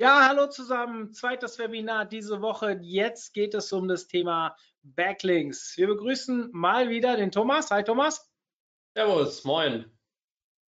Ja, 0.00 0.26
hallo 0.26 0.46
zusammen. 0.46 1.12
Zweites 1.12 1.58
Webinar 1.58 2.06
diese 2.06 2.40
Woche. 2.40 2.78
Jetzt 2.80 3.34
geht 3.34 3.52
es 3.52 3.70
um 3.70 3.86
das 3.86 4.06
Thema 4.06 4.56
Backlinks. 4.82 5.76
Wir 5.76 5.88
begrüßen 5.88 6.48
mal 6.52 6.88
wieder 6.88 7.18
den 7.18 7.30
Thomas. 7.30 7.70
Hi 7.70 7.84
Thomas. 7.84 8.32
Servus, 8.94 9.44
moin. 9.44 9.84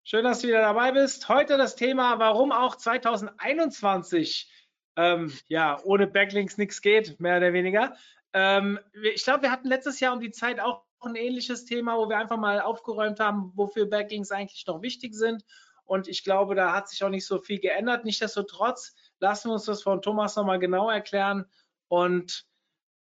Schön, 0.04 0.22
dass 0.22 0.42
du 0.42 0.46
wieder 0.46 0.60
dabei 0.60 0.92
bist. 0.92 1.28
Heute 1.28 1.58
das 1.58 1.74
Thema, 1.74 2.20
warum 2.20 2.52
auch 2.52 2.76
2021 2.76 4.48
ähm, 4.94 5.36
ja 5.48 5.80
ohne 5.82 6.06
Backlinks 6.06 6.56
nichts 6.56 6.80
geht, 6.80 7.18
mehr 7.18 7.38
oder 7.38 7.52
weniger. 7.52 7.96
Ähm, 8.32 8.78
ich 9.12 9.24
glaube, 9.24 9.42
wir 9.42 9.50
hatten 9.50 9.66
letztes 9.66 9.98
Jahr 9.98 10.12
um 10.12 10.20
die 10.20 10.30
Zeit 10.30 10.60
auch 10.60 10.84
ein 11.00 11.16
ähnliches 11.16 11.64
Thema, 11.64 11.96
wo 11.96 12.08
wir 12.08 12.18
einfach 12.18 12.38
mal 12.38 12.60
aufgeräumt 12.60 13.18
haben, 13.18 13.50
wofür 13.56 13.90
Backlinks 13.90 14.30
eigentlich 14.30 14.64
noch 14.68 14.82
wichtig 14.82 15.16
sind. 15.16 15.42
Und 15.84 16.06
ich 16.08 16.22
glaube, 16.22 16.54
da 16.54 16.72
hat 16.72 16.88
sich 16.88 17.02
auch 17.02 17.08
nicht 17.08 17.26
so 17.26 17.38
viel 17.40 17.58
geändert. 17.58 18.04
Nichtsdestotrotz 18.04 18.94
lassen 19.20 19.48
wir 19.48 19.54
uns 19.54 19.64
das 19.64 19.82
von 19.82 20.02
Thomas 20.02 20.36
nochmal 20.36 20.58
genau 20.58 20.90
erklären. 20.90 21.46
Und 21.88 22.46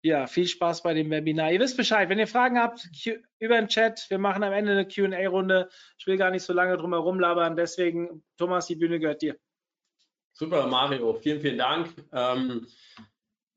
ja, 0.03 0.25
viel 0.25 0.47
Spaß 0.47 0.81
bei 0.81 0.93
dem 0.93 1.11
Webinar. 1.11 1.51
Ihr 1.51 1.59
wisst 1.59 1.77
Bescheid, 1.77 2.09
wenn 2.09 2.17
ihr 2.17 2.27
Fragen 2.27 2.59
habt, 2.59 2.89
über 3.39 3.55
den 3.55 3.67
Chat. 3.67 4.05
Wir 4.09 4.17
machen 4.17 4.43
am 4.43 4.53
Ende 4.53 4.71
eine 4.71 4.87
QA-Runde. 4.87 5.69
Ich 5.99 6.07
will 6.07 6.17
gar 6.17 6.31
nicht 6.31 6.43
so 6.43 6.53
lange 6.53 6.75
drum 6.77 6.93
herum 6.93 7.19
labern. 7.19 7.55
Deswegen, 7.55 8.23
Thomas, 8.37 8.65
die 8.65 8.75
Bühne 8.75 8.99
gehört 8.99 9.21
dir. 9.21 9.37
Super, 10.33 10.65
Mario. 10.65 11.13
Vielen, 11.13 11.41
vielen 11.41 11.57
Dank. 11.59 11.93
Ähm, 12.11 12.67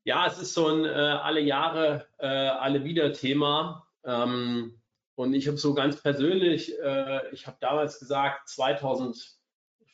ja, 0.03 0.27
es 0.27 0.37
ist 0.37 0.53
so 0.53 0.67
ein 0.67 0.85
äh, 0.85 0.89
alle 0.89 1.39
Jahre, 1.39 2.07
äh, 2.19 2.27
alle 2.27 2.83
wieder 2.83 3.11
Thema. 3.11 3.87
Ähm, 4.03 4.79
und 5.15 5.33
ich 5.33 5.47
habe 5.47 5.57
so 5.57 5.73
ganz 5.73 6.01
persönlich, 6.01 6.77
äh, 6.79 7.29
ich 7.31 7.47
habe 7.47 7.57
damals 7.59 7.99
gesagt, 7.99 8.49
2000 8.49 9.35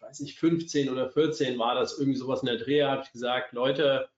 ich 0.02 0.07
weiß 0.07 0.19
nicht, 0.21 0.39
15 0.39 0.89
oder 0.89 1.09
14 1.09 1.59
war 1.59 1.75
das 1.75 1.99
irgendwie 1.99 2.17
sowas 2.17 2.41
in 2.41 2.47
der 2.47 2.57
Dreh, 2.57 2.83
habe 2.83 3.03
ich 3.03 3.11
gesagt, 3.11 3.53
Leute, 3.53 4.09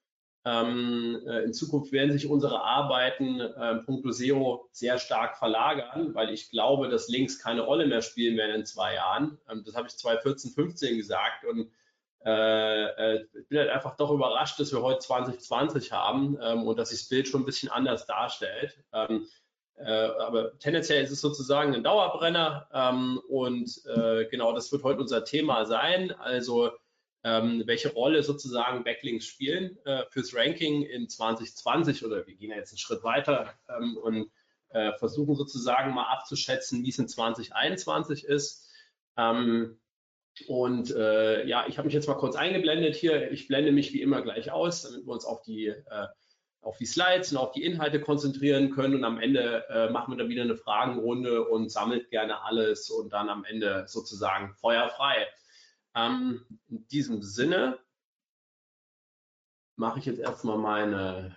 ähm, 0.46 1.22
äh, 1.28 1.44
in 1.44 1.54
Zukunft 1.54 1.92
werden 1.92 2.12
sich 2.12 2.28
unsere 2.28 2.62
Arbeiten 2.62 3.40
äh, 3.42 3.76
Punkto 3.86 4.12
SEO 4.12 4.68
sehr 4.72 4.98
stark 4.98 5.38
verlagern, 5.38 6.14
weil 6.16 6.32
ich 6.32 6.50
glaube, 6.50 6.90
dass 6.90 7.10
Links 7.10 7.40
keine 7.40 7.62
Rolle 7.62 7.86
mehr 7.86 8.02
spielen 8.02 8.38
werden 8.38 8.56
in 8.56 8.66
zwei 8.66 8.96
Jahren. 8.96 9.38
Ähm, 9.50 9.64
das 9.66 9.76
habe 9.76 9.88
ich 9.88 9.98
2014, 9.98 10.52
15 10.52 10.98
gesagt 10.98 11.46
und 11.46 11.70
äh, 12.26 13.16
äh, 13.16 13.26
ich 13.34 13.48
bin 13.50 13.60
halt 13.60 13.70
einfach 13.70 13.98
doch 13.98 14.12
überrascht, 14.12 14.60
dass 14.60 14.72
wir 14.72 14.82
heute 14.82 15.00
2020 15.00 15.92
haben 15.92 16.38
ähm, 16.42 16.64
und 16.64 16.78
dass 16.78 16.90
sich 16.90 17.00
das 17.00 17.10
Bild 17.10 17.28
schon 17.28 17.42
ein 17.42 17.46
bisschen 17.46 17.70
anders 17.70 18.06
darstellt. 18.06 18.78
Äh, 19.78 19.92
aber 19.92 20.58
tendenziell 20.60 21.04
ist 21.04 21.12
es 21.12 21.22
sozusagen 21.22 21.74
ein 21.74 21.84
Dauerbrenner 21.84 22.68
ähm, 22.74 23.20
und 23.28 23.82
äh, 23.86 24.26
genau 24.26 24.54
das 24.54 24.72
wird 24.72 24.84
heute 24.84 25.02
unser 25.02 25.24
Thema 25.24 25.66
sein. 25.66 26.12
Also 26.12 26.72
ähm, 27.24 27.64
welche 27.66 27.92
Rolle 27.94 28.22
sozusagen 28.22 28.84
Backlinks 28.84 29.26
spielen 29.26 29.78
äh, 29.86 30.04
fürs 30.10 30.36
Ranking 30.36 30.84
in 30.84 31.10
2020 31.10 32.06
oder 32.06 32.28
wir 32.28 32.36
gehen 32.36 32.52
ja 32.52 32.58
jetzt 32.58 32.72
einen 32.72 32.80
Schritt 32.80 33.04
weiter 33.04 33.54
ähm, 33.70 33.98
und 33.98 34.32
äh, 34.70 34.92
versuchen 34.94 35.36
sozusagen 35.36 35.94
mal 35.94 36.12
abzuschätzen, 36.12 36.84
wie 36.84 36.90
es 36.90 37.00
in 37.00 37.08
2021 37.08 38.26
ist. 38.26 38.70
Ähm, 39.18 39.80
und 40.48 40.92
äh, 40.96 41.46
ja, 41.46 41.66
ich 41.68 41.78
habe 41.78 41.86
mich 41.86 41.94
jetzt 41.94 42.08
mal 42.08 42.16
kurz 42.16 42.36
eingeblendet 42.36 42.96
hier. 42.96 43.32
Ich 43.32 43.48
blende 43.48 43.72
mich 43.72 43.94
wie 43.94 44.02
immer 44.02 44.22
gleich 44.22 44.52
aus, 44.52 44.82
damit 44.82 45.06
wir 45.06 45.14
uns 45.14 45.26
auf 45.26 45.42
die 45.44 45.68
äh, 45.68 46.08
auf 46.64 46.78
die 46.78 46.86
Slides 46.86 47.32
und 47.32 47.38
auf 47.38 47.52
die 47.52 47.64
Inhalte 47.64 48.00
konzentrieren 48.00 48.72
können 48.72 48.96
und 48.96 49.04
am 49.04 49.20
Ende 49.20 49.66
äh, 49.70 49.90
machen 49.90 50.14
wir 50.14 50.18
dann 50.18 50.30
wieder 50.30 50.44
eine 50.44 50.56
Fragenrunde 50.56 51.46
und 51.48 51.72
sammelt 51.72 52.10
gerne 52.10 52.44
alles 52.44 52.90
und 52.90 53.12
dann 53.12 53.30
am 53.30 53.44
Ende 53.46 53.86
sozusagen 53.88 54.54
feuerfrei. 54.56 55.28
Ähm, 55.96 56.46
in 56.70 56.88
diesem 56.88 57.22
Sinne 57.22 57.78
mache 59.76 60.00
ich 60.00 60.06
jetzt 60.06 60.20
erstmal 60.20 60.58
meine 60.58 61.36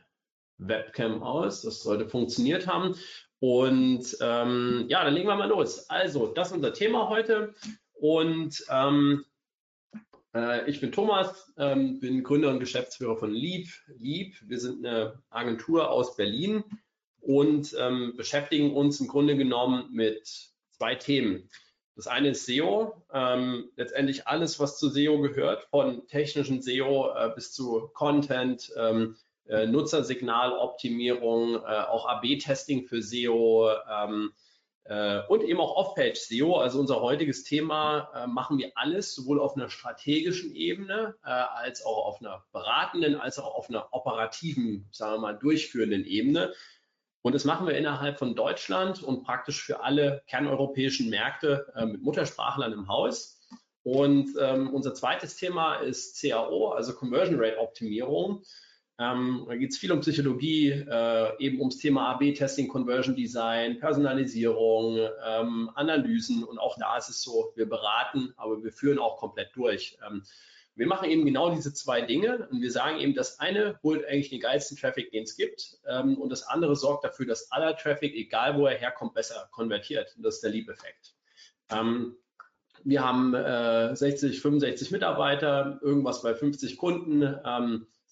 Webcam 0.58 1.22
aus. 1.22 1.62
Das 1.62 1.82
sollte 1.82 2.08
funktioniert 2.08 2.66
haben. 2.66 2.94
Und 3.38 4.16
ähm, 4.20 4.86
ja, 4.88 5.04
dann 5.04 5.14
legen 5.14 5.28
wir 5.28 5.36
mal 5.36 5.48
los. 5.48 5.90
Also, 5.90 6.28
das 6.28 6.48
ist 6.48 6.54
unser 6.54 6.72
Thema 6.72 7.08
heute. 7.08 7.54
Und 7.92 8.64
ähm, 8.70 9.24
äh, 9.24 9.35
ich 10.66 10.80
bin 10.80 10.92
Thomas, 10.92 11.52
ähm, 11.56 12.00
bin 12.00 12.22
Gründer 12.22 12.50
und 12.50 12.60
Geschäftsführer 12.60 13.16
von 13.16 13.32
Lieb. 13.32 13.68
Lieb, 13.98 14.36
wir 14.46 14.58
sind 14.58 14.84
eine 14.84 15.22
Agentur 15.30 15.90
aus 15.90 16.16
Berlin 16.16 16.64
und 17.20 17.74
ähm, 17.78 18.14
beschäftigen 18.16 18.74
uns 18.74 19.00
im 19.00 19.08
Grunde 19.08 19.36
genommen 19.36 19.88
mit 19.92 20.50
zwei 20.70 20.94
Themen. 20.94 21.48
Das 21.94 22.06
eine 22.06 22.30
ist 22.30 22.44
SEO, 22.46 23.04
ähm, 23.12 23.70
letztendlich 23.76 24.26
alles, 24.26 24.60
was 24.60 24.78
zu 24.78 24.90
SEO 24.90 25.20
gehört, 25.20 25.64
von 25.70 26.06
technischen 26.08 26.60
SEO 26.60 27.14
äh, 27.14 27.30
bis 27.34 27.52
zu 27.52 27.88
Content, 27.94 28.70
äh, 29.48 29.66
Nutzersignaloptimierung, 29.66 31.54
äh, 31.54 31.58
auch 31.58 32.06
AB-Testing 32.06 32.86
für 32.86 33.00
SEO, 33.00 33.70
äh, 33.70 34.28
und 35.28 35.42
eben 35.42 35.60
auch 35.60 35.76
Off-Page-SEO, 35.76 36.56
also 36.56 36.78
unser 36.80 37.00
heutiges 37.00 37.44
Thema, 37.44 38.10
äh, 38.14 38.26
machen 38.26 38.58
wir 38.58 38.72
alles 38.74 39.14
sowohl 39.14 39.40
auf 39.40 39.56
einer 39.56 39.68
strategischen 39.68 40.54
Ebene 40.54 41.14
äh, 41.24 41.28
als 41.28 41.84
auch 41.84 42.06
auf 42.06 42.20
einer 42.20 42.44
beratenden, 42.52 43.16
als 43.16 43.38
auch 43.38 43.54
auf 43.54 43.68
einer 43.68 43.88
operativen, 43.92 44.88
sagen 44.92 45.14
wir 45.14 45.20
mal, 45.20 45.32
durchführenden 45.32 46.04
Ebene. 46.04 46.52
Und 47.22 47.34
das 47.34 47.44
machen 47.44 47.66
wir 47.66 47.76
innerhalb 47.76 48.18
von 48.18 48.36
Deutschland 48.36 49.02
und 49.02 49.24
praktisch 49.24 49.62
für 49.62 49.80
alle 49.80 50.22
kerneuropäischen 50.28 51.10
Märkte 51.10 51.66
mit 51.84 52.00
Muttersprachlern 52.02 52.72
im 52.72 52.86
Haus. 52.86 53.36
Und 53.86 54.30
ähm, 54.40 54.74
unser 54.74 54.94
zweites 54.94 55.36
Thema 55.36 55.76
ist 55.76 56.20
CAO, 56.20 56.70
also 56.70 56.92
Conversion 56.92 57.40
Rate 57.40 57.58
Optimierung. 57.58 58.42
Ähm, 58.98 59.44
da 59.46 59.56
geht 59.56 59.72
es 59.72 59.78
viel 59.78 59.92
um 59.92 60.00
Psychologie, 60.00 60.70
äh, 60.70 61.38
eben 61.38 61.58
ums 61.60 61.76
Thema 61.76 62.12
AB-Testing, 62.12 62.68
Conversion 62.68 63.14
Design, 63.14 63.78
Personalisierung, 63.78 64.98
ähm, 65.26 65.70
Analysen 65.74 66.44
und 66.44 66.58
auch 66.58 66.78
da 66.78 66.96
ist 66.96 67.10
es 67.10 67.20
so, 67.20 67.52
wir 67.56 67.68
beraten, 67.68 68.32
aber 68.36 68.62
wir 68.64 68.72
führen 68.72 68.98
auch 68.98 69.18
komplett 69.18 69.50
durch. 69.54 69.98
Ähm, 70.06 70.22
wir 70.76 70.86
machen 70.86 71.10
eben 71.10 71.24
genau 71.26 71.54
diese 71.54 71.74
zwei 71.74 72.02
Dinge 72.02 72.48
und 72.50 72.62
wir 72.62 72.70
sagen 72.70 72.98
eben, 72.98 73.14
das 73.14 73.38
eine 73.38 73.78
holt 73.82 74.04
eigentlich 74.06 74.30
den 74.30 74.40
geilsten 74.40 74.78
Traffic, 74.78 75.10
den 75.10 75.24
es 75.24 75.36
gibt 75.36 75.78
ähm, 75.86 76.16
und 76.18 76.30
das 76.30 76.42
andere 76.46 76.74
sorgt 76.74 77.04
dafür, 77.04 77.26
dass 77.26 77.52
aller 77.52 77.76
Traffic, 77.76 78.14
egal 78.14 78.56
wo 78.56 78.66
er 78.66 78.78
herkommt, 78.78 79.14
besser 79.14 79.48
konvertiert. 79.52 80.14
Und 80.16 80.22
das 80.22 80.36
ist 80.36 80.42
der 80.42 80.50
Leap-Effekt. 80.50 81.14
Ähm, 81.70 82.16
wir 82.84 83.04
haben 83.04 83.34
äh, 83.34 83.96
60, 83.96 84.40
65 84.40 84.90
Mitarbeiter, 84.90 85.80
irgendwas 85.82 86.22
bei 86.22 86.34
50 86.34 86.76
Kunden. 86.76 87.22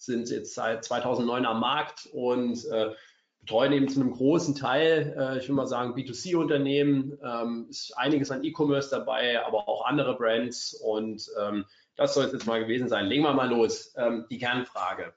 Sind 0.05 0.29
jetzt 0.31 0.55
seit 0.55 0.85
2009 0.85 1.47
am 1.47 1.61
Markt 1.61 2.07
und 2.13 2.65
äh, 2.67 2.95
betreuen 3.41 3.73
eben 3.73 3.89
zu 3.89 4.01
einem 4.01 4.13
großen 4.13 4.55
Teil, 4.55 5.15
äh, 5.19 5.39
ich 5.39 5.49
will 5.49 5.55
mal 5.55 5.67
sagen, 5.67 5.95
B2C-Unternehmen. 5.95 7.19
Ähm, 7.23 7.67
ist 7.69 7.93
einiges 7.97 8.31
an 8.31 8.43
E-Commerce 8.43 8.91
dabei, 8.91 9.45
aber 9.45 9.69
auch 9.69 9.85
andere 9.85 10.17
Brands 10.17 10.75
und 10.75 11.29
ähm, 11.39 11.67
das 11.97 12.15
soll 12.15 12.25
es 12.25 12.33
jetzt 12.33 12.47
mal 12.47 12.61
gewesen 12.61 12.89
sein. 12.89 13.07
Legen 13.07 13.23
wir 13.23 13.35
mal 13.35 13.49
los. 13.49 13.95
Ähm, 13.97 14.27
die 14.31 14.39
Kernfrage. 14.39 15.15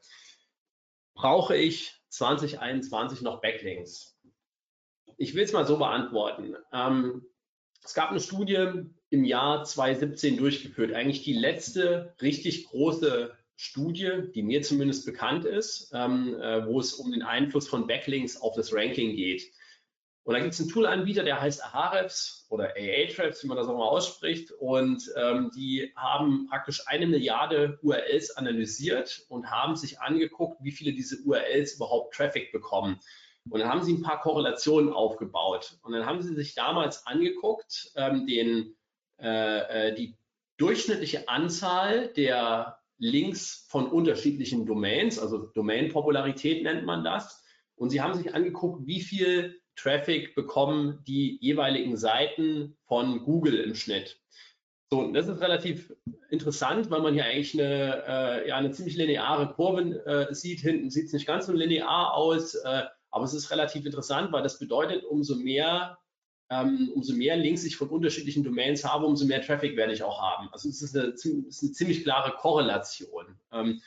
Brauche 1.15 1.55
ich 1.55 1.95
2021 2.09 3.21
noch 3.21 3.41
Backlinks? 3.41 4.15
Ich 5.17 5.33
will 5.33 5.43
es 5.43 5.53
mal 5.53 5.65
so 5.65 5.77
beantworten. 5.77 6.55
Ähm, 6.71 7.25
es 7.83 7.93
gab 7.93 8.11
eine 8.11 8.19
Studie 8.19 8.83
im 9.09 9.23
Jahr 9.23 9.63
2017 9.63 10.37
durchgeführt, 10.37 10.93
eigentlich 10.93 11.23
die 11.23 11.33
letzte 11.33 12.13
richtig 12.21 12.67
große 12.67 13.36
Studie, 13.57 14.29
die 14.33 14.43
mir 14.43 14.61
zumindest 14.61 15.05
bekannt 15.05 15.43
ist, 15.43 15.91
ähm, 15.93 16.39
äh, 16.39 16.65
wo 16.67 16.79
es 16.79 16.93
um 16.93 17.11
den 17.11 17.23
Einfluss 17.23 17.67
von 17.67 17.87
Backlinks 17.87 18.39
auf 18.39 18.55
das 18.55 18.71
Ranking 18.71 19.15
geht. 19.15 19.51
Und 20.23 20.33
da 20.33 20.41
gibt 20.41 20.53
es 20.53 20.59
einen 20.59 20.69
Tool-Anbieter, 20.69 21.23
der 21.23 21.41
heißt 21.41 21.63
Ahrefs 21.73 22.45
oder 22.49 22.75
Ahrefs, 22.75 23.43
wie 23.43 23.47
man 23.47 23.57
das 23.57 23.67
auch 23.67 23.77
mal 23.77 23.87
ausspricht. 23.87 24.51
Und 24.51 25.09
ähm, 25.15 25.51
die 25.55 25.91
haben 25.95 26.47
praktisch 26.49 26.85
eine 26.85 27.07
Milliarde 27.07 27.79
URLs 27.81 28.31
analysiert 28.31 29.25
und 29.29 29.49
haben 29.49 29.75
sich 29.75 30.01
angeguckt, 30.01 30.61
wie 30.61 30.71
viele 30.71 30.93
diese 30.93 31.23
URLs 31.23 31.75
überhaupt 31.75 32.13
Traffic 32.13 32.51
bekommen. 32.51 32.99
Und 33.49 33.59
dann 33.59 33.69
haben 33.69 33.83
sie 33.83 33.93
ein 33.93 34.03
paar 34.03 34.19
Korrelationen 34.19 34.93
aufgebaut. 34.93 35.79
Und 35.81 35.93
dann 35.93 36.05
haben 36.05 36.21
sie 36.21 36.35
sich 36.35 36.53
damals 36.53 37.07
angeguckt, 37.07 37.91
ähm, 37.95 38.27
den, 38.27 38.75
äh, 39.19 39.87
äh 39.89 39.95
die 39.95 40.15
durchschnittliche 40.57 41.29
Anzahl 41.29 42.09
der 42.09 42.76
Links 42.97 43.67
von 43.69 43.87
unterschiedlichen 43.87 44.65
Domains, 44.65 45.19
also 45.19 45.47
Domain-Popularität 45.53 46.63
nennt 46.63 46.85
man 46.85 47.03
das. 47.03 47.43
Und 47.75 47.89
sie 47.91 48.01
haben 48.01 48.15
sich 48.15 48.33
angeguckt, 48.33 48.87
wie 48.87 49.01
viel 49.01 49.59
Traffic 49.75 50.33
bekommen 50.35 51.03
die 51.07 51.37
jeweiligen 51.39 51.95
Seiten 51.95 52.75
von 52.87 53.23
Google 53.23 53.59
im 53.59 53.75
Schnitt. 53.75 54.19
So, 54.89 54.99
und 54.99 55.13
das 55.13 55.27
ist 55.27 55.41
relativ 55.41 55.93
interessant, 56.29 56.89
weil 56.89 57.01
man 57.01 57.13
hier 57.13 57.25
eigentlich 57.25 57.53
eine, 57.53 58.03
äh, 58.07 58.47
ja, 58.47 58.55
eine 58.55 58.71
ziemlich 58.71 58.95
lineare 58.95 59.53
Kurve 59.53 60.03
äh, 60.05 60.33
sieht. 60.33 60.61
Hinten 60.61 60.89
sieht 60.89 61.07
es 61.07 61.13
nicht 61.13 61.27
ganz 61.27 61.45
so 61.45 61.53
linear 61.53 62.13
aus, 62.13 62.55
äh, 62.55 62.83
aber 63.11 63.25
es 63.25 63.33
ist 63.33 63.51
relativ 63.51 63.85
interessant, 63.85 64.31
weil 64.31 64.43
das 64.43 64.59
bedeutet, 64.59 65.03
umso 65.03 65.35
mehr, 65.35 65.97
ähm, 66.49 66.91
umso 66.93 67.13
mehr 67.13 67.35
Links 67.35 67.63
ich 67.63 67.75
von 67.75 67.89
unterschiedlichen 67.89 68.43
Domains 68.43 68.85
habe, 68.85 69.05
umso 69.05 69.25
mehr 69.25 69.41
Traffic 69.41 69.75
werde 69.75 69.93
ich 69.93 70.03
auch 70.03 70.21
haben. 70.21 70.49
Also 70.51 70.69
es 70.69 70.81
ist 70.81 70.95
eine, 70.95 71.07
ist 71.07 71.25
eine 71.25 71.71
ziemlich 71.71 72.03
klare 72.03 72.31
Korrelation. 72.37 73.37
Ähm, 73.51 73.81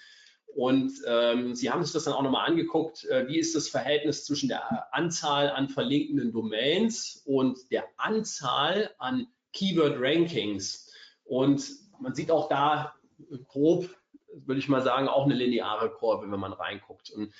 und 0.54 0.92
ähm, 1.06 1.54
Sie 1.54 1.70
haben 1.70 1.84
sich 1.84 1.92
das 1.92 2.04
dann 2.04 2.14
auch 2.14 2.22
nochmal 2.22 2.48
angeguckt, 2.48 3.04
äh, 3.04 3.28
wie 3.28 3.38
ist 3.38 3.54
das 3.54 3.68
Verhältnis 3.68 4.24
zwischen 4.24 4.48
der 4.48 4.92
Anzahl 4.92 5.50
an 5.50 5.68
verlinkenden 5.68 6.32
Domains 6.32 7.22
und 7.24 7.70
der 7.70 7.84
Anzahl 7.96 8.90
an 8.98 9.28
Keyword 9.52 9.96
Rankings. 9.98 10.92
Und 11.24 11.70
man 12.00 12.14
sieht 12.14 12.30
auch 12.30 12.48
da 12.48 12.94
grob, 13.46 13.88
würde 14.32 14.58
ich 14.58 14.68
mal 14.68 14.82
sagen, 14.82 15.08
auch 15.08 15.24
eine 15.24 15.34
lineare 15.34 15.90
Kurve, 15.90 16.30
wenn 16.30 16.40
man 16.40 16.52
reinguckt. 16.52 17.10
Und 17.10 17.32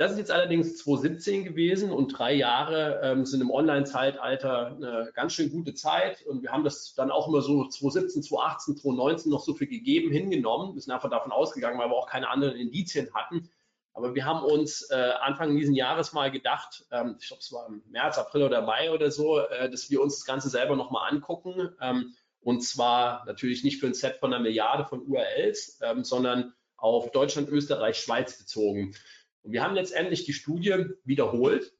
das 0.00 0.12
ist 0.12 0.18
jetzt 0.18 0.30
allerdings 0.30 0.78
2017 0.78 1.44
gewesen 1.44 1.92
und 1.92 2.08
drei 2.08 2.32
Jahre 2.32 3.02
ähm, 3.02 3.26
sind 3.26 3.42
im 3.42 3.50
Online-Zeitalter 3.50 4.68
eine 4.68 5.10
ganz 5.12 5.34
schön 5.34 5.50
gute 5.50 5.74
Zeit. 5.74 6.24
Und 6.24 6.40
wir 6.40 6.52
haben 6.52 6.64
das 6.64 6.94
dann 6.94 7.10
auch 7.10 7.28
immer 7.28 7.42
so 7.42 7.68
2017, 7.68 8.22
2018, 8.22 8.76
2019 8.78 9.30
noch 9.30 9.44
so 9.44 9.52
viel 9.52 9.66
gegeben 9.66 10.10
hingenommen. 10.10 10.74
Wir 10.74 10.80
sind 10.80 10.94
einfach 10.94 11.10
davon 11.10 11.32
ausgegangen, 11.32 11.78
weil 11.78 11.90
wir 11.90 11.96
auch 11.96 12.08
keine 12.08 12.30
anderen 12.30 12.56
Indizien 12.56 13.12
hatten. 13.12 13.50
Aber 13.92 14.14
wir 14.14 14.24
haben 14.24 14.42
uns 14.42 14.88
äh, 14.90 15.12
Anfang 15.20 15.54
dieses 15.54 15.76
Jahres 15.76 16.14
mal 16.14 16.30
gedacht, 16.30 16.86
ähm, 16.90 17.16
ich 17.20 17.28
glaube, 17.28 17.42
es 17.42 17.52
war 17.52 17.66
im 17.68 17.82
März, 17.90 18.16
April 18.16 18.44
oder 18.44 18.62
Mai 18.62 18.92
oder 18.92 19.10
so, 19.10 19.38
äh, 19.40 19.68
dass 19.68 19.90
wir 19.90 20.00
uns 20.00 20.16
das 20.16 20.24
Ganze 20.24 20.48
selber 20.48 20.76
nochmal 20.76 21.12
angucken. 21.12 21.76
Ähm, 21.78 22.14
und 22.40 22.62
zwar 22.62 23.26
natürlich 23.26 23.64
nicht 23.64 23.78
für 23.78 23.88
ein 23.88 23.92
Set 23.92 24.16
von 24.16 24.32
einer 24.32 24.42
Milliarde 24.42 24.86
von 24.86 25.02
URLs, 25.02 25.78
ähm, 25.82 26.04
sondern 26.04 26.54
auf 26.78 27.10
Deutschland, 27.10 27.50
Österreich, 27.50 27.98
Schweiz 27.98 28.38
bezogen. 28.38 28.94
Und 29.42 29.52
wir 29.52 29.62
haben 29.62 29.74
letztendlich 29.74 30.24
die 30.24 30.32
Studie 30.32 30.84
wiederholt. 31.04 31.72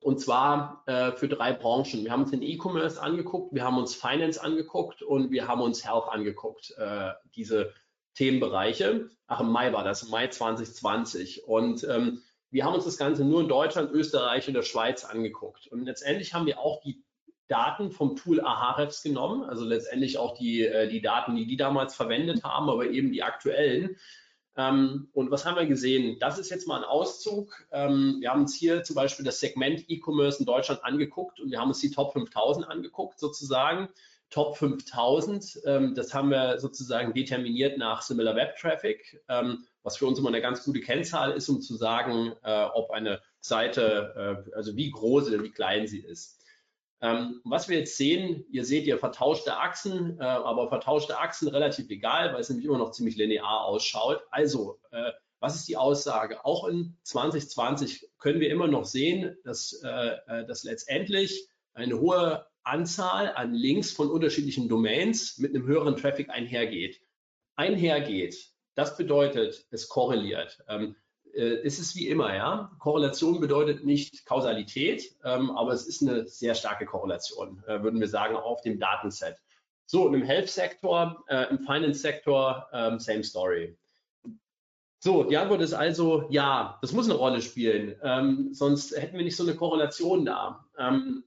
Und 0.00 0.20
zwar 0.20 0.82
äh, 0.86 1.12
für 1.12 1.28
drei 1.28 1.52
Branchen. 1.52 2.04
Wir 2.04 2.12
haben 2.12 2.22
uns 2.22 2.30
den 2.30 2.42
E-Commerce 2.42 3.00
angeguckt, 3.00 3.54
wir 3.54 3.64
haben 3.64 3.78
uns 3.78 3.94
Finance 3.94 4.42
angeguckt 4.42 5.02
und 5.02 5.30
wir 5.30 5.48
haben 5.48 5.60
uns 5.60 5.84
Health 5.84 6.08
angeguckt, 6.08 6.74
äh, 6.76 7.12
diese 7.34 7.72
Themenbereiche. 8.14 9.08
Ach, 9.26 9.40
im 9.40 9.50
Mai 9.50 9.72
war 9.72 9.84
das, 9.84 10.02
im 10.02 10.10
Mai 10.10 10.28
2020. 10.28 11.44
Und 11.44 11.84
ähm, 11.84 12.22
wir 12.50 12.64
haben 12.64 12.74
uns 12.74 12.84
das 12.84 12.98
Ganze 12.98 13.24
nur 13.24 13.40
in 13.40 13.48
Deutschland, 13.48 13.90
Österreich 13.92 14.48
und 14.48 14.54
der 14.54 14.62
Schweiz 14.62 15.04
angeguckt. 15.04 15.66
Und 15.68 15.84
letztendlich 15.84 16.34
haben 16.34 16.46
wir 16.46 16.58
auch 16.58 16.80
die 16.80 17.02
Daten 17.48 17.90
vom 17.90 18.16
Tool 18.16 18.40
Ahrefs 18.40 19.02
genommen, 19.02 19.44
also 19.44 19.64
letztendlich 19.64 20.18
auch 20.18 20.36
die, 20.36 20.62
äh, 20.62 20.88
die 20.88 21.00
Daten, 21.00 21.36
die 21.36 21.46
die 21.46 21.56
damals 21.56 21.94
verwendet 21.94 22.44
haben, 22.44 22.68
aber 22.68 22.86
eben 22.86 23.12
die 23.12 23.22
aktuellen. 23.22 23.96
Ähm, 24.56 25.08
und 25.12 25.30
was 25.30 25.44
haben 25.44 25.56
wir 25.56 25.66
gesehen? 25.66 26.18
Das 26.18 26.38
ist 26.38 26.50
jetzt 26.50 26.66
mal 26.66 26.78
ein 26.78 26.84
Auszug. 26.84 27.66
Ähm, 27.72 28.18
wir 28.20 28.30
haben 28.30 28.42
uns 28.42 28.54
hier 28.54 28.82
zum 28.82 28.96
Beispiel 28.96 29.24
das 29.24 29.40
Segment 29.40 29.84
E-Commerce 29.88 30.40
in 30.40 30.46
Deutschland 30.46 30.84
angeguckt 30.84 31.40
und 31.40 31.50
wir 31.50 31.60
haben 31.60 31.68
uns 31.68 31.80
die 31.80 31.90
Top 31.90 32.12
5000 32.12 32.68
angeguckt 32.68 33.18
sozusagen. 33.18 33.88
Top 34.30 34.56
5000, 34.56 35.60
ähm, 35.66 35.94
das 35.94 36.12
haben 36.12 36.30
wir 36.30 36.58
sozusagen 36.58 37.14
determiniert 37.14 37.78
nach 37.78 38.02
Similar 38.02 38.34
Web 38.34 38.56
Traffic, 38.56 39.22
was 39.86 39.98
für 39.98 40.06
uns 40.06 40.18
immer 40.18 40.28
eine 40.28 40.40
ganz 40.40 40.64
gute 40.64 40.80
Kennzahl 40.80 41.30
ist, 41.30 41.48
um 41.48 41.60
zu 41.60 41.76
sagen, 41.76 42.32
äh, 42.42 42.64
ob 42.74 42.90
eine 42.90 43.20
Seite, 43.38 44.44
äh, 44.50 44.56
also 44.56 44.74
wie 44.74 44.90
groß 44.90 45.28
oder 45.28 45.44
wie 45.44 45.52
klein 45.52 45.86
sie 45.86 46.00
ist. 46.00 46.35
Ähm, 47.02 47.40
was 47.44 47.68
wir 47.68 47.78
jetzt 47.78 47.96
sehen, 47.96 48.44
ihr 48.50 48.64
seht 48.64 48.84
hier 48.84 48.98
vertauschte 48.98 49.56
Achsen, 49.56 50.18
äh, 50.18 50.24
aber 50.24 50.68
vertauschte 50.68 51.18
Achsen 51.18 51.48
relativ 51.48 51.90
egal, 51.90 52.32
weil 52.32 52.40
es 52.40 52.48
nämlich 52.48 52.66
immer 52.66 52.78
noch 52.78 52.92
ziemlich 52.92 53.16
linear 53.16 53.64
ausschaut. 53.64 54.22
Also, 54.30 54.80
äh, 54.92 55.12
was 55.40 55.54
ist 55.54 55.68
die 55.68 55.76
Aussage? 55.76 56.44
Auch 56.44 56.66
in 56.66 56.96
2020 57.02 58.08
können 58.18 58.40
wir 58.40 58.50
immer 58.50 58.66
noch 58.66 58.86
sehen, 58.86 59.36
dass, 59.44 59.74
äh, 59.84 60.16
äh, 60.26 60.46
dass 60.46 60.64
letztendlich 60.64 61.48
eine 61.74 62.00
hohe 62.00 62.46
Anzahl 62.62 63.32
an 63.34 63.52
Links 63.52 63.92
von 63.92 64.10
unterschiedlichen 64.10 64.68
Domains 64.68 65.38
mit 65.38 65.54
einem 65.54 65.66
höheren 65.66 65.96
Traffic 65.96 66.30
einhergeht. 66.30 67.00
Einhergeht, 67.54 68.52
das 68.74 68.96
bedeutet, 68.96 69.66
es 69.70 69.88
korreliert. 69.88 70.64
Ähm, 70.68 70.96
äh, 71.36 71.60
ist 71.62 71.78
es 71.78 71.94
wie 71.94 72.08
immer, 72.08 72.34
ja. 72.34 72.72
Korrelation 72.78 73.40
bedeutet 73.40 73.84
nicht 73.84 74.26
Kausalität, 74.26 75.14
ähm, 75.24 75.50
aber 75.50 75.72
es 75.72 75.86
ist 75.86 76.02
eine 76.02 76.26
sehr 76.26 76.54
starke 76.54 76.86
Korrelation, 76.86 77.62
äh, 77.66 77.82
würden 77.82 78.00
wir 78.00 78.08
sagen, 78.08 78.36
auf 78.36 78.62
dem 78.62 78.78
Datenset. 78.78 79.36
So, 79.86 80.06
und 80.06 80.14
im 80.14 80.22
Health-Sektor, 80.22 81.24
äh, 81.28 81.48
im 81.50 81.60
Finance-Sektor, 81.60 82.68
ähm, 82.72 82.98
same 82.98 83.22
story. 83.22 83.76
So, 84.98 85.22
die 85.22 85.36
Antwort 85.36 85.60
ist 85.60 85.74
also 85.74 86.26
ja, 86.30 86.78
das 86.80 86.92
muss 86.92 87.08
eine 87.08 87.18
Rolle 87.18 87.42
spielen, 87.42 87.94
ähm, 88.02 88.48
sonst 88.52 88.96
hätten 88.96 89.16
wir 89.16 89.24
nicht 89.24 89.36
so 89.36 89.44
eine 89.44 89.54
Korrelation 89.54 90.24
da. 90.24 90.64
Ähm, 90.78 91.22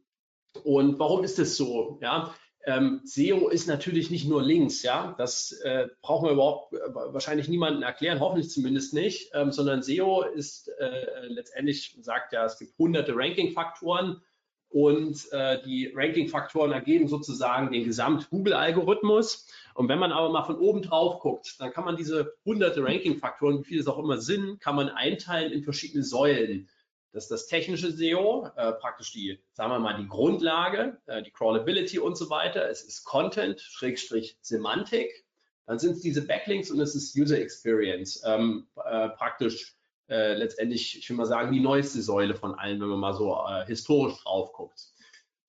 und 0.64 1.00
warum 1.00 1.24
ist 1.24 1.40
das 1.40 1.56
so? 1.56 2.00
Ja, 2.02 2.34
ähm, 2.66 3.02
SEO 3.04 3.50
ist 3.50 3.68
natürlich 3.68 4.12
nicht 4.12 4.28
nur 4.28 4.44
Links, 4.44 4.84
ja, 4.84 5.16
das 5.18 5.52
äh, 5.64 5.88
brauchen 6.02 6.28
wir 6.28 6.34
überhaupt 6.34 6.74
äh, 6.74 6.78
wahrscheinlich 6.94 7.48
niemanden 7.48 7.84
erklären, 7.84 8.20
hoffentlich 8.20 8.50
zumindest 8.50 8.94
nicht, 8.94 9.32
ähm, 9.34 9.52
sondern 9.52 9.82
SEO 9.82 10.24
ist 10.24 10.70
äh, 10.80 11.28
letztendlich, 11.28 11.98
sagt 12.02 12.34
ja, 12.34 12.46
es 12.46 12.60
gibt 12.60 12.78
hunderte 12.78 13.16
Ranking-Faktoren 13.16 14.22
und 14.70 15.32
äh, 15.32 15.62
die 15.64 15.92
Ranking-Faktoren 15.96 16.72
ergeben 16.72 17.08
sozusagen 17.08 17.72
den 17.72 17.86
Gesamt-Google-Algorithmus. 17.86 19.48
Und 19.74 19.88
wenn 19.88 19.98
man 19.98 20.12
aber 20.12 20.30
mal 20.30 20.44
von 20.44 20.60
oben 20.60 20.82
drauf 20.82 21.20
guckt, 21.20 21.56
dann 21.60 21.72
kann 21.72 21.86
man 21.86 21.96
diese 21.96 22.34
hunderte 22.46 22.84
Ranking-Faktoren, 22.84 23.60
wie 23.60 23.64
viele 23.64 23.82
es 23.82 23.88
auch 23.88 23.98
immer 23.98 24.20
sind, 24.20 24.60
kann 24.60 24.76
man 24.76 24.90
einteilen 24.90 25.52
in 25.52 25.64
verschiedene 25.64 26.04
Säulen. 26.04 26.70
Das 27.12 27.24
ist 27.24 27.32
das 27.32 27.48
technische 27.48 27.92
SEO, 27.92 28.50
äh, 28.56 28.74
praktisch 28.74 29.12
die, 29.12 29.40
sagen 29.54 29.72
wir 29.72 29.80
mal, 29.80 29.98
die 29.98 30.08
Grundlage, 30.08 31.02
äh, 31.08 31.24
die 31.24 31.32
Crawlability 31.32 32.00
und 32.00 32.16
so 32.16 32.30
weiter. 32.30 32.70
Es 32.70 32.84
ist 32.84 33.04
Content, 33.04 33.60
Schrägstrich 33.60 34.38
Semantik. 34.42 35.26
Dann 35.66 35.80
sind 35.80 35.94
es 35.94 36.02
diese 36.02 36.26
Backlinks 36.26 36.70
und 36.72 36.80
es 36.80 36.96
ist 36.96 37.16
User 37.16 37.40
Experience. 37.40 38.24
Ähm, 38.26 38.68
äh, 38.86 39.10
praktisch 39.10 39.76
äh, 40.10 40.34
letztendlich, 40.34 40.98
ich 40.98 41.10
will 41.10 41.18
mal 41.18 41.26
sagen, 41.26 41.52
die 41.52 41.60
neueste 41.60 42.02
Säule 42.02 42.36
von 42.36 42.56
allen, 42.56 42.80
wenn 42.82 42.88
man 42.90 43.00
mal 43.00 43.14
so 43.14 43.36
äh, 43.48 43.66
historisch 43.66 44.24
drauf 44.24 44.54
guckt. 44.54 44.80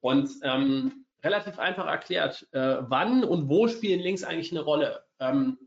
Und 0.01 0.31
ähm, 0.43 1.07
relativ 1.23 1.59
einfach 1.59 1.87
erklärt, 1.87 2.47
äh, 2.53 2.79
wann 2.81 3.25
und 3.25 3.49
wo 3.49 3.69
spielen 3.69 4.01
Links 4.01 4.25
eigentlich 4.25 4.51
eine 4.51 4.63
Rolle? 4.63 5.05
Ähm, 5.19 5.59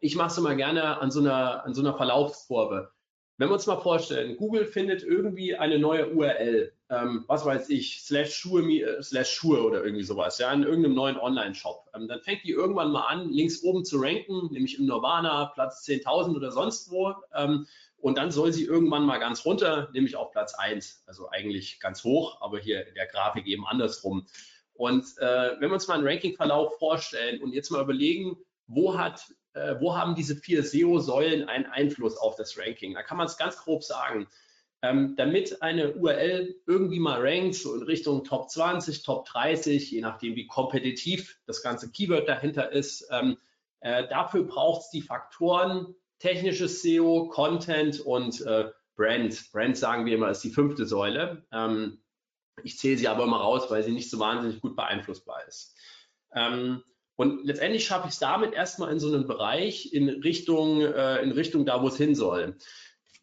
ich 0.00 0.16
mache 0.16 0.28
es 0.28 0.38
immer 0.38 0.54
gerne 0.54 1.00
an 1.00 1.10
so 1.10 1.20
einer, 1.20 1.64
an 1.64 1.74
so 1.74 1.82
einer 1.82 1.94
Verlaufskurve. 1.94 2.92
Wenn 3.40 3.48
wir 3.48 3.54
uns 3.54 3.66
mal 3.66 3.80
vorstellen, 3.80 4.36
Google 4.36 4.66
findet 4.66 5.02
irgendwie 5.02 5.56
eine 5.56 5.78
neue 5.78 6.10
URL, 6.10 6.74
ähm, 6.90 7.24
was 7.26 7.46
weiß 7.46 7.70
ich, 7.70 8.02
slash 8.02 8.34
Schuhe, 8.34 8.60
äh, 8.60 9.02
slash 9.02 9.30
Schuhe 9.30 9.62
oder 9.62 9.82
irgendwie 9.82 10.02
sowas, 10.02 10.36
ja, 10.36 10.52
in 10.52 10.62
irgendeinem 10.62 10.94
neuen 10.94 11.16
Online-Shop. 11.16 11.88
Ähm, 11.94 12.06
dann 12.06 12.20
fängt 12.20 12.44
die 12.44 12.50
irgendwann 12.50 12.92
mal 12.92 13.06
an, 13.06 13.30
links 13.30 13.62
oben 13.62 13.82
zu 13.86 13.96
ranken, 13.98 14.52
nämlich 14.52 14.78
im 14.78 14.84
Nirvana, 14.84 15.52
Platz 15.54 15.88
10.000 15.88 16.36
oder 16.36 16.52
sonst 16.52 16.90
wo. 16.90 17.14
Ähm, 17.34 17.66
und 17.96 18.18
dann 18.18 18.30
soll 18.30 18.52
sie 18.52 18.66
irgendwann 18.66 19.06
mal 19.06 19.16
ganz 19.16 19.46
runter, 19.46 19.88
nämlich 19.94 20.16
auf 20.16 20.32
Platz 20.32 20.52
1. 20.52 21.04
Also 21.06 21.30
eigentlich 21.30 21.80
ganz 21.80 22.04
hoch, 22.04 22.42
aber 22.42 22.58
hier 22.58 22.86
in 22.86 22.94
der 22.94 23.06
Grafik 23.06 23.46
eben 23.46 23.66
andersrum. 23.66 24.26
Und 24.74 25.06
äh, 25.16 25.52
wenn 25.58 25.70
wir 25.70 25.72
uns 25.72 25.88
mal 25.88 25.94
einen 25.94 26.06
Ranking-Verlauf 26.06 26.78
vorstellen 26.78 27.40
und 27.42 27.54
jetzt 27.54 27.70
mal 27.70 27.82
überlegen, 27.82 28.36
wo 28.66 28.98
hat 28.98 29.32
äh, 29.54 29.76
wo 29.80 29.96
haben 29.96 30.14
diese 30.14 30.36
vier 30.36 30.62
SEO-Säulen 30.62 31.48
einen 31.48 31.66
Einfluss 31.66 32.16
auf 32.16 32.36
das 32.36 32.58
Ranking? 32.58 32.94
Da 32.94 33.02
kann 33.02 33.16
man 33.16 33.26
es 33.26 33.36
ganz 33.36 33.56
grob 33.56 33.82
sagen. 33.84 34.28
Ähm, 34.82 35.14
damit 35.16 35.60
eine 35.60 35.92
URL 35.92 36.54
irgendwie 36.66 37.00
mal 37.00 37.20
rankt, 37.20 37.54
so 37.56 37.74
in 37.74 37.82
Richtung 37.82 38.24
Top 38.24 38.48
20, 38.48 39.02
Top 39.02 39.26
30, 39.26 39.90
je 39.90 40.00
nachdem, 40.00 40.36
wie 40.36 40.46
kompetitiv 40.46 41.38
das 41.46 41.62
ganze 41.62 41.90
Keyword 41.90 42.26
dahinter 42.26 42.72
ist, 42.72 43.06
ähm, 43.10 43.36
äh, 43.80 44.08
dafür 44.08 44.44
braucht 44.44 44.82
es 44.82 44.90
die 44.90 45.02
Faktoren 45.02 45.94
technisches 46.18 46.82
SEO, 46.82 47.28
Content 47.28 48.00
und 48.00 48.40
äh, 48.42 48.70
Brand. 48.94 49.50
Brand 49.52 49.76
sagen 49.76 50.06
wir 50.06 50.14
immer, 50.14 50.30
ist 50.30 50.44
die 50.44 50.50
fünfte 50.50 50.86
Säule. 50.86 51.44
Ähm, 51.52 51.98
ich 52.62 52.78
zähle 52.78 52.98
sie 52.98 53.08
aber 53.08 53.24
immer 53.24 53.40
raus, 53.40 53.70
weil 53.70 53.82
sie 53.82 53.92
nicht 53.92 54.10
so 54.10 54.18
wahnsinnig 54.18 54.60
gut 54.60 54.76
beeinflussbar 54.76 55.46
ist. 55.48 55.74
Ähm, 56.34 56.82
und 57.20 57.44
letztendlich 57.44 57.84
schaffe 57.84 58.08
ich 58.08 58.14
es 58.14 58.18
damit 58.18 58.54
erstmal 58.54 58.90
in 58.90 58.98
so 58.98 59.08
einen 59.08 59.26
Bereich 59.26 59.92
in 59.92 60.08
Richtung, 60.08 60.80
äh, 60.80 61.18
in 61.18 61.32
Richtung 61.32 61.66
da, 61.66 61.82
wo 61.82 61.88
es 61.88 61.98
hin 61.98 62.14
soll. 62.14 62.56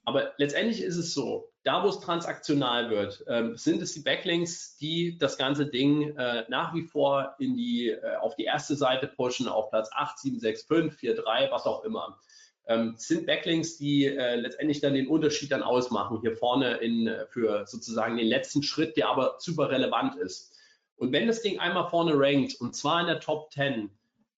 aber 0.05 0.33
letztendlich 0.37 0.83
ist 0.83 0.97
es 0.97 1.15
so, 1.15 1.51
da 1.63 1.83
wo 1.83 1.87
es 1.87 1.99
transaktional 1.99 2.91
wird, 2.91 3.25
ähm, 3.27 3.57
sind 3.57 3.81
es 3.81 3.95
die 3.95 4.01
Backlinks, 4.01 4.77
die 4.77 5.17
das 5.17 5.39
ganze 5.39 5.65
Ding 5.65 6.15
äh, 6.15 6.45
nach 6.47 6.75
wie 6.75 6.83
vor 6.83 7.33
in 7.39 7.55
die, 7.55 7.89
äh, 7.89 8.17
auf 8.17 8.35
die 8.35 8.43
erste 8.43 8.75
Seite 8.75 9.07
pushen, 9.07 9.47
auf 9.47 9.71
Platz 9.71 9.89
8, 9.91 10.19
7, 10.19 10.39
6, 10.39 10.63
5, 10.65 10.95
4, 10.95 11.15
3, 11.15 11.49
was 11.49 11.65
auch 11.65 11.83
immer. 11.83 12.19
Ähm, 12.67 12.93
sind 12.97 13.25
Backlinks, 13.25 13.77
die 13.77 14.05
äh, 14.05 14.35
letztendlich 14.35 14.79
dann 14.79 14.93
den 14.93 15.07
Unterschied 15.07 15.51
dann 15.51 15.63
ausmachen, 15.63 16.19
hier 16.21 16.35
vorne 16.35 16.77
in, 16.77 17.07
äh, 17.07 17.25
für 17.25 17.65
sozusagen 17.65 18.15
den 18.17 18.27
letzten 18.27 18.61
Schritt, 18.61 18.95
der 18.95 19.09
aber 19.09 19.37
super 19.39 19.71
relevant 19.71 20.17
ist. 20.17 20.53
Und 20.97 21.11
wenn 21.11 21.27
das 21.27 21.41
Ding 21.41 21.59
einmal 21.59 21.89
vorne 21.89 22.13
rankt, 22.15 22.59
und 22.59 22.75
zwar 22.75 23.01
in 23.01 23.07
der 23.07 23.19
Top 23.19 23.51
10, 23.51 23.89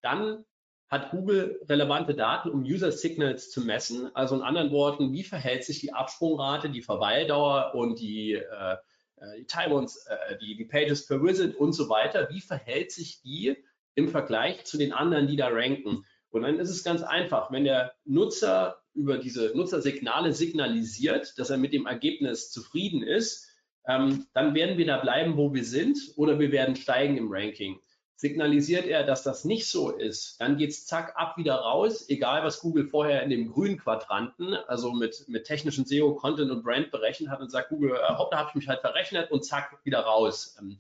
dann 0.02 0.46
hat 0.90 1.12
Google 1.12 1.62
relevante 1.70 2.16
Daten, 2.16 2.50
um 2.50 2.64
User 2.64 2.92
Signals 2.92 3.52
zu 3.52 3.62
messen. 3.62 4.14
Also 4.16 4.36
in 4.36 4.42
anderen 4.42 4.72
Worten, 4.72 5.14
wie 5.14 5.24
verhält 5.24 5.64
sich 5.64 5.80
die 5.80 5.94
Absprungrate, 5.94 6.70
die 6.70 6.82
Verweildauer 6.82 7.76
und 7.76 8.00
die, 8.00 8.34
äh, 8.34 8.74
äh 9.18 9.38
die 9.38 9.46
Time-Ons, 9.46 10.08
äh, 10.08 10.38
die, 10.40 10.56
die 10.56 10.66
Pages 10.66 11.06
per 11.06 11.24
Visit 11.24 11.56
und 11.56 11.74
so 11.74 11.90
weiter. 11.90 12.30
Wie 12.32 12.42
verhält 12.42 12.92
sich 12.92 13.22
die 13.22 13.56
im 13.94 14.10
Vergleich 14.10 14.66
zu 14.66 14.78
den 14.78 14.92
anderen, 14.92 15.28
die 15.28 15.36
da 15.36 15.50
ranken? 15.50 16.06
Und 16.32 16.42
dann 16.42 16.60
ist 16.60 16.70
es 16.70 16.84
ganz 16.84 17.04
einfach, 17.04 17.52
wenn 17.52 17.64
der 17.64 17.94
Nutzer 18.06 18.82
über 18.94 19.18
diese 19.18 19.52
Nutzersignale 19.56 20.34
signalisiert, 20.34 21.38
dass 21.38 21.52
er 21.52 21.58
mit 21.58 21.72
dem 21.72 21.86
Ergebnis 21.86 22.52
zufrieden 22.52 23.04
ist, 23.04 23.49
ähm, 23.88 24.28
dann 24.34 24.54
werden 24.54 24.78
wir 24.78 24.86
da 24.86 24.98
bleiben, 24.98 25.38
wo 25.38 25.54
wir 25.54 25.64
sind, 25.64 25.98
oder 26.16 26.40
wir 26.40 26.52
werden 26.52 26.76
steigen 26.76 27.18
im 27.18 27.32
Ranking. 27.32 27.80
Signalisiert 28.16 28.86
er, 28.86 29.06
dass 29.06 29.24
das 29.24 29.46
nicht 29.46 29.68
so 29.68 29.92
ist, 29.92 30.42
dann 30.42 30.58
geht 30.58 30.72
es 30.72 30.86
zack 30.86 31.14
ab 31.16 31.38
wieder 31.38 31.56
raus, 31.56 32.10
egal 32.10 32.44
was 32.44 32.60
Google 32.60 32.86
vorher 32.86 33.24
in 33.24 33.30
dem 33.30 33.50
grünen 33.50 33.78
Quadranten, 33.78 34.56
also 34.68 34.92
mit, 34.92 35.24
mit 35.30 35.46
technischen 35.46 35.86
SEO, 35.86 36.16
Content 36.16 36.52
und 36.52 36.64
Brand 36.64 36.92
berechnet 36.92 37.30
hat 37.30 37.40
und 37.40 37.50
sagt 37.50 37.70
Google, 37.70 37.92
äh, 37.92 38.00
da 38.32 38.38
habe 38.38 38.50
ich 38.50 38.56
mich 38.56 38.68
halt 38.68 38.82
verrechnet 38.82 39.32
und 39.32 39.46
zack, 39.46 39.80
wieder 39.86 40.00
raus. 40.00 40.58
Ähm, 40.60 40.80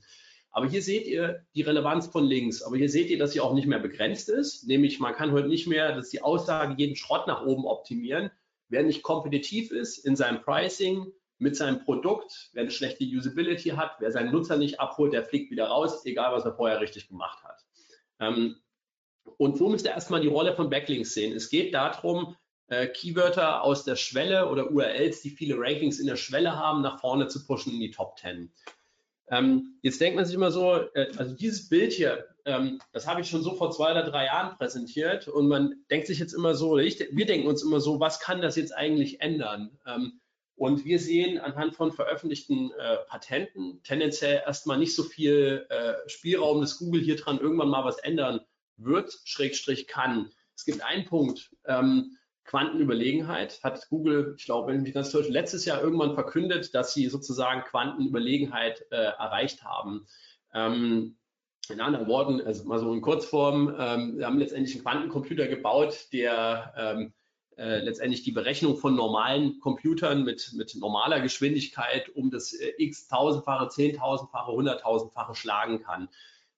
aber 0.51 0.67
hier 0.67 0.81
seht 0.81 1.05
ihr 1.05 1.45
die 1.55 1.61
Relevanz 1.61 2.07
von 2.07 2.25
links. 2.25 2.61
Aber 2.61 2.75
hier 2.75 2.89
seht 2.89 3.09
ihr, 3.09 3.19
dass 3.19 3.33
sie 3.33 3.39
auch 3.39 3.53
nicht 3.53 3.67
mehr 3.67 3.79
begrenzt 3.79 4.29
ist. 4.29 4.67
Nämlich 4.67 4.99
man 4.99 5.13
kann 5.13 5.31
heute 5.31 5.47
nicht 5.47 5.67
mehr, 5.67 5.95
dass 5.95 6.09
die 6.09 6.21
Aussage 6.21 6.75
jeden 6.77 6.95
Schrott 6.95 7.27
nach 7.27 7.45
oben 7.45 7.65
optimieren. 7.65 8.31
Wer 8.67 8.83
nicht 8.83 9.03
kompetitiv 9.03 9.71
ist 9.71 9.99
in 9.99 10.15
seinem 10.15 10.41
Pricing, 10.41 11.11
mit 11.39 11.55
seinem 11.55 11.83
Produkt, 11.83 12.49
wer 12.53 12.63
eine 12.63 12.71
schlechte 12.71 13.05
Usability 13.05 13.69
hat, 13.69 13.95
wer 13.99 14.11
seinen 14.11 14.31
Nutzer 14.31 14.57
nicht 14.57 14.79
abholt, 14.79 15.13
der 15.13 15.23
fliegt 15.23 15.51
wieder 15.51 15.67
raus, 15.67 16.05
egal 16.05 16.33
was 16.33 16.45
er 16.45 16.53
vorher 16.53 16.81
richtig 16.81 17.07
gemacht 17.07 17.43
hat. 17.43 17.65
Ähm, 18.19 18.57
und 19.37 19.57
so 19.57 19.69
müsst 19.69 19.85
ihr 19.85 19.91
erstmal 19.91 20.21
die 20.21 20.27
Rolle 20.27 20.55
von 20.55 20.69
Backlinks 20.69 21.13
sehen. 21.13 21.35
Es 21.35 21.49
geht 21.49 21.73
darum, 21.73 22.35
äh, 22.67 22.87
Keywörter 22.87 23.63
aus 23.63 23.83
der 23.85 23.95
Schwelle 23.95 24.49
oder 24.49 24.71
URLs, 24.71 25.21
die 25.21 25.29
viele 25.29 25.55
Rankings 25.57 25.99
in 25.99 26.07
der 26.07 26.17
Schwelle 26.17 26.57
haben, 26.57 26.81
nach 26.81 26.99
vorne 26.99 27.27
zu 27.27 27.45
pushen 27.45 27.73
in 27.73 27.79
die 27.79 27.91
Top 27.91 28.17
10. 28.19 28.51
Ähm, 29.31 29.79
jetzt 29.81 30.01
denkt 30.01 30.15
man 30.15 30.25
sich 30.25 30.35
immer 30.35 30.51
so, 30.51 30.75
äh, 30.93 31.11
also 31.17 31.35
dieses 31.35 31.69
Bild 31.69 31.93
hier, 31.93 32.25
ähm, 32.45 32.81
das 32.91 33.07
habe 33.07 33.21
ich 33.21 33.29
schon 33.29 33.43
so 33.43 33.53
vor 33.53 33.71
zwei 33.71 33.91
oder 33.91 34.03
drei 34.03 34.25
Jahren 34.25 34.57
präsentiert 34.57 35.27
und 35.27 35.47
man 35.47 35.75
denkt 35.91 36.07
sich 36.07 36.19
jetzt 36.19 36.33
immer 36.33 36.55
so, 36.55 36.77
ich, 36.79 36.99
wir 37.11 37.25
denken 37.25 37.47
uns 37.47 37.63
immer 37.63 37.79
so, 37.79 37.99
was 37.99 38.19
kann 38.19 38.41
das 38.41 38.55
jetzt 38.55 38.75
eigentlich 38.75 39.21
ändern? 39.21 39.77
Ähm, 39.85 40.19
und 40.59 40.83
wir 40.83 40.99
sehen 40.99 41.39
anhand 41.39 41.73
von 41.73 41.93
veröffentlichten 41.93 42.71
äh, 42.77 42.97
Patenten 43.07 43.81
tendenziell 43.83 44.41
erstmal 44.45 44.77
nicht 44.77 44.93
so 44.93 45.03
viel 45.03 45.65
äh, 45.69 45.93
Spielraum, 46.09 46.59
dass 46.59 46.77
Google 46.77 47.01
hier 47.01 47.15
dran 47.15 47.39
irgendwann 47.39 47.69
mal 47.69 47.85
was 47.85 47.97
ändern 47.99 48.41
wird, 48.75 49.17
Schrägstrich 49.23 49.87
kann. 49.87 50.31
Es 50.57 50.65
gibt 50.65 50.83
einen 50.83 51.05
Punkt, 51.05 51.55
ähm, 51.65 52.17
Quantenüberlegenheit 52.43 53.63
hat 53.63 53.87
Google, 53.89 54.35
ich 54.37 54.43
glaube, 54.43 54.67
wenn 54.67 54.79
ich 54.79 54.81
mich 54.81 54.93
ganz 54.93 55.11
täusche, 55.11 55.31
letztes 55.31 55.63
Jahr 55.63 55.81
irgendwann 55.81 56.15
verkündet, 56.15 56.75
dass 56.75 56.93
sie 56.93 57.07
sozusagen 57.07 57.61
Quantenüberlegenheit 57.61 58.85
äh, 58.91 58.95
erreicht 58.95 59.63
haben. 59.63 60.07
Ähm, 60.53 61.15
in 61.69 61.79
anderen 61.79 62.07
Worten, 62.07 62.41
also 62.41 62.65
mal 62.65 62.79
so 62.79 62.93
in 62.93 63.01
Kurzform, 63.01 63.73
ähm, 63.79 64.17
wir 64.17 64.25
haben 64.25 64.39
letztendlich 64.39 64.75
einen 64.75 64.83
Quantencomputer 64.83 65.47
gebaut, 65.47 66.07
der 66.11 66.73
ähm, 66.75 67.13
äh, 67.59 67.79
letztendlich 67.79 68.23
die 68.23 68.31
Berechnung 68.31 68.77
von 68.77 68.95
normalen 68.95 69.59
Computern 69.59 70.23
mit, 70.23 70.53
mit 70.53 70.75
normaler 70.75 71.19
Geschwindigkeit 71.19 72.07
um 72.15 72.31
das 72.31 72.53
äh, 72.53 72.71
x 72.77 73.07
tausendfache, 73.07 73.67
zehntausendfache, 73.67 74.51
hunderttausendfache 74.51 75.35
schlagen 75.35 75.83
kann. 75.83 76.07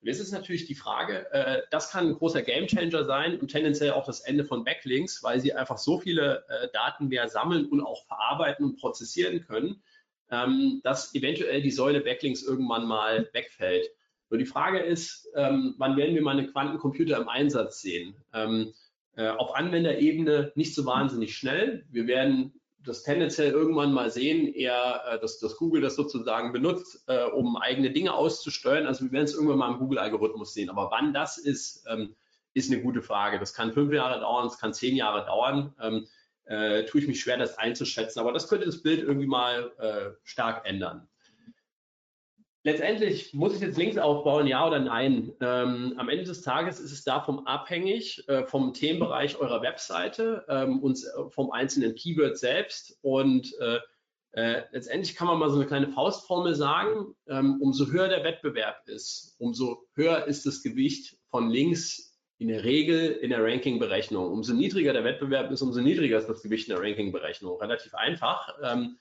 Jetzt 0.03 0.19
ist 0.19 0.31
natürlich 0.31 0.65
die 0.67 0.75
Frage, 0.75 1.31
äh, 1.31 1.63
das 1.71 1.89
kann 1.89 2.07
ein 2.07 2.13
großer 2.13 2.43
Gamechanger 2.43 3.05
sein 3.05 3.39
und 3.39 3.47
tendenziell 3.47 3.91
auch 3.93 4.05
das 4.05 4.19
Ende 4.19 4.45
von 4.45 4.63
Backlinks, 4.63 5.23
weil 5.23 5.39
sie 5.39 5.53
einfach 5.53 5.79
so 5.79 5.99
viele 5.99 6.45
äh, 6.49 6.69
Daten 6.71 7.07
mehr 7.07 7.27
sammeln 7.29 7.65
und 7.65 7.81
auch 7.81 8.05
verarbeiten 8.05 8.65
und 8.65 8.79
prozessieren 8.79 9.41
können, 9.41 9.81
ähm, 10.29 10.81
dass 10.83 11.15
eventuell 11.15 11.63
die 11.63 11.71
Säule 11.71 12.01
Backlinks 12.01 12.43
irgendwann 12.43 12.85
mal 12.85 13.27
wegfällt. 13.33 13.87
Nur 14.29 14.37
die 14.37 14.45
Frage 14.45 14.79
ist, 14.79 15.27
ähm, 15.35 15.73
wann 15.79 15.97
werden 15.97 16.13
wir 16.13 16.21
mal 16.21 16.37
einen 16.37 16.51
Quantencomputer 16.51 17.17
im 17.17 17.27
Einsatz 17.27 17.81
sehen? 17.81 18.15
Ähm, 18.33 18.73
äh, 19.15 19.27
auf 19.29 19.55
Anwenderebene 19.55 20.51
nicht 20.55 20.73
so 20.73 20.85
wahnsinnig 20.85 21.35
schnell. 21.35 21.85
Wir 21.89 22.07
werden 22.07 22.53
das 22.83 23.03
tendenziell 23.03 23.51
irgendwann 23.51 23.93
mal 23.93 24.09
sehen, 24.09 24.53
eher, 24.53 25.03
äh, 25.07 25.19
dass, 25.19 25.39
dass 25.39 25.57
Google 25.57 25.81
das 25.81 25.95
sozusagen 25.95 26.51
benutzt, 26.51 27.03
äh, 27.07 27.25
um 27.25 27.57
eigene 27.57 27.91
Dinge 27.91 28.13
auszusteuern. 28.13 28.87
Also 28.87 29.05
wir 29.05 29.11
werden 29.11 29.25
es 29.25 29.33
irgendwann 29.33 29.57
mal 29.57 29.71
im 29.71 29.79
Google-Algorithmus 29.79 30.53
sehen. 30.53 30.69
Aber 30.69 30.89
wann 30.91 31.13
das 31.13 31.37
ist, 31.37 31.85
ähm, 31.89 32.15
ist 32.53 32.71
eine 32.71 32.81
gute 32.81 33.01
Frage. 33.01 33.39
Das 33.39 33.53
kann 33.53 33.73
fünf 33.73 33.93
Jahre 33.93 34.19
dauern, 34.19 34.47
es 34.47 34.57
kann 34.57 34.73
zehn 34.73 34.95
Jahre 34.95 35.25
dauern. 35.25 35.73
Ähm, 35.79 36.07
äh, 36.45 36.85
tue 36.85 37.01
ich 37.01 37.07
mich 37.07 37.21
schwer, 37.21 37.37
das 37.37 37.57
einzuschätzen. 37.57 38.19
Aber 38.19 38.33
das 38.33 38.47
könnte 38.47 38.65
das 38.65 38.81
Bild 38.81 39.01
irgendwie 39.01 39.27
mal 39.27 39.71
äh, 39.77 40.17
stark 40.23 40.67
ändern 40.67 41.07
letztendlich 42.63 43.33
muss 43.33 43.55
ich 43.55 43.61
jetzt 43.61 43.77
Links 43.77 43.97
aufbauen, 43.97 44.47
ja 44.47 44.65
oder 44.65 44.79
nein. 44.79 45.33
Ähm, 45.41 45.93
am 45.97 46.09
Ende 46.09 46.23
des 46.23 46.41
Tages 46.41 46.79
ist 46.79 46.91
es 46.91 47.03
davon 47.03 47.47
abhängig, 47.47 48.27
äh, 48.27 48.45
vom 48.45 48.73
Themenbereich 48.73 49.37
eurer 49.37 49.61
Webseite 49.61 50.45
ähm, 50.47 50.79
und 50.79 50.97
äh, 51.03 51.29
vom 51.29 51.51
einzelnen 51.51 51.95
Keyword 51.95 52.37
selbst. 52.37 52.97
Und 53.01 53.53
äh, 53.59 53.79
äh, 54.33 54.63
letztendlich 54.71 55.15
kann 55.15 55.27
man 55.27 55.39
mal 55.39 55.49
so 55.49 55.57
eine 55.57 55.65
kleine 55.65 55.89
Faustformel 55.89 56.55
sagen, 56.55 57.15
ähm, 57.27 57.59
umso 57.61 57.87
höher 57.87 58.07
der 58.07 58.23
Wettbewerb 58.23 58.87
ist, 58.87 59.35
umso 59.39 59.87
höher 59.95 60.25
ist 60.27 60.45
das 60.45 60.63
Gewicht 60.63 61.17
von 61.29 61.49
Links 61.49 62.17
in 62.37 62.47
der 62.47 62.63
Regel 62.63 63.11
in 63.11 63.29
der 63.29 63.43
Ranking-Berechnung. 63.43 64.31
Umso 64.31 64.53
niedriger 64.53 64.93
der 64.93 65.03
Wettbewerb 65.03 65.51
ist, 65.51 65.61
umso 65.61 65.81
niedriger 65.81 66.17
ist 66.17 66.27
das 66.27 66.41
Gewicht 66.41 66.69
in 66.69 66.75
der 66.75 66.83
Ranking-Berechnung. 66.83 67.59
Relativ 67.59 67.93
einfach. 67.93 68.57
Ähm, 68.63 68.97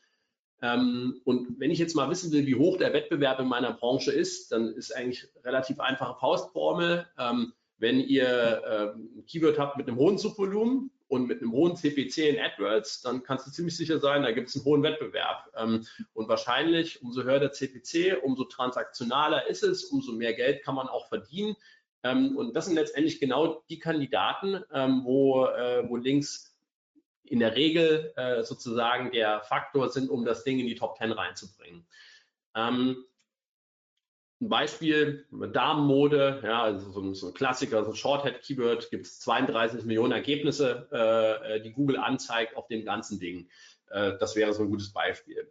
und 0.63 1.59
wenn 1.59 1.71
ich 1.71 1.79
jetzt 1.79 1.95
mal 1.95 2.11
wissen 2.11 2.33
will, 2.33 2.47
wie 2.47 2.55
hoch 2.55 2.77
der 2.77 2.93
Wettbewerb 2.93 3.41
in 3.41 3.49
meiner 3.49 3.73
Branche 3.73 4.13
ist, 4.13 4.53
dann 4.53 4.75
ist 4.75 4.95
eigentlich 4.95 5.27
relativ 5.43 5.81
einfache 5.81 6.19
Faustformel. 6.19 7.07
Ähm, 7.19 7.55
wenn 7.79 7.99
ihr 7.99 8.63
ähm, 8.67 9.11
ein 9.17 9.27
Keyword 9.27 9.59
habt 9.59 9.79
mit 9.79 9.89
einem 9.89 9.97
hohen 9.97 10.19
Suchvolumen 10.19 10.91
und 11.09 11.27
mit 11.27 11.41
einem 11.41 11.53
hohen 11.53 11.77
CPC 11.77 12.19
in 12.29 12.39
AdWords, 12.39 13.01
dann 13.01 13.23
kannst 13.23 13.47
du 13.47 13.51
ziemlich 13.51 13.75
sicher 13.75 13.99
sein, 13.99 14.23
da 14.23 14.33
gibt 14.33 14.49
es 14.49 14.57
einen 14.57 14.67
hohen 14.67 14.83
Wettbewerb. 14.83 15.51
Ähm, 15.57 15.87
und 16.13 16.29
wahrscheinlich, 16.29 17.03
umso 17.03 17.23
höher 17.23 17.41
der 17.41 17.53
CPC, 17.53 18.23
umso 18.23 18.45
transaktionaler 18.45 19.47
ist 19.47 19.63
es, 19.63 19.85
umso 19.85 20.13
mehr 20.13 20.35
Geld 20.35 20.63
kann 20.63 20.75
man 20.75 20.89
auch 20.89 21.09
verdienen. 21.09 21.57
Ähm, 22.03 22.37
und 22.37 22.55
das 22.55 22.67
sind 22.67 22.75
letztendlich 22.75 23.19
genau 23.19 23.65
die 23.71 23.79
Kandidaten, 23.79 24.63
ähm, 24.73 25.03
wo, 25.05 25.47
äh, 25.47 25.89
wo 25.89 25.97
Links 25.97 26.50
in 27.31 27.39
der 27.39 27.55
Regel 27.55 28.13
äh, 28.17 28.43
sozusagen 28.43 29.13
der 29.13 29.41
Faktor 29.43 29.89
sind, 29.89 30.11
um 30.11 30.25
das 30.25 30.43
Ding 30.43 30.59
in 30.59 30.67
die 30.67 30.75
Top 30.75 30.99
10 30.99 31.13
reinzubringen. 31.13 31.87
Ähm, 32.57 33.05
ein 34.41 34.49
Beispiel, 34.49 35.27
Damenmode, 35.31 36.41
ja, 36.43 36.63
also 36.63 36.91
so 36.91 37.01
ein, 37.01 37.15
so 37.15 37.29
ein 37.29 37.35
Klassiker, 37.35 37.85
so 37.85 37.91
ein 37.91 37.97
Shorthead-Keyword, 37.97 38.91
gibt 38.91 39.07
es 39.07 39.21
32 39.21 39.85
Millionen 39.85 40.13
Ergebnisse, 40.13 40.89
äh, 40.91 41.61
die 41.61 41.73
Google 41.73 41.99
anzeigt 41.99 42.57
auf 42.57 42.67
dem 42.67 42.85
ganzen 42.85 43.21
Ding. 43.21 43.49
Äh, 43.91 44.19
das 44.19 44.35
wäre 44.35 44.53
so 44.53 44.63
ein 44.63 44.71
gutes 44.71 44.93
Beispiel. 44.93 45.49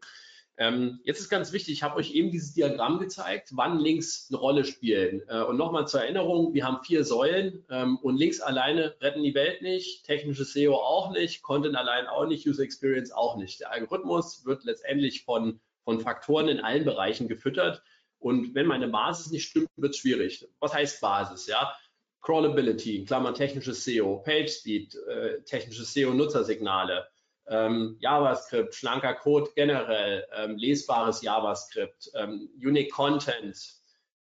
Ähm, 0.61 0.99
jetzt 1.05 1.21
ist 1.21 1.29
ganz 1.29 1.53
wichtig, 1.53 1.71
ich 1.71 1.83
habe 1.83 1.95
euch 1.95 2.13
eben 2.13 2.31
dieses 2.31 2.53
Diagramm 2.53 2.99
gezeigt, 2.99 3.51
wann 3.53 3.79
Links 3.79 4.27
eine 4.29 4.39
Rolle 4.39 4.65
spielen. 4.65 5.21
Äh, 5.29 5.41
und 5.43 5.55
nochmal 5.55 5.87
zur 5.87 6.01
Erinnerung, 6.01 6.53
wir 6.53 6.65
haben 6.65 6.83
vier 6.83 7.05
Säulen 7.05 7.63
ähm, 7.69 7.97
und 7.99 8.17
Links 8.17 8.41
alleine 8.41 8.93
retten 8.99 9.23
die 9.23 9.33
Welt 9.33 9.61
nicht, 9.61 10.05
technisches 10.05 10.51
SEO 10.51 10.75
auch 10.75 11.11
nicht, 11.13 11.43
Content 11.43 11.77
allein 11.77 12.07
auch 12.07 12.27
nicht, 12.27 12.45
User 12.45 12.63
Experience 12.63 13.13
auch 13.13 13.37
nicht. 13.37 13.61
Der 13.61 13.71
Algorithmus 13.71 14.45
wird 14.45 14.65
letztendlich 14.65 15.23
von, 15.23 15.61
von 15.85 16.01
Faktoren 16.01 16.49
in 16.49 16.59
allen 16.59 16.83
Bereichen 16.83 17.29
gefüttert. 17.29 17.81
Und 18.19 18.53
wenn 18.53 18.67
meine 18.67 18.89
Basis 18.89 19.31
nicht 19.31 19.47
stimmt, 19.47 19.69
wird 19.77 19.93
es 19.93 19.99
schwierig. 19.99 20.45
Was 20.59 20.73
heißt 20.73 20.99
Basis? 20.99 21.47
Ja, 21.47 21.73
Crawlability, 22.19 22.97
in 22.97 23.05
Klammern 23.05 23.33
technisches 23.33 23.85
SEO, 23.85 24.17
PageSpeed, 24.25 24.93
äh, 25.07 25.41
technisches 25.43 25.93
SEO-Nutzersignale, 25.93 27.07
ähm, 27.49 27.97
JavaScript, 27.99 28.75
schlanker 28.75 29.15
Code 29.15 29.49
generell, 29.55 30.25
ähm, 30.35 30.57
lesbares 30.57 31.21
JavaScript, 31.21 32.11
ähm, 32.15 32.49
Unique 32.55 32.91
Content, 32.91 33.57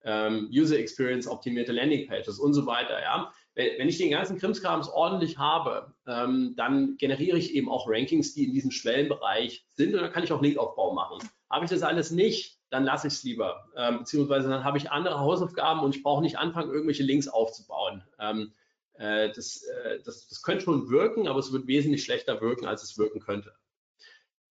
ähm, 0.03 0.49
User 0.51 0.77
Experience 0.77 1.27
optimierte 1.27 1.71
Landingpages 1.71 2.39
und 2.39 2.53
so 2.53 2.65
weiter. 2.65 3.01
Ja. 3.01 3.31
wenn 3.55 3.89
ich 3.89 3.97
den 3.97 4.11
ganzen 4.11 4.37
Krimskrams 4.37 4.87
ordentlich 4.87 5.37
habe, 5.37 5.93
ähm, 6.07 6.53
dann 6.55 6.95
generiere 6.97 7.37
ich 7.37 7.53
eben 7.55 7.69
auch 7.69 7.89
Rankings, 7.89 8.33
die 8.33 8.45
in 8.45 8.53
diesem 8.53 8.71
Schwellenbereich 8.71 9.65
sind 9.75 9.93
und 9.93 10.01
dann 10.01 10.13
kann 10.13 10.23
ich 10.23 10.31
auch 10.31 10.41
Linkaufbau 10.41 10.93
machen. 10.93 11.27
Habe 11.49 11.65
ich 11.65 11.71
das 11.71 11.81
alles 11.81 12.11
nicht, 12.11 12.57
dann 12.69 12.85
lasse 12.85 13.07
ich 13.07 13.13
es 13.15 13.23
lieber. 13.23 13.65
Ähm, 13.75 13.99
beziehungsweise 13.99 14.47
dann 14.47 14.63
habe 14.63 14.77
ich 14.77 14.91
andere 14.91 15.19
Hausaufgaben 15.19 15.81
und 15.81 15.95
ich 15.95 16.03
brauche 16.03 16.21
nicht 16.21 16.37
anfangen, 16.37 16.71
irgendwelche 16.71 17.03
Links 17.03 17.27
aufzubauen. 17.27 18.03
Ähm, 18.19 18.53
äh, 18.53 18.58
das, 18.99 19.63
äh, 19.63 19.99
das, 20.03 20.27
das 20.27 20.41
könnte 20.41 20.65
schon 20.65 20.89
wirken, 20.89 21.27
aber 21.27 21.39
es 21.39 21.51
wird 21.51 21.67
wesentlich 21.67 22.03
schlechter 22.03 22.41
wirken, 22.41 22.65
als 22.65 22.83
es 22.83 22.97
wirken 22.97 23.21
könnte. 23.21 23.53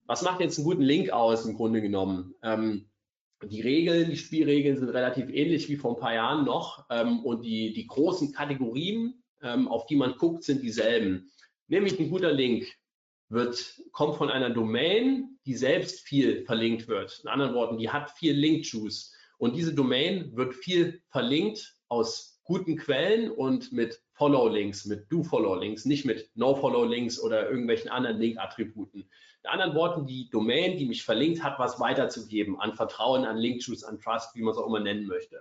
Was 0.04 0.22
macht 0.22 0.40
jetzt 0.40 0.58
einen 0.58 0.66
guten 0.66 0.82
Link 0.82 1.10
aus 1.10 1.46
im 1.46 1.54
Grunde 1.54 1.80
genommen? 1.80 2.34
Ähm, 2.42 2.90
die 3.44 3.60
Regeln, 3.60 4.10
die 4.10 4.16
Spielregeln 4.16 4.76
sind 4.76 4.88
relativ 4.88 5.28
ähnlich 5.30 5.68
wie 5.68 5.76
vor 5.76 5.94
ein 5.94 6.00
paar 6.00 6.14
Jahren 6.14 6.44
noch 6.44 6.84
ähm, 6.90 7.24
und 7.24 7.42
die, 7.42 7.72
die 7.72 7.86
großen 7.86 8.32
Kategorien, 8.32 9.22
ähm, 9.42 9.68
auf 9.68 9.86
die 9.86 9.96
man 9.96 10.16
guckt, 10.16 10.44
sind 10.44 10.62
dieselben. 10.62 11.30
Nämlich 11.68 11.98
ein 11.98 12.10
guter 12.10 12.32
Link 12.32 12.66
wird, 13.28 13.80
kommt 13.92 14.16
von 14.16 14.30
einer 14.30 14.50
Domain, 14.50 15.38
die 15.46 15.54
selbst 15.54 16.00
viel 16.00 16.44
verlinkt 16.44 16.88
wird. 16.88 17.20
In 17.22 17.28
anderen 17.28 17.54
Worten, 17.54 17.78
die 17.78 17.90
hat 17.90 18.10
viel 18.10 18.34
Link-Juice. 18.34 19.12
Und 19.38 19.56
diese 19.56 19.74
Domain 19.74 20.36
wird 20.36 20.54
viel 20.54 21.02
verlinkt 21.10 21.76
aus 21.88 22.40
guten 22.44 22.76
Quellen 22.76 23.30
und 23.30 23.72
mit 23.72 24.02
Follow-Links, 24.22 24.84
mit 24.84 25.10
Do-Follow-Links, 25.10 25.84
nicht 25.84 26.04
mit 26.04 26.30
No-Follow-Links 26.36 27.18
oder 27.18 27.50
irgendwelchen 27.50 27.90
anderen 27.90 28.20
Link-Attributen. 28.20 29.00
In 29.42 29.50
anderen 29.50 29.74
Worten, 29.74 30.06
die 30.06 30.30
Domain, 30.30 30.78
die 30.78 30.86
mich 30.86 31.02
verlinkt, 31.02 31.42
hat 31.42 31.58
was 31.58 31.80
weiterzugeben 31.80 32.56
an 32.60 32.72
Vertrauen, 32.72 33.24
an 33.24 33.36
Link-Juice, 33.36 33.82
an 33.82 33.98
Trust, 33.98 34.36
wie 34.36 34.42
man 34.42 34.52
es 34.52 34.58
auch 34.58 34.68
immer 34.68 34.78
nennen 34.78 35.08
möchte. 35.08 35.40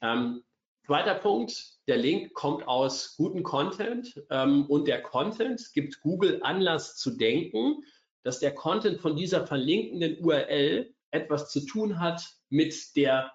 Ähm, 0.00 0.42
zweiter 0.86 1.14
Punkt, 1.14 1.76
der 1.88 1.98
Link 1.98 2.32
kommt 2.32 2.66
aus 2.66 3.18
gutem 3.18 3.42
Content 3.42 4.18
ähm, 4.30 4.64
und 4.70 4.88
der 4.88 5.02
Content 5.02 5.62
gibt 5.74 6.00
Google 6.00 6.40
Anlass 6.42 6.96
zu 6.96 7.10
denken, 7.10 7.84
dass 8.22 8.40
der 8.40 8.54
Content 8.54 8.98
von 8.98 9.14
dieser 9.14 9.46
verlinkenden 9.46 10.24
URL 10.24 10.90
etwas 11.10 11.50
zu 11.50 11.66
tun 11.66 12.00
hat 12.00 12.26
mit 12.48 12.96
der 12.96 13.30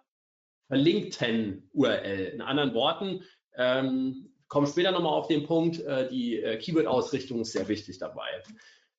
verlinkten 0.69 1.69
URL. 1.72 2.31
In 2.34 2.41
anderen 2.41 2.74
Worten, 2.74 3.24
ähm, 3.57 4.31
kommen 4.47 4.67
später 4.67 4.91
nochmal 4.91 5.13
auf 5.13 5.27
den 5.27 5.45
Punkt, 5.45 5.79
äh, 5.79 6.07
die 6.07 6.41
äh, 6.41 6.57
Keyword-Ausrichtung 6.57 7.41
ist 7.41 7.51
sehr 7.51 7.67
wichtig 7.67 7.97
dabei. 7.97 8.27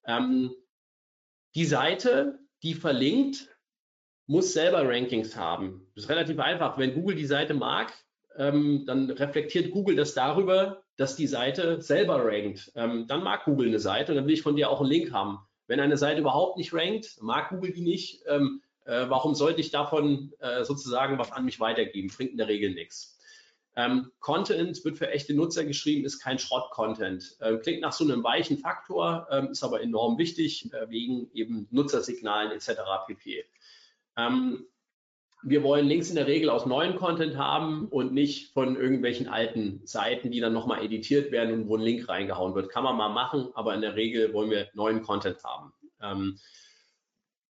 Ähm, 0.06 0.52
die 1.54 1.64
Seite, 1.64 2.38
die 2.62 2.74
verlinkt, 2.74 3.48
muss 4.26 4.52
selber 4.52 4.88
Rankings 4.88 5.36
haben. 5.36 5.86
Das 5.94 6.04
ist 6.04 6.10
relativ 6.10 6.38
einfach. 6.38 6.78
Wenn 6.78 6.94
Google 6.94 7.16
die 7.16 7.26
Seite 7.26 7.54
mag, 7.54 7.92
ähm, 8.36 8.84
dann 8.86 9.10
reflektiert 9.10 9.70
Google 9.70 9.96
das 9.96 10.14
darüber, 10.14 10.82
dass 10.96 11.16
die 11.16 11.26
Seite 11.26 11.80
selber 11.80 12.24
rankt. 12.24 12.72
Ähm, 12.74 13.06
dann 13.06 13.22
mag 13.22 13.44
Google 13.44 13.68
eine 13.68 13.78
Seite 13.78 14.12
und 14.12 14.16
dann 14.16 14.26
will 14.26 14.34
ich 14.34 14.42
von 14.42 14.56
dir 14.56 14.70
auch 14.70 14.80
einen 14.80 14.90
Link 14.90 15.12
haben. 15.12 15.38
Wenn 15.66 15.80
eine 15.80 15.96
Seite 15.96 16.20
überhaupt 16.20 16.56
nicht 16.56 16.72
rankt, 16.72 17.18
mag 17.20 17.50
Google 17.50 17.72
die 17.72 17.82
nicht, 17.82 18.22
ähm, 18.26 18.62
äh, 18.84 19.08
warum 19.08 19.34
sollte 19.34 19.60
ich 19.60 19.70
davon 19.70 20.32
äh, 20.38 20.64
sozusagen 20.64 21.18
was 21.18 21.32
an 21.32 21.44
mich 21.44 21.60
weitergeben? 21.60 22.10
Bringt 22.14 22.32
in 22.32 22.38
der 22.38 22.48
Regel 22.48 22.72
nichts. 22.72 23.15
Ähm, 23.76 24.10
Content 24.20 24.82
wird 24.84 24.96
für 24.96 25.10
echte 25.10 25.34
Nutzer 25.34 25.64
geschrieben, 25.64 26.06
ist 26.06 26.18
kein 26.18 26.38
Schrott-Content. 26.38 27.36
Ähm, 27.42 27.60
klingt 27.60 27.82
nach 27.82 27.92
so 27.92 28.04
einem 28.04 28.24
weichen 28.24 28.56
Faktor, 28.56 29.28
ähm, 29.30 29.50
ist 29.50 29.62
aber 29.62 29.82
enorm 29.82 30.16
wichtig, 30.16 30.72
äh, 30.72 30.88
wegen 30.88 31.30
eben 31.34 31.68
Nutzersignalen 31.70 32.52
etc. 32.52 32.80
pp. 33.06 33.44
Ähm, 34.16 34.66
wir 35.42 35.62
wollen 35.62 35.86
Links 35.86 36.08
in 36.08 36.16
der 36.16 36.26
Regel 36.26 36.48
aus 36.48 36.64
neuen 36.64 36.96
Content 36.96 37.36
haben 37.36 37.88
und 37.88 38.14
nicht 38.14 38.54
von 38.54 38.76
irgendwelchen 38.76 39.28
alten 39.28 39.82
Seiten, 39.84 40.30
die 40.30 40.40
dann 40.40 40.54
nochmal 40.54 40.82
editiert 40.82 41.30
werden 41.30 41.52
und 41.52 41.68
wo 41.68 41.76
ein 41.76 41.82
Link 41.82 42.08
reingehauen 42.08 42.54
wird. 42.54 42.70
Kann 42.70 42.82
man 42.82 42.96
mal 42.96 43.10
machen, 43.10 43.50
aber 43.54 43.74
in 43.74 43.82
der 43.82 43.94
Regel 43.94 44.32
wollen 44.32 44.50
wir 44.50 44.68
neuen 44.72 45.02
Content 45.02 45.44
haben. 45.44 45.72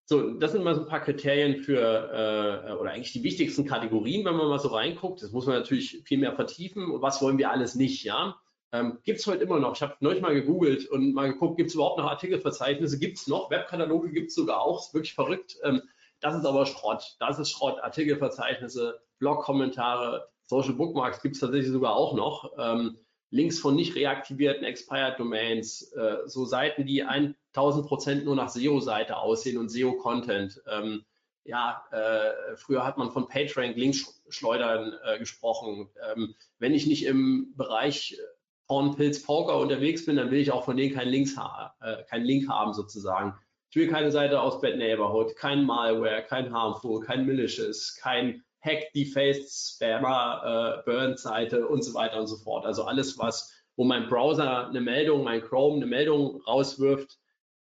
So, 0.09 0.31
das 0.31 0.53
sind 0.53 0.63
mal 0.63 0.77
so 0.77 0.83
ein 0.83 0.87
paar 0.87 1.01
Kriterien 1.01 1.65
für, 1.65 1.81
äh, 1.81 2.73
oder 2.75 2.93
eigentlich 2.93 3.13
die 3.13 3.25
wichtigsten 3.25 3.67
Kategorien, 3.67 4.25
wenn 4.25 4.37
man 4.37 4.47
mal 4.49 4.61
so 4.61 4.69
reinguckt. 4.69 5.21
Das 5.21 5.33
muss 5.33 5.47
man 5.47 5.57
natürlich 5.57 6.01
viel 6.05 6.19
mehr 6.19 6.33
vertiefen. 6.33 7.03
Was 7.03 7.21
wollen 7.21 7.39
wir 7.39 7.51
alles 7.51 7.75
nicht, 7.75 8.05
ja? 8.05 8.37
Ähm, 8.71 8.99
gibt 9.03 9.19
es 9.19 9.27
heute 9.27 9.43
immer 9.43 9.59
noch. 9.59 9.75
Ich 9.75 9.83
habe 9.83 9.97
neulich 9.99 10.23
mal 10.23 10.33
gegoogelt 10.33 10.89
und 10.89 11.13
mal 11.13 11.33
geguckt, 11.33 11.57
gibt 11.57 11.71
es 11.71 11.75
überhaupt 11.75 11.99
noch 11.99 12.09
Artikelverzeichnisse? 12.09 13.01
Gibt 13.01 13.19
es 13.19 13.27
noch? 13.27 13.51
Webkataloge 13.51 14.13
gibt 14.13 14.29
es 14.29 14.37
sogar 14.37 14.61
auch. 14.61 14.79
Ist 14.81 14.95
wirklich 14.95 15.15
verrückt. 15.15 15.57
Ähm, 15.65 15.83
das 16.21 16.37
ist 16.37 16.47
aber 16.47 16.67
Schrott. 16.67 17.17
Das 17.19 17.41
ist 17.41 17.51
Schrott. 17.51 17.81
Artikelverzeichnisse, 17.81 19.01
Blog-Kommentare, 19.19 20.29
Social 20.45 20.75
Bookmarks 20.75 21.21
gibt 21.21 21.35
es 21.35 21.41
tatsächlich 21.41 21.73
sogar 21.73 21.97
auch 21.97 22.15
noch. 22.15 22.53
Ähm, 22.59 22.97
Links 23.31 23.59
von 23.59 23.75
nicht 23.75 23.95
reaktivierten 23.97 24.65
Expired 24.65 25.19
Domains, 25.19 25.93
äh, 25.93 26.19
so 26.27 26.45
Seiten, 26.45 26.87
die 26.87 27.03
1000 27.03 27.87
Prozent 27.87 28.25
nur 28.25 28.37
nach 28.37 28.49
SEO-Seite 28.49 29.17
aussehen 29.17 29.59
und 29.59 29.69
SEO-Content. 29.69 30.63
Ähm, 30.71 31.05
ja, 31.45 31.85
äh, 31.91 32.57
früher 32.57 32.85
hat 32.85 32.99
man 32.99 33.11
von 33.11 33.29
PageRank 33.29 33.77
Linkschleudern 33.77 34.95
äh, 35.05 35.19
gesprochen. 35.19 35.89
Ähm, 36.13 36.35
wenn 36.59 36.75
ich 36.75 36.87
nicht 36.87 37.05
im 37.05 37.53
Bereich 37.57 38.19
Porn, 38.67 38.97
Pilz, 38.97 39.23
Poker 39.23 39.59
unterwegs 39.59 40.05
bin, 40.07 40.17
dann 40.17 40.31
will 40.31 40.41
ich 40.41 40.51
auch 40.51 40.65
von 40.65 40.77
denen 40.77 40.95
keinen, 40.95 41.11
Links 41.11 41.37
ha 41.37 41.75
äh, 41.81 42.03
keinen 42.05 42.25
Link 42.25 42.49
haben 42.49 42.73
sozusagen. 42.73 43.35
Ich 43.71 43.77
will 43.77 43.89
keine 43.89 44.11
Seite 44.11 44.41
aus 44.41 44.61
Bad 44.61 44.77
Neighborhood, 44.77 45.37
kein 45.37 45.65
Malware, 45.65 46.23
kein 46.23 46.53
Harmful, 46.53 47.01
kein 47.01 47.27
Malicious, 47.27 47.97
kein 48.01 48.43
Hack, 48.61 48.93
Defaced, 48.95 49.75
Spammer, 49.75 50.83
äh, 50.85 50.91
Burn-Seite 50.91 51.67
und 51.67 51.83
so 51.83 51.95
weiter 51.95 52.19
und 52.19 52.27
so 52.27 52.37
fort. 52.37 52.65
Also 52.65 52.85
alles, 52.85 53.19
was, 53.19 53.53
wo 53.77 53.85
mein 53.85 54.09
Browser 54.09 54.69
eine 54.69 54.81
Meldung, 54.81 55.25
mein 55.25 55.43
Chrome 55.43 55.77
eine 55.77 55.87
Meldung 55.87 56.41
rauswirft 56.43 57.19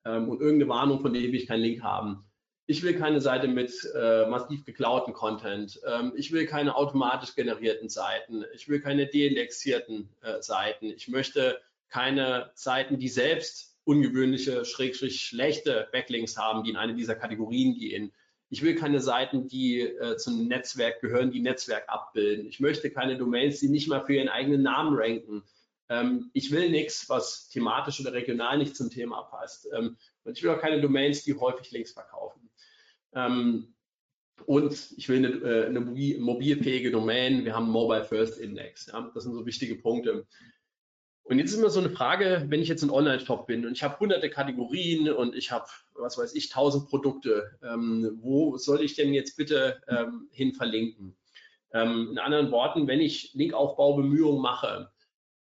ähm, 0.05 0.29
und 0.29 0.41
irgendeine 0.41 0.71
Warnung, 0.71 1.01
von 1.01 1.13
der 1.13 1.23
will 1.23 1.35
ich 1.35 1.47
keinen 1.47 1.63
Link 1.63 1.83
haben. 1.83 2.25
Ich 2.67 2.83
will 2.83 2.97
keine 2.97 3.21
Seite 3.21 3.49
mit 3.49 3.73
äh, 3.97 4.27
massiv 4.27 4.65
geklauten 4.65 5.13
Content. 5.13 5.81
Ähm, 5.87 6.13
ich 6.17 6.31
will 6.31 6.47
keine 6.47 6.77
automatisch 6.77 7.35
generierten 7.35 7.89
Seiten. 7.89 8.45
Ich 8.55 8.69
will 8.69 8.81
keine 8.81 9.07
deindexierten 9.07 10.09
äh, 10.21 10.41
Seiten. 10.41 10.87
Ich 10.87 11.09
möchte 11.09 11.61
keine 11.89 12.53
Seiten, 12.55 12.99
die 12.99 13.09
selbst 13.09 13.77
ungewöhnliche, 13.85 14.65
schrägstrich 14.65 15.21
schlechte 15.21 15.89
Backlinks 15.91 16.37
haben, 16.37 16.63
die 16.63 16.71
in 16.71 16.77
eine 16.77 16.95
dieser 16.95 17.17
Kategorien 17.17 17.75
gehen. 17.75 18.13
Ich 18.51 18.63
will 18.63 18.75
keine 18.75 19.01
Seiten, 19.01 19.47
die 19.47 19.81
äh, 19.81 20.17
zum 20.17 20.49
Netzwerk 20.49 21.01
gehören, 21.01 21.31
die 21.31 21.41
Netzwerk 21.41 21.89
abbilden. 21.89 22.47
Ich 22.47 22.61
möchte 22.61 22.91
keine 22.91 23.17
Domains, 23.17 23.61
die 23.61 23.69
nicht 23.69 23.89
mal 23.89 24.05
für 24.05 24.15
ihren 24.15 24.29
eigenen 24.29 24.63
Namen 24.63 24.97
ranken. 24.99 25.45
Ähm, 25.89 26.31
ich 26.33 26.51
will 26.51 26.69
nichts, 26.71 27.09
was 27.09 27.49
thematisch 27.49 28.01
oder 28.01 28.13
regional 28.13 28.59
nicht 28.59 28.77
zum 28.77 28.91
Thema 28.91 29.23
passt. 29.23 29.69
Ähm, 29.73 29.97
und 30.25 30.37
ich 30.37 30.43
will 30.43 30.51
auch 30.51 30.61
keine 30.61 30.81
Domains, 30.81 31.23
die 31.23 31.35
häufig 31.35 31.71
Links 31.71 31.93
verkaufen. 31.93 32.51
Ähm, 33.15 33.75
und 34.47 34.95
ich 34.97 35.09
will 35.09 35.19
eine, 35.19 35.29
äh, 35.29 35.67
eine 35.67 35.81
mobilfähige 35.81 36.91
Domain. 36.91 37.45
Wir 37.45 37.55
haben 37.55 37.71
Mobile 37.71 38.05
First 38.05 38.39
Index. 38.39 38.87
Ja? 38.87 39.11
Das 39.15 39.25
sind 39.25 39.35
so 39.35 39.47
wichtige 39.47 39.77
Punkte. 39.77 40.27
Und 41.31 41.39
jetzt 41.39 41.53
ist 41.53 41.59
immer 41.59 41.71
so 41.71 41.79
eine 41.79 41.91
Frage, 41.91 42.47
wenn 42.49 42.61
ich 42.61 42.67
jetzt 42.67 42.83
ein 42.83 42.91
Online-Shop 42.91 43.47
bin 43.47 43.65
und 43.65 43.71
ich 43.71 43.85
habe 43.85 43.97
hunderte 44.01 44.31
Kategorien 44.31 45.09
und 45.13 45.37
ich 45.37 45.53
habe, 45.53 45.67
was 45.95 46.19
weiß 46.19 46.35
ich, 46.35 46.49
tausend 46.49 46.89
Produkte, 46.89 47.57
ähm, 47.63 48.19
wo 48.21 48.57
soll 48.57 48.83
ich 48.83 48.97
denn 48.97 49.15
jetzt 49.15 49.37
bitte 49.37 49.81
ähm, 49.87 50.29
hin 50.33 50.55
verlinken? 50.55 51.17
Ähm, 51.73 52.09
in 52.11 52.19
anderen 52.19 52.51
Worten, 52.51 52.89
wenn 52.89 53.01
ich 53.01 53.31
Linkaufbaubemühungen 53.35 54.43
mache, 54.43 54.91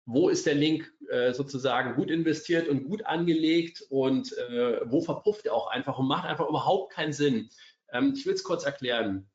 wo 0.05 0.27
ist 0.27 0.45
der 0.45 0.55
Link 0.55 0.91
äh, 1.09 1.31
sozusagen 1.31 1.95
gut 1.95 2.11
investiert 2.11 2.67
und 2.67 2.83
gut 2.83 3.05
angelegt 3.05 3.81
und 3.89 4.37
äh, 4.37 4.81
wo 4.83 4.99
verpufft 4.99 5.45
er 5.45 5.53
auch 5.53 5.67
einfach 5.67 5.97
und 5.97 6.09
macht 6.09 6.25
einfach 6.25 6.49
überhaupt 6.49 6.91
keinen 6.91 7.13
Sinn? 7.13 7.49
Ähm, 7.93 8.15
ich 8.17 8.25
will 8.25 8.33
es 8.33 8.43
kurz 8.43 8.65
erklären. 8.65 9.29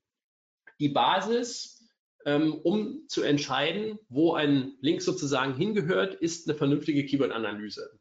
Die 0.78 0.90
Basis 0.90 1.73
um 2.24 3.04
zu 3.08 3.22
entscheiden, 3.22 3.98
wo 4.08 4.34
ein 4.34 4.76
Link 4.80 5.02
sozusagen 5.02 5.54
hingehört, 5.54 6.14
ist 6.14 6.48
eine 6.48 6.56
vernünftige 6.56 7.04
Keyword-Analyse. 7.04 7.98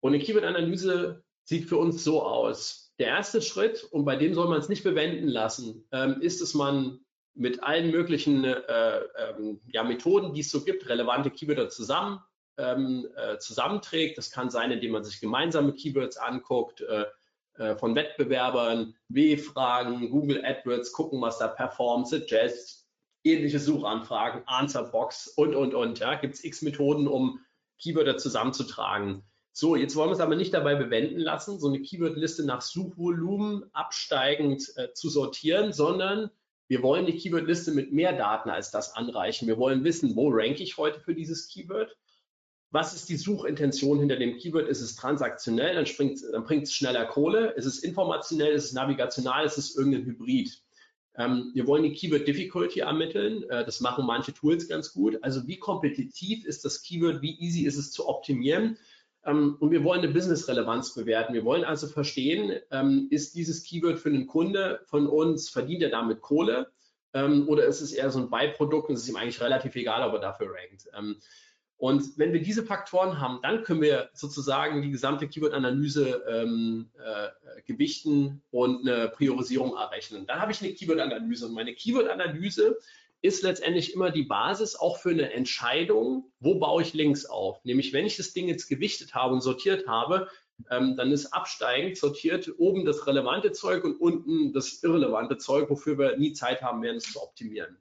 Und 0.00 0.14
eine 0.14 0.22
Keyword-Analyse 0.22 1.24
sieht 1.44 1.68
für 1.68 1.76
uns 1.76 2.04
so 2.04 2.22
aus. 2.22 2.92
Der 2.98 3.08
erste 3.08 3.42
Schritt, 3.42 3.84
und 3.84 4.04
bei 4.04 4.16
dem 4.16 4.34
soll 4.34 4.48
man 4.48 4.60
es 4.60 4.68
nicht 4.68 4.84
bewenden 4.84 5.28
lassen, 5.28 5.86
ähm, 5.90 6.20
ist, 6.20 6.40
dass 6.40 6.54
man 6.54 7.00
mit 7.34 7.62
allen 7.62 7.90
möglichen 7.90 8.44
äh, 8.44 9.00
ähm, 9.18 9.60
ja, 9.72 9.82
Methoden, 9.82 10.34
die 10.34 10.40
es 10.40 10.50
so 10.50 10.62
gibt, 10.62 10.88
relevante 10.88 11.30
Keywörter 11.30 11.68
zusammen, 11.70 12.20
ähm, 12.58 13.08
äh, 13.16 13.38
zusammenträgt. 13.38 14.18
Das 14.18 14.30
kann 14.30 14.50
sein, 14.50 14.70
indem 14.70 14.92
man 14.92 15.04
sich 15.04 15.20
gemeinsame 15.20 15.72
Keywords 15.72 16.18
anguckt, 16.18 16.82
äh, 16.82 17.06
äh 17.54 17.76
von 17.76 17.94
Wettbewerbern, 17.94 18.94
W-Fragen, 19.08 20.10
Google 20.10 20.44
AdWords, 20.44 20.92
gucken, 20.92 21.20
was 21.20 21.38
da 21.38 21.48
performt, 21.48 22.08
Suggest, 22.08 22.79
ähnliche 23.24 23.58
Suchanfragen, 23.58 24.42
Answerbox 24.46 25.28
und, 25.28 25.54
und, 25.54 25.74
und. 25.74 25.98
Ja, 25.98 26.14
gibt 26.14 26.34
es 26.34 26.44
x 26.44 26.62
Methoden, 26.62 27.08
um 27.08 27.40
Keywörter 27.80 28.16
zusammenzutragen. 28.16 29.24
So, 29.52 29.74
jetzt 29.74 29.96
wollen 29.96 30.10
wir 30.10 30.14
es 30.14 30.20
aber 30.20 30.36
nicht 30.36 30.54
dabei 30.54 30.76
bewenden 30.76 31.18
lassen, 31.18 31.58
so 31.58 31.68
eine 31.68 31.82
Keywordliste 31.82 32.44
nach 32.44 32.60
Suchvolumen 32.60 33.64
absteigend 33.72 34.72
äh, 34.76 34.92
zu 34.92 35.10
sortieren, 35.10 35.72
sondern 35.72 36.30
wir 36.68 36.82
wollen 36.82 37.06
die 37.06 37.16
Keywordliste 37.16 37.72
mit 37.72 37.92
mehr 37.92 38.16
Daten 38.16 38.48
als 38.48 38.70
das 38.70 38.94
anreichen. 38.94 39.48
Wir 39.48 39.58
wollen 39.58 39.82
wissen, 39.82 40.14
wo 40.14 40.28
ranke 40.30 40.62
ich 40.62 40.76
heute 40.76 41.00
für 41.00 41.14
dieses 41.14 41.48
Keyword? 41.48 41.96
Was 42.70 42.94
ist 42.94 43.08
die 43.08 43.16
Suchintention 43.16 43.98
hinter 43.98 44.16
dem 44.16 44.38
Keyword? 44.38 44.68
Ist 44.68 44.80
es 44.80 44.94
transaktionell? 44.94 45.74
Dann, 45.74 46.16
dann 46.30 46.44
bringt 46.44 46.62
es 46.62 46.72
schneller 46.72 47.06
Kohle. 47.06 47.50
Ist 47.54 47.66
es 47.66 47.80
informationell? 47.80 48.52
Ist 48.52 48.66
es 48.66 48.72
navigational? 48.72 49.44
Ist 49.44 49.58
es 49.58 49.74
irgendein 49.74 50.04
Hybrid? 50.04 50.62
Ähm, 51.16 51.50
wir 51.54 51.66
wollen 51.66 51.82
die 51.82 51.92
Keyword 51.92 52.26
Difficulty 52.26 52.80
ermitteln. 52.80 53.42
Äh, 53.50 53.64
das 53.64 53.80
machen 53.80 54.06
manche 54.06 54.32
Tools 54.32 54.68
ganz 54.68 54.92
gut. 54.92 55.18
Also 55.22 55.46
wie 55.46 55.58
kompetitiv 55.58 56.44
ist 56.44 56.64
das 56.64 56.82
Keyword? 56.82 57.22
Wie 57.22 57.38
easy 57.40 57.64
ist 57.64 57.76
es 57.76 57.90
zu 57.90 58.08
optimieren? 58.08 58.78
Ähm, 59.24 59.56
und 59.60 59.70
wir 59.70 59.84
wollen 59.84 60.00
eine 60.00 60.12
Business-Relevanz 60.12 60.94
bewerten. 60.94 61.34
Wir 61.34 61.44
wollen 61.44 61.64
also 61.64 61.88
verstehen, 61.88 62.58
ähm, 62.70 63.08
ist 63.10 63.34
dieses 63.34 63.64
Keyword 63.64 63.98
für 63.98 64.08
einen 64.08 64.26
Kunde 64.26 64.80
von 64.86 65.06
uns, 65.06 65.48
verdient 65.48 65.82
er 65.82 65.90
damit 65.90 66.20
Kohle? 66.20 66.70
Ähm, 67.12 67.48
oder 67.48 67.64
ist 67.64 67.80
es 67.80 67.92
eher 67.92 68.10
so 68.10 68.20
ein 68.20 68.30
Beiprodukt 68.30 68.88
und 68.88 68.94
es 68.94 69.02
ist 69.02 69.08
ihm 69.08 69.16
eigentlich 69.16 69.40
relativ 69.40 69.74
egal, 69.74 70.08
ob 70.08 70.14
er 70.14 70.20
dafür 70.20 70.48
rankt? 70.54 70.88
Und 71.80 72.18
wenn 72.18 72.34
wir 72.34 72.42
diese 72.42 72.62
Faktoren 72.62 73.22
haben, 73.22 73.38
dann 73.42 73.64
können 73.64 73.80
wir 73.80 74.10
sozusagen 74.12 74.82
die 74.82 74.90
gesamte 74.90 75.26
Keyword-Analyse 75.26 76.22
ähm, 76.28 76.90
äh, 77.02 77.62
gewichten 77.62 78.42
und 78.50 78.86
eine 78.86 79.08
Priorisierung 79.08 79.74
errechnen. 79.74 80.26
Dann 80.26 80.40
habe 80.40 80.52
ich 80.52 80.60
eine 80.60 80.74
Keyword-Analyse 80.74 81.46
und 81.46 81.54
meine 81.54 81.72
Keyword-Analyse 81.72 82.76
ist 83.22 83.42
letztendlich 83.42 83.94
immer 83.94 84.10
die 84.10 84.24
Basis 84.24 84.76
auch 84.76 84.98
für 84.98 85.08
eine 85.08 85.32
Entscheidung, 85.32 86.30
wo 86.38 86.56
baue 86.56 86.82
ich 86.82 86.92
Links 86.92 87.24
auf. 87.24 87.64
Nämlich, 87.64 87.94
wenn 87.94 88.04
ich 88.04 88.18
das 88.18 88.34
Ding 88.34 88.46
jetzt 88.48 88.68
gewichtet 88.68 89.14
habe 89.14 89.32
und 89.32 89.40
sortiert 89.40 89.88
habe, 89.88 90.28
ähm, 90.70 90.98
dann 90.98 91.10
ist 91.10 91.32
absteigend 91.32 91.96
sortiert 91.96 92.50
oben 92.58 92.84
das 92.84 93.06
relevante 93.06 93.52
Zeug 93.52 93.84
und 93.84 93.96
unten 93.98 94.52
das 94.52 94.82
irrelevante 94.82 95.38
Zeug, 95.38 95.70
wofür 95.70 95.96
wir 95.96 96.18
nie 96.18 96.34
Zeit 96.34 96.60
haben 96.60 96.82
werden, 96.82 96.98
es 96.98 97.10
zu 97.10 97.22
optimieren. 97.22 97.78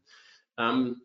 Ähm, 0.58 1.02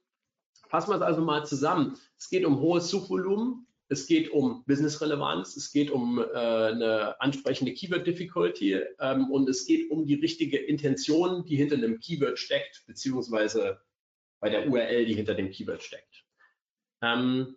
fassen 0.69 0.91
wir 0.91 0.97
es 0.97 1.03
also 1.03 1.21
mal 1.23 1.45
zusammen. 1.47 1.97
Es 2.25 2.31
geht 2.31 2.47
um 2.47 2.59
hohes 2.59 2.89
Suchvolumen, 2.89 3.67
es 3.89 4.07
geht 4.07 4.31
um 4.31 4.65
Business-Relevanz, 4.65 5.57
es 5.57 5.71
geht 5.71 5.91
um 5.91 6.19
äh, 6.19 6.23
eine 6.23 7.21
ansprechende 7.21 7.75
Keyword-Difficulty 7.75 8.81
ähm, 8.99 9.31
und 9.31 9.47
es 9.47 9.67
geht 9.67 9.91
um 9.91 10.07
die 10.07 10.15
richtige 10.15 10.57
Intention, 10.57 11.45
die 11.45 11.57
hinter 11.57 11.75
einem 11.75 12.01
Keyword 12.01 12.39
steckt, 12.39 12.83
beziehungsweise 12.87 13.79
bei 14.41 14.49
der 14.49 14.67
URL, 14.67 15.05
die 15.05 15.13
hinter 15.13 15.35
dem 15.35 15.51
Keyword 15.51 15.83
steckt. 15.83 16.25
Ähm, 17.03 17.57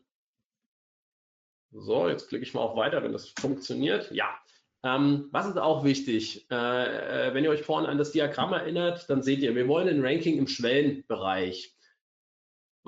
so, 1.71 2.09
jetzt 2.09 2.27
klicke 2.27 2.43
ich 2.43 2.53
mal 2.53 2.59
auf 2.59 2.75
Weiter, 2.75 3.01
wenn 3.03 3.13
das 3.13 3.29
funktioniert. 3.39 4.11
Ja, 4.11 4.37
ähm, 4.83 5.29
was 5.31 5.47
ist 5.47 5.57
auch 5.57 5.85
wichtig? 5.85 6.45
Äh, 6.51 7.29
äh, 7.29 7.33
wenn 7.33 7.45
ihr 7.45 7.51
euch 7.51 7.63
vorhin 7.63 7.89
an 7.89 7.97
das 7.97 8.11
Diagramm 8.11 8.51
erinnert, 8.51 9.09
dann 9.09 9.23
seht 9.23 9.39
ihr, 9.39 9.55
wir 9.55 9.69
wollen 9.69 9.87
ein 9.87 10.05
Ranking 10.05 10.37
im 10.37 10.47
Schwellenbereich. 10.47 11.76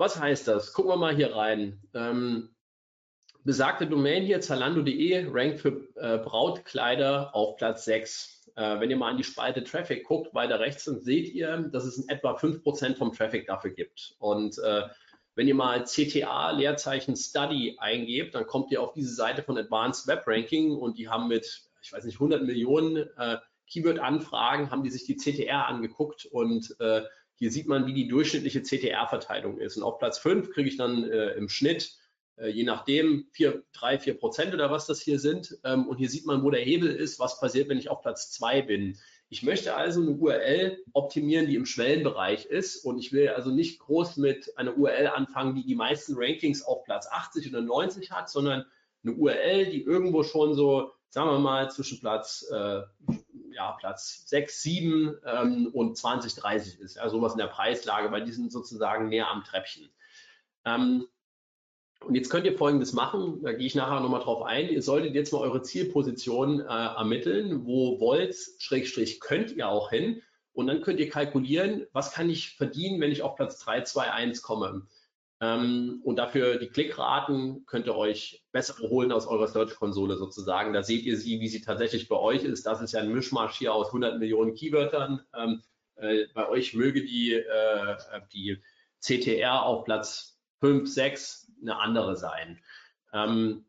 Was 0.00 0.18
heißt 0.18 0.48
das? 0.48 0.72
Gucken 0.72 0.92
wir 0.92 0.96
mal 0.96 1.14
hier 1.14 1.36
rein. 1.36 1.78
Ähm, 1.92 2.48
besagte 3.44 3.86
Domain 3.86 4.22
hier, 4.22 4.40
zalando.de, 4.40 5.26
rankt 5.30 5.60
für 5.60 5.88
äh, 5.96 6.16
Brautkleider 6.16 7.34
auf 7.34 7.58
Platz 7.58 7.84
6. 7.84 8.50
Äh, 8.56 8.80
wenn 8.80 8.88
ihr 8.88 8.96
mal 8.96 9.10
an 9.10 9.18
die 9.18 9.24
Spalte 9.24 9.62
Traffic 9.62 10.04
guckt, 10.04 10.34
weiter 10.34 10.58
rechts, 10.58 10.86
dann 10.86 11.02
seht 11.02 11.28
ihr, 11.34 11.68
dass 11.70 11.84
es 11.84 11.98
in 11.98 12.08
etwa 12.08 12.34
5% 12.34 12.96
vom 12.96 13.12
Traffic 13.12 13.46
dafür 13.46 13.72
gibt. 13.72 14.14
Und 14.20 14.58
äh, 14.60 14.84
wenn 15.34 15.46
ihr 15.46 15.54
mal 15.54 15.84
CTA 15.84 16.52
Leerzeichen 16.52 17.14
Study 17.14 17.76
eingebt, 17.78 18.34
dann 18.34 18.46
kommt 18.46 18.72
ihr 18.72 18.80
auf 18.80 18.94
diese 18.94 19.14
Seite 19.14 19.42
von 19.42 19.58
Advanced 19.58 20.06
Web 20.06 20.22
Ranking 20.26 20.76
und 20.76 20.96
die 20.96 21.10
haben 21.10 21.28
mit, 21.28 21.68
ich 21.82 21.92
weiß 21.92 22.04
nicht, 22.04 22.16
100 22.16 22.42
Millionen 22.42 23.06
äh, 23.18 23.36
Keyword-Anfragen, 23.66 24.70
haben 24.70 24.82
die 24.82 24.90
sich 24.90 25.04
die 25.04 25.16
CTR 25.16 25.68
angeguckt 25.68 26.24
und 26.24 26.74
äh, 26.80 27.02
hier 27.40 27.50
sieht 27.50 27.66
man, 27.66 27.86
wie 27.86 27.94
die 27.94 28.06
durchschnittliche 28.06 28.62
CTR-Verteilung 28.62 29.58
ist. 29.58 29.76
Und 29.76 29.82
auf 29.82 29.98
Platz 29.98 30.18
5 30.18 30.50
kriege 30.50 30.68
ich 30.68 30.76
dann 30.76 31.10
äh, 31.10 31.30
im 31.32 31.48
Schnitt 31.48 31.98
äh, 32.40 32.48
je 32.48 32.64
nachdem 32.64 33.26
vier, 33.32 33.62
drei, 33.72 33.98
vier 33.98 34.18
Prozent 34.18 34.54
oder 34.54 34.70
was 34.70 34.86
das 34.86 35.00
hier 35.00 35.18
sind. 35.18 35.58
Ähm, 35.64 35.86
und 35.86 35.98
hier 35.98 36.08
sieht 36.08 36.26
man, 36.26 36.42
wo 36.42 36.50
der 36.50 36.62
Hebel 36.62 36.90
ist, 36.90 37.18
was 37.18 37.38
passiert, 37.38 37.68
wenn 37.68 37.78
ich 37.78 37.90
auf 37.90 38.02
Platz 38.02 38.30
zwei 38.30 38.62
bin. 38.62 38.98
Ich 39.28 39.42
möchte 39.42 39.74
also 39.74 40.00
eine 40.00 40.10
URL 40.10 40.78
optimieren, 40.92 41.46
die 41.46 41.54
im 41.54 41.66
Schwellenbereich 41.66 42.46
ist. 42.46 42.84
Und 42.84 42.98
ich 42.98 43.12
will 43.12 43.28
also 43.28 43.50
nicht 43.50 43.78
groß 43.80 44.16
mit 44.16 44.56
einer 44.56 44.76
URL 44.76 45.08
anfangen, 45.08 45.54
die 45.54 45.64
die 45.64 45.74
meisten 45.74 46.14
Rankings 46.16 46.62
auf 46.62 46.84
Platz 46.84 47.06
80 47.10 47.48
oder 47.48 47.60
90 47.60 48.10
hat, 48.10 48.28
sondern 48.28 48.64
eine 49.04 49.14
URL, 49.14 49.66
die 49.66 49.82
irgendwo 49.82 50.22
schon 50.22 50.54
so, 50.54 50.92
sagen 51.10 51.30
wir 51.30 51.38
mal, 51.38 51.70
zwischen 51.70 52.00
Platz, 52.00 52.46
äh, 52.50 52.82
ja, 53.60 53.72
Platz 53.72 54.22
6, 54.26 54.62
7 54.62 55.16
ähm, 55.26 55.70
und 55.74 55.96
20, 55.96 56.34
30 56.34 56.80
ist. 56.80 56.96
Ja, 56.96 57.08
sowas 57.10 57.32
in 57.32 57.38
der 57.38 57.46
Preislage, 57.46 58.10
weil 58.10 58.24
die 58.24 58.32
sind 58.32 58.50
sozusagen 58.50 59.10
näher 59.10 59.30
am 59.30 59.44
Treppchen. 59.44 59.90
Ähm, 60.64 61.06
und 62.02 62.14
jetzt 62.14 62.30
könnt 62.30 62.46
ihr 62.46 62.56
Folgendes 62.56 62.94
machen, 62.94 63.42
da 63.42 63.52
gehe 63.52 63.66
ich 63.66 63.74
nachher 63.74 64.00
nochmal 64.00 64.22
drauf 64.22 64.42
ein. 64.42 64.70
Ihr 64.70 64.82
solltet 64.82 65.14
jetzt 65.14 65.34
mal 65.34 65.40
eure 65.40 65.60
Zielposition 65.60 66.60
äh, 66.60 66.64
ermitteln. 66.64 67.66
Wo 67.66 68.00
wollt, 68.00 68.34
Schrägstrich, 68.58 69.20
könnt 69.20 69.52
ihr 69.52 69.68
auch 69.68 69.90
hin? 69.90 70.22
Und 70.54 70.66
dann 70.66 70.80
könnt 70.80 70.98
ihr 70.98 71.10
kalkulieren, 71.10 71.86
was 71.92 72.12
kann 72.12 72.30
ich 72.30 72.56
verdienen, 72.56 72.98
wenn 73.02 73.12
ich 73.12 73.22
auf 73.22 73.36
Platz 73.36 73.58
3, 73.58 73.82
2, 73.82 74.10
1 74.10 74.40
komme. 74.40 74.86
Ähm, 75.40 76.00
und 76.04 76.16
dafür 76.16 76.58
die 76.58 76.68
Klickraten 76.68 77.64
könnt 77.66 77.86
ihr 77.86 77.96
euch 77.96 78.44
bessere 78.52 78.90
holen 78.90 79.10
aus 79.10 79.26
eurer 79.26 79.48
Search-Konsole 79.48 80.16
sozusagen. 80.16 80.72
Da 80.72 80.82
seht 80.82 81.04
ihr 81.04 81.16
sie, 81.16 81.40
wie 81.40 81.48
sie 81.48 81.62
tatsächlich 81.62 82.08
bei 82.08 82.16
euch 82.16 82.44
ist. 82.44 82.66
Das 82.66 82.82
ist 82.82 82.92
ja 82.92 83.00
ein 83.00 83.12
Mischmasch 83.12 83.56
hier 83.56 83.72
aus 83.72 83.86
100 83.88 84.18
Millionen 84.18 84.54
Keywörtern. 84.54 85.20
Ähm, 85.34 85.62
äh, 85.96 86.26
bei 86.34 86.48
euch 86.48 86.74
möge 86.74 87.04
die, 87.04 87.32
äh, 87.32 87.96
die 88.32 88.58
CTR 89.00 89.62
auf 89.62 89.84
Platz 89.84 90.38
5, 90.60 90.88
6 90.88 91.52
eine 91.62 91.78
andere 91.78 92.16
sein. 92.16 92.60
Ähm, 93.14 93.64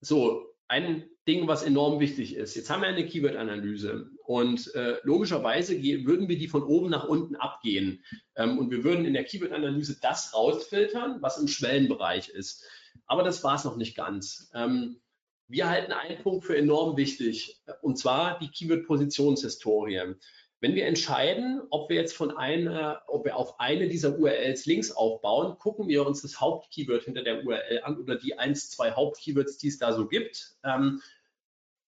so, 0.00 0.54
ein 0.68 1.08
Ding, 1.26 1.46
was 1.46 1.62
enorm 1.62 2.00
wichtig 2.00 2.34
ist. 2.36 2.54
Jetzt 2.54 2.68
haben 2.70 2.82
wir 2.82 2.88
eine 2.88 3.06
Keyword-Analyse 3.06 4.10
und 4.24 4.74
äh, 4.74 4.96
logischerweise 5.02 5.80
würden 5.82 6.28
wir 6.28 6.38
die 6.38 6.48
von 6.48 6.62
oben 6.62 6.88
nach 6.88 7.04
unten 7.04 7.36
abgehen 7.36 8.02
ähm, 8.36 8.58
und 8.58 8.70
wir 8.70 8.82
würden 8.82 9.04
in 9.04 9.12
der 9.12 9.24
Keyword-Analyse 9.24 9.98
das 10.00 10.34
rausfiltern, 10.34 11.18
was 11.20 11.38
im 11.38 11.46
Schwellenbereich 11.46 12.30
ist. 12.30 12.64
Aber 13.06 13.22
das 13.22 13.44
war 13.44 13.56
es 13.56 13.64
noch 13.64 13.76
nicht 13.76 13.96
ganz. 13.96 14.50
Ähm, 14.54 15.00
wir 15.46 15.68
halten 15.68 15.92
einen 15.92 16.22
Punkt 16.22 16.46
für 16.46 16.56
enorm 16.56 16.96
wichtig 16.96 17.62
und 17.82 17.98
zwar 17.98 18.38
die 18.38 18.48
Keyword-Positionshistorie. 18.48 20.14
Wenn 20.60 20.74
wir 20.74 20.86
entscheiden, 20.86 21.60
ob 21.68 21.90
wir 21.90 21.96
jetzt 21.96 22.16
von 22.16 22.34
einer, 22.34 23.02
ob 23.08 23.26
wir 23.26 23.36
auf 23.36 23.60
eine 23.60 23.88
dieser 23.88 24.18
URLs 24.18 24.64
Links 24.64 24.90
aufbauen, 24.90 25.58
gucken 25.58 25.88
wir 25.88 26.06
uns 26.06 26.22
das 26.22 26.40
Hauptkeyword 26.40 27.04
hinter 27.04 27.22
der 27.22 27.44
URL 27.44 27.82
an 27.82 27.98
oder 27.98 28.16
die 28.16 28.38
eins, 28.38 28.70
zwei 28.70 28.92
Hauptkeywords, 28.92 29.58
die 29.58 29.68
es 29.68 29.76
da 29.76 29.92
so 29.92 30.08
gibt. 30.08 30.56
Ähm, 30.64 31.02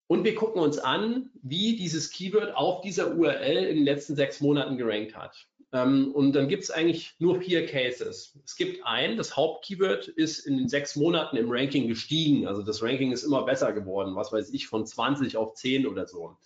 und 0.08 0.24
wir 0.24 0.34
gucken 0.34 0.62
uns 0.62 0.78
an, 0.78 1.30
wie 1.42 1.76
dieses 1.76 2.10
Keyword 2.10 2.54
auf 2.54 2.80
dieser 2.80 3.16
URL 3.16 3.64
in 3.64 3.76
den 3.76 3.84
letzten 3.84 4.14
sechs 4.14 4.40
Monaten 4.40 4.76
gerankt 4.76 5.16
hat. 5.16 5.46
Ähm, 5.72 6.12
und 6.12 6.32
dann 6.32 6.48
gibt 6.48 6.62
es 6.62 6.70
eigentlich 6.70 7.14
nur 7.18 7.40
vier 7.40 7.66
Cases. 7.66 8.38
Es 8.44 8.56
gibt 8.56 8.84
einen, 8.86 9.16
das 9.16 9.36
Hauptkeyword 9.36 10.08
ist 10.08 10.46
in 10.46 10.58
den 10.58 10.68
sechs 10.68 10.94
Monaten 10.94 11.36
im 11.36 11.50
Ranking 11.50 11.88
gestiegen. 11.88 12.46
Also 12.46 12.62
das 12.62 12.82
Ranking 12.82 13.12
ist 13.12 13.24
immer 13.24 13.44
besser 13.44 13.72
geworden, 13.72 14.14
was 14.14 14.32
weiß 14.32 14.50
ich, 14.50 14.68
von 14.68 14.86
20 14.86 15.36
auf 15.36 15.54
10 15.54 15.86
oder 15.86 16.06
so. 16.06 16.36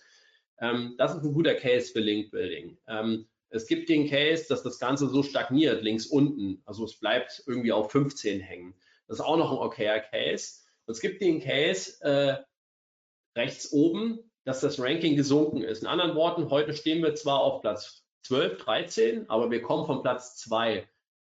Ähm, 0.59 0.95
das 0.97 1.15
ist 1.15 1.23
ein 1.23 1.33
guter 1.33 1.53
Case 1.53 1.91
für 1.91 1.99
Link 1.99 2.31
Building. 2.31 2.77
Ähm, 2.87 3.27
es 3.49 3.67
gibt 3.67 3.89
den 3.89 4.09
Case, 4.09 4.45
dass 4.47 4.63
das 4.63 4.79
Ganze 4.79 5.07
so 5.07 5.21
stagniert, 5.23 5.83
links 5.83 6.07
unten. 6.07 6.61
Also 6.65 6.85
es 6.85 6.95
bleibt 6.95 7.43
irgendwie 7.45 7.73
auf 7.73 7.91
15 7.91 8.39
hängen. 8.39 8.73
Das 9.07 9.19
ist 9.19 9.25
auch 9.25 9.37
noch 9.37 9.51
ein 9.51 9.57
okayer 9.57 9.99
Case. 9.99 10.61
Es 10.87 10.99
gibt 10.99 11.21
den 11.21 11.41
Case 11.41 12.01
äh, 12.01 12.37
rechts 13.35 13.71
oben, 13.71 14.19
dass 14.43 14.61
das 14.61 14.79
Ranking 14.79 15.15
gesunken 15.15 15.63
ist. 15.63 15.81
In 15.81 15.87
anderen 15.87 16.15
Worten, 16.15 16.49
heute 16.49 16.73
stehen 16.73 17.03
wir 17.03 17.15
zwar 17.15 17.41
auf 17.41 17.61
Platz 17.61 18.03
12, 18.23 18.57
13, 18.57 19.29
aber 19.29 19.51
wir 19.51 19.61
kommen 19.61 19.85
von 19.85 20.01
Platz 20.01 20.37
2. 20.37 20.87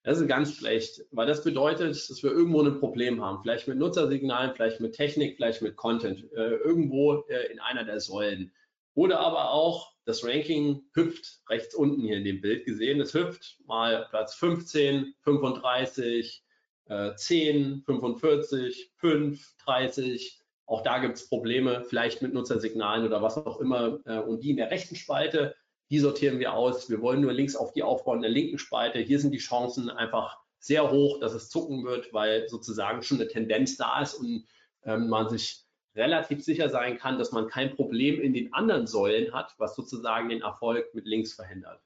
Das 0.04 0.18
ist 0.18 0.26
ganz 0.26 0.54
schlecht, 0.54 1.04
weil 1.12 1.28
das 1.28 1.44
bedeutet, 1.44 1.90
dass 1.90 2.22
wir 2.22 2.32
irgendwo 2.32 2.60
ein 2.60 2.80
Problem 2.80 3.22
haben. 3.22 3.40
Vielleicht 3.42 3.68
mit 3.68 3.78
Nutzersignalen, 3.78 4.52
vielleicht 4.54 4.80
mit 4.80 4.94
Technik, 4.94 5.36
vielleicht 5.36 5.62
mit 5.62 5.76
Content. 5.76 6.24
Äh, 6.32 6.56
irgendwo 6.56 7.24
äh, 7.28 7.52
in 7.52 7.60
einer 7.60 7.84
der 7.84 8.00
Säulen. 8.00 8.52
Oder 8.94 9.20
aber 9.20 9.52
auch 9.52 9.92
das 10.04 10.24
Ranking 10.24 10.82
hüpft 10.94 11.40
rechts 11.48 11.74
unten 11.74 12.02
hier 12.02 12.16
in 12.16 12.24
dem 12.24 12.40
Bild 12.40 12.64
gesehen. 12.64 13.00
Es 13.00 13.14
hüpft 13.14 13.58
mal 13.64 14.06
Platz 14.10 14.34
15, 14.34 15.14
35, 15.20 16.44
äh, 16.86 17.14
10, 17.14 17.82
45, 17.86 18.90
5, 18.96 19.56
30. 19.64 20.41
Auch 20.66 20.82
da 20.82 20.98
gibt 20.98 21.16
es 21.16 21.28
Probleme, 21.28 21.84
vielleicht 21.84 22.22
mit 22.22 22.32
Nutzersignalen 22.34 23.06
oder 23.06 23.22
was 23.22 23.36
auch 23.36 23.60
immer. 23.60 23.98
Äh, 24.04 24.18
und 24.18 24.42
die 24.42 24.50
in 24.50 24.56
der 24.56 24.70
rechten 24.70 24.96
Spalte, 24.96 25.54
die 25.90 25.98
sortieren 25.98 26.38
wir 26.38 26.54
aus. 26.54 26.88
Wir 26.88 27.02
wollen 27.02 27.20
nur 27.20 27.32
links 27.32 27.56
auf 27.56 27.72
die 27.72 27.82
aufbauen 27.82 28.18
in 28.18 28.22
der 28.22 28.30
linken 28.30 28.58
Spalte. 28.58 28.98
Hier 28.98 29.20
sind 29.20 29.32
die 29.32 29.38
Chancen 29.38 29.90
einfach 29.90 30.38
sehr 30.58 30.90
hoch, 30.90 31.20
dass 31.20 31.34
es 31.34 31.50
zucken 31.50 31.84
wird, 31.84 32.12
weil 32.12 32.48
sozusagen 32.48 33.02
schon 33.02 33.20
eine 33.20 33.28
Tendenz 33.28 33.76
da 33.76 34.00
ist 34.00 34.14
und 34.14 34.46
ähm, 34.84 35.08
man 35.08 35.28
sich 35.28 35.64
relativ 35.94 36.42
sicher 36.42 36.70
sein 36.70 36.96
kann, 36.98 37.18
dass 37.18 37.32
man 37.32 37.48
kein 37.48 37.74
Problem 37.74 38.20
in 38.20 38.32
den 38.32 38.52
anderen 38.54 38.86
Säulen 38.86 39.32
hat, 39.34 39.54
was 39.58 39.74
sozusagen 39.74 40.28
den 40.28 40.42
Erfolg 40.42 40.94
mit 40.94 41.04
links 41.04 41.34
verhindert. 41.34 41.82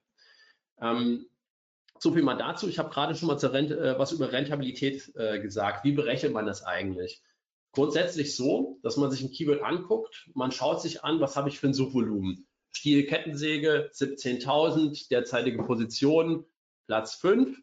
Ähm, 0.81 1.27
so 1.99 2.13
viel 2.13 2.23
mal 2.23 2.37
dazu. 2.37 2.69
Ich 2.69 2.79
habe 2.79 2.91
gerade 2.91 3.15
schon 3.15 3.29
mal 3.29 3.37
Rent, 3.37 3.71
äh, 3.71 3.99
was 3.99 4.13
über 4.13 4.31
Rentabilität 4.31 5.13
äh, 5.17 5.41
gesagt. 5.41 5.85
Wie 5.85 5.93
berechnet 5.93 6.33
man 6.33 6.47
das 6.47 6.63
eigentlich? 6.63 7.23
Grundsätzlich 7.77 8.35
so, 8.35 8.79
dass 8.83 8.97
man 8.97 9.11
sich 9.11 9.21
ein 9.23 9.31
Keyword 9.31 9.63
anguckt, 9.63 10.31
man 10.33 10.51
schaut 10.51 10.81
sich 10.81 11.05
an, 11.05 11.21
was 11.21 11.37
habe 11.37 11.51
ich 11.51 11.59
für 11.59 11.67
ein 11.67 11.75
Suchvolumen. 11.75 12.47
Stiel 12.73 13.05
Kettensäge 13.05 13.91
17.000, 13.93 15.11
derzeitige 15.11 15.63
Position 15.63 16.47
Platz 16.87 17.17
5. 17.17 17.55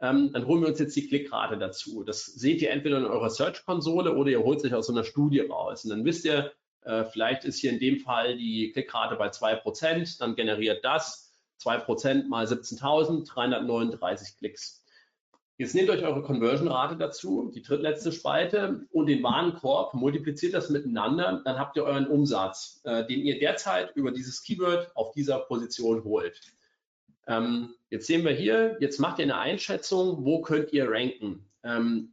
Ähm, 0.00 0.32
dann 0.32 0.48
holen 0.48 0.62
wir 0.62 0.68
uns 0.68 0.80
jetzt 0.80 0.96
die 0.96 1.06
Klickrate 1.06 1.58
dazu. 1.58 2.02
Das 2.02 2.24
seht 2.26 2.60
ihr 2.60 2.72
entweder 2.72 2.98
in 2.98 3.04
eurer 3.04 3.30
Search-Konsole 3.30 4.16
oder 4.16 4.32
ihr 4.32 4.42
holt 4.42 4.60
sich 4.60 4.74
aus 4.74 4.88
so 4.88 4.92
einer 4.92 5.04
Studie 5.04 5.38
raus. 5.38 5.84
Und 5.84 5.90
dann 5.90 6.04
wisst 6.04 6.24
ihr, 6.24 6.50
äh, 6.80 7.04
vielleicht 7.04 7.44
ist 7.44 7.60
hier 7.60 7.70
in 7.70 7.78
dem 7.78 8.00
Fall 8.00 8.36
die 8.36 8.72
Klickrate 8.72 9.14
bei 9.14 9.28
2%, 9.28 10.18
dann 10.18 10.34
generiert 10.34 10.84
das 10.84 11.32
2% 11.60 12.26
mal 12.26 12.46
17.339 12.46 14.38
Klicks. 14.38 14.81
Jetzt 15.62 15.76
nehmt 15.76 15.90
euch 15.90 16.02
eure 16.02 16.22
Conversion-Rate 16.22 16.96
dazu, 16.96 17.52
die 17.54 17.62
drittletzte 17.62 18.10
Spalte 18.10 18.84
und 18.90 19.06
den 19.06 19.22
Warenkorb, 19.22 19.94
multipliziert 19.94 20.54
das 20.54 20.70
miteinander, 20.70 21.40
dann 21.44 21.56
habt 21.56 21.76
ihr 21.76 21.84
euren 21.84 22.08
Umsatz, 22.08 22.80
äh, 22.82 23.06
den 23.06 23.20
ihr 23.20 23.38
derzeit 23.38 23.94
über 23.94 24.10
dieses 24.10 24.42
Keyword 24.42 24.90
auf 24.96 25.12
dieser 25.12 25.38
Position 25.38 26.02
holt. 26.02 26.40
Ähm, 27.28 27.76
jetzt 27.90 28.08
sehen 28.08 28.24
wir 28.24 28.32
hier, 28.32 28.76
jetzt 28.80 28.98
macht 28.98 29.20
ihr 29.20 29.22
eine 29.22 29.38
Einschätzung, 29.38 30.24
wo 30.24 30.40
könnt 30.40 30.72
ihr 30.72 30.90
ranken. 30.90 31.48
Ähm, 31.62 32.12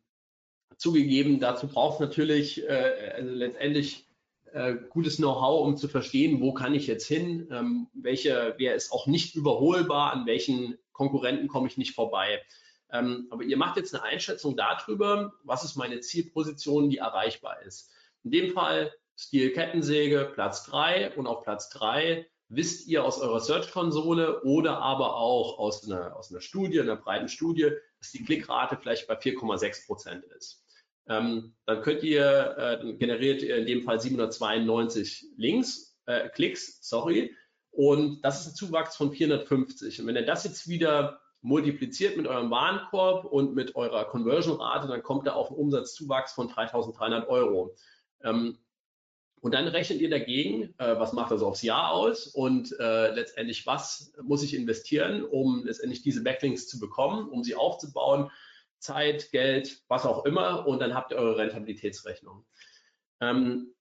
zugegeben, 0.77 1.39
dazu 1.39 1.67
braucht 1.67 1.95
es 1.95 2.01
natürlich 2.01 2.63
äh, 2.69 3.13
also 3.15 3.31
letztendlich 3.31 4.05
äh, 4.53 4.75
gutes 4.89 5.17
Know-how, 5.17 5.65
um 5.65 5.75
zu 5.75 5.87
verstehen, 5.87 6.39
wo 6.39 6.53
kann 6.53 6.75
ich 6.75 6.85
jetzt 6.85 7.07
hin, 7.07 7.47
ähm, 7.49 7.87
welche, 7.95 8.53
wer 8.59 8.75
ist 8.75 8.91
auch 8.91 9.07
nicht 9.07 9.33
überholbar, 9.33 10.13
an 10.13 10.27
welchen 10.27 10.77
Konkurrenten 10.91 11.47
komme 11.47 11.67
ich 11.67 11.77
nicht 11.77 11.95
vorbei. 11.95 12.43
Ähm, 12.91 13.27
aber 13.29 13.43
ihr 13.43 13.57
macht 13.57 13.77
jetzt 13.77 13.93
eine 13.93 14.03
Einschätzung 14.03 14.57
darüber, 14.57 15.33
was 15.43 15.63
ist 15.63 15.75
meine 15.75 15.99
Zielposition, 15.99 16.89
die 16.89 16.97
erreichbar 16.97 17.61
ist. 17.61 17.91
In 18.23 18.31
dem 18.31 18.51
Fall 18.51 18.93
Stil 19.17 19.51
Kettensäge 19.51 20.31
Platz 20.33 20.63
3 20.65 21.15
und 21.15 21.27
auf 21.27 21.43
Platz 21.43 21.69
3 21.69 22.25
wisst 22.47 22.87
ihr 22.87 23.03
aus 23.03 23.19
eurer 23.19 23.39
Search-Konsole 23.39 24.41
oder 24.43 24.79
aber 24.79 25.15
auch 25.15 25.59
aus 25.59 25.85
einer, 25.85 26.15
aus 26.15 26.31
einer 26.31 26.41
Studie, 26.41 26.79
einer 26.79 26.95
breiten 26.95 27.27
Studie, 27.27 27.71
dass 27.99 28.11
die 28.11 28.23
Klickrate 28.23 28.77
vielleicht 28.81 29.07
bei 29.07 29.19
4,6 29.19 29.85
Prozent 29.85 30.25
ist. 30.37 30.65
Ähm, 31.07 31.55
dann 31.65 31.81
könnt 31.81 32.03
ihr, 32.03 32.55
äh, 32.57 32.93
generiert 32.93 33.41
ihr 33.41 33.57
in 33.57 33.65
dem 33.65 33.83
Fall 33.83 33.99
792 33.99 35.25
Links, 35.37 35.97
äh, 36.05 36.29
Klicks, 36.29 36.79
sorry, 36.81 37.35
und 37.71 38.21
das 38.23 38.41
ist 38.41 38.47
ein 38.47 38.55
Zuwachs 38.55 38.95
von 38.95 39.11
450. 39.11 40.01
Und 40.01 40.07
wenn 40.07 40.15
ihr 40.15 40.25
das 40.25 40.43
jetzt 40.43 40.67
wieder 40.67 41.21
multipliziert 41.41 42.17
mit 42.17 42.27
eurem 42.27 42.51
Warenkorb 42.51 43.25
und 43.25 43.55
mit 43.55 43.75
eurer 43.75 44.05
Conversion-Rate, 44.05 44.87
dann 44.87 45.03
kommt 45.03 45.27
da 45.27 45.33
auf 45.33 45.49
einen 45.49 45.59
Umsatzzuwachs 45.59 46.33
von 46.33 46.49
3.300 46.49 47.27
Euro. 47.27 47.75
Ähm, 48.23 48.57
und 49.41 49.53
dann 49.53 49.67
rechnet 49.69 50.01
ihr 50.01 50.09
dagegen, 50.09 50.73
äh, 50.79 50.99
was 50.99 51.13
macht 51.13 51.31
das 51.31 51.41
aufs 51.41 51.61
Jahr 51.61 51.91
aus 51.93 52.27
und 52.27 52.77
äh, 52.77 53.13
letztendlich, 53.13 53.65
was 53.65 54.13
muss 54.21 54.43
ich 54.43 54.53
investieren, 54.53 55.23
um 55.23 55.63
letztendlich 55.65 56.01
diese 56.01 56.23
Backlinks 56.23 56.67
zu 56.67 56.77
bekommen, 56.77 57.29
um 57.29 57.43
sie 57.43 57.55
aufzubauen, 57.55 58.29
Zeit, 58.79 59.31
Geld, 59.31 59.81
was 59.87 60.05
auch 60.05 60.25
immer, 60.25 60.67
und 60.67 60.79
dann 60.79 60.93
habt 60.93 61.11
ihr 61.11 61.17
eure 61.17 61.37
Rentabilitätsrechnung. 61.37 62.45
Ähm, 63.21 63.73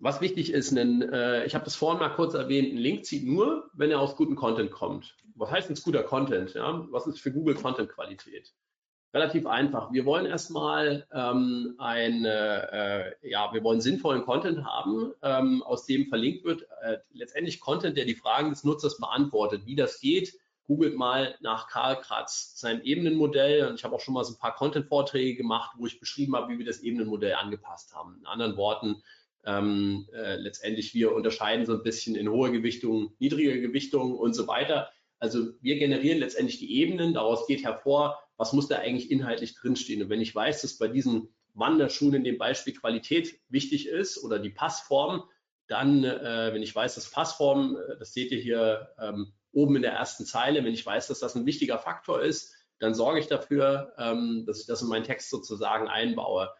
was 0.00 0.20
wichtig 0.20 0.52
ist, 0.52 0.74
denn, 0.74 1.02
äh, 1.02 1.44
ich 1.44 1.54
habe 1.54 1.64
das 1.64 1.76
vorhin 1.76 2.00
mal 2.00 2.08
kurz 2.08 2.34
erwähnt, 2.34 2.72
ein 2.72 2.78
Link 2.78 3.04
zieht 3.04 3.26
nur, 3.26 3.70
wenn 3.74 3.90
er 3.90 4.00
aus 4.00 4.16
gutem 4.16 4.34
Content 4.34 4.70
kommt. 4.70 5.14
Was 5.34 5.50
heißt 5.50 5.68
jetzt 5.68 5.84
guter 5.84 6.02
Content? 6.02 6.54
Ja? 6.54 6.86
Was 6.90 7.06
ist 7.06 7.20
für 7.20 7.32
Google 7.32 7.54
Content-Qualität? 7.54 8.52
Relativ 9.12 9.46
einfach. 9.46 9.92
Wir 9.92 10.06
wollen 10.06 10.24
erstmal 10.24 11.06
ähm, 11.12 11.74
ein, 11.78 12.24
äh, 12.24 13.12
ja, 13.28 13.52
wir 13.52 13.62
wollen 13.62 13.80
sinnvollen 13.80 14.22
Content 14.24 14.64
haben, 14.64 15.12
ähm, 15.22 15.62
aus 15.64 15.84
dem 15.84 16.06
verlinkt 16.06 16.44
wird. 16.44 16.66
Äh, 16.82 16.98
letztendlich 17.12 17.60
Content, 17.60 17.96
der 17.96 18.04
die 18.04 18.14
Fragen 18.14 18.50
des 18.50 18.64
Nutzers 18.64 18.98
beantwortet. 18.98 19.66
Wie 19.66 19.74
das 19.74 20.00
geht, 20.00 20.32
googelt 20.64 20.94
mal 20.94 21.34
nach 21.40 21.66
Karl 21.66 22.00
Kratz, 22.00 22.52
seinem 22.54 22.82
Ebenenmodell. 22.82 23.66
Und 23.66 23.74
ich 23.74 23.84
habe 23.84 23.96
auch 23.96 24.00
schon 24.00 24.14
mal 24.14 24.24
so 24.24 24.34
ein 24.34 24.38
paar 24.38 24.54
Content-Vorträge 24.54 25.36
gemacht, 25.36 25.72
wo 25.76 25.86
ich 25.86 25.98
beschrieben 25.98 26.36
habe, 26.36 26.52
wie 26.52 26.58
wir 26.58 26.66
das 26.66 26.80
Ebenenmodell 26.80 27.34
angepasst 27.34 27.94
haben. 27.94 28.16
In 28.20 28.26
anderen 28.26 28.56
Worten, 28.56 29.02
ähm, 29.44 30.08
äh, 30.12 30.36
letztendlich 30.36 30.94
wir 30.94 31.14
unterscheiden 31.14 31.66
so 31.66 31.74
ein 31.74 31.82
bisschen 31.82 32.16
in 32.16 32.28
hohe 32.28 32.52
Gewichtung, 32.52 33.14
niedrige 33.18 33.60
Gewichtung 33.60 34.16
und 34.16 34.34
so 34.34 34.46
weiter. 34.46 34.90
Also 35.18 35.52
wir 35.60 35.78
generieren 35.78 36.18
letztendlich 36.18 36.58
die 36.58 36.80
Ebenen, 36.80 37.14
daraus 37.14 37.46
geht 37.46 37.64
hervor, 37.64 38.18
was 38.36 38.52
muss 38.52 38.68
da 38.68 38.78
eigentlich 38.78 39.10
inhaltlich 39.10 39.54
drinstehen. 39.54 40.02
Und 40.02 40.08
wenn 40.08 40.20
ich 40.20 40.34
weiß, 40.34 40.62
dass 40.62 40.78
bei 40.78 40.88
diesen 40.88 41.28
Wanderschuhen 41.54 42.14
in 42.14 42.24
dem 42.24 42.38
Beispiel 42.38 42.74
Qualität 42.74 43.38
wichtig 43.48 43.86
ist 43.86 44.22
oder 44.22 44.38
die 44.38 44.50
Passform, 44.50 45.24
dann, 45.66 46.04
äh, 46.04 46.50
wenn 46.52 46.62
ich 46.62 46.74
weiß, 46.74 46.94
dass 46.94 47.10
Passform, 47.10 47.76
äh, 47.76 47.98
das 47.98 48.12
seht 48.12 48.32
ihr 48.32 48.40
hier 48.40 48.88
ähm, 48.98 49.32
oben 49.52 49.76
in 49.76 49.82
der 49.82 49.92
ersten 49.92 50.24
Zeile, 50.24 50.64
wenn 50.64 50.74
ich 50.74 50.84
weiß, 50.84 51.08
dass 51.08 51.20
das 51.20 51.34
ein 51.34 51.46
wichtiger 51.46 51.78
Faktor 51.78 52.22
ist, 52.22 52.54
dann 52.78 52.94
sorge 52.94 53.20
ich 53.20 53.26
dafür, 53.26 53.92
ähm, 53.98 54.44
dass 54.46 54.60
ich 54.60 54.66
das 54.66 54.82
in 54.82 54.88
meinen 54.88 55.04
Text 55.04 55.30
sozusagen 55.30 55.86
einbaue. 55.88 56.50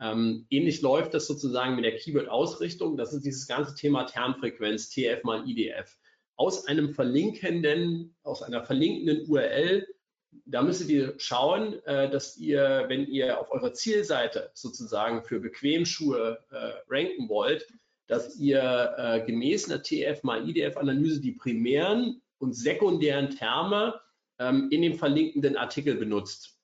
Ähm, 0.00 0.46
ähnlich 0.50 0.80
läuft 0.80 1.14
das 1.14 1.26
sozusagen 1.26 1.74
mit 1.74 1.84
der 1.84 1.96
Keyword-Ausrichtung. 1.96 2.96
Das 2.96 3.12
ist 3.12 3.24
dieses 3.24 3.46
ganze 3.46 3.74
Thema 3.74 4.04
Termfrequenz, 4.04 4.90
TF 4.90 5.24
mal 5.24 5.48
IDF. 5.48 5.98
Aus 6.36 6.66
einem 6.66 6.94
verlinkenden, 6.94 8.14
aus 8.22 8.42
einer 8.42 8.62
verlinkenden 8.64 9.28
URL 9.28 9.86
da 10.44 10.62
müsstet 10.62 10.88
ihr 10.88 11.14
schauen, 11.18 11.82
äh, 11.84 12.10
dass 12.10 12.36
ihr, 12.36 12.84
wenn 12.88 13.06
ihr 13.06 13.40
auf 13.40 13.50
eurer 13.50 13.72
Zielseite 13.72 14.50
sozusagen 14.54 15.22
für 15.22 15.40
Bequemschuhe 15.40 16.38
äh, 16.50 16.72
ranken 16.88 17.28
wollt, 17.28 17.66
dass 18.06 18.36
ihr 18.38 18.94
äh, 18.96 19.26
gemäß 19.26 19.70
einer 19.70 19.82
TF 19.82 20.22
mal 20.22 20.48
IDF-Analyse 20.48 21.20
die 21.20 21.32
primären 21.32 22.22
und 22.38 22.54
sekundären 22.54 23.30
Terme 23.30 24.00
ähm, 24.38 24.68
in 24.70 24.82
dem 24.82 24.94
verlinkenden 24.94 25.56
Artikel 25.56 25.96
benutzt, 25.96 26.57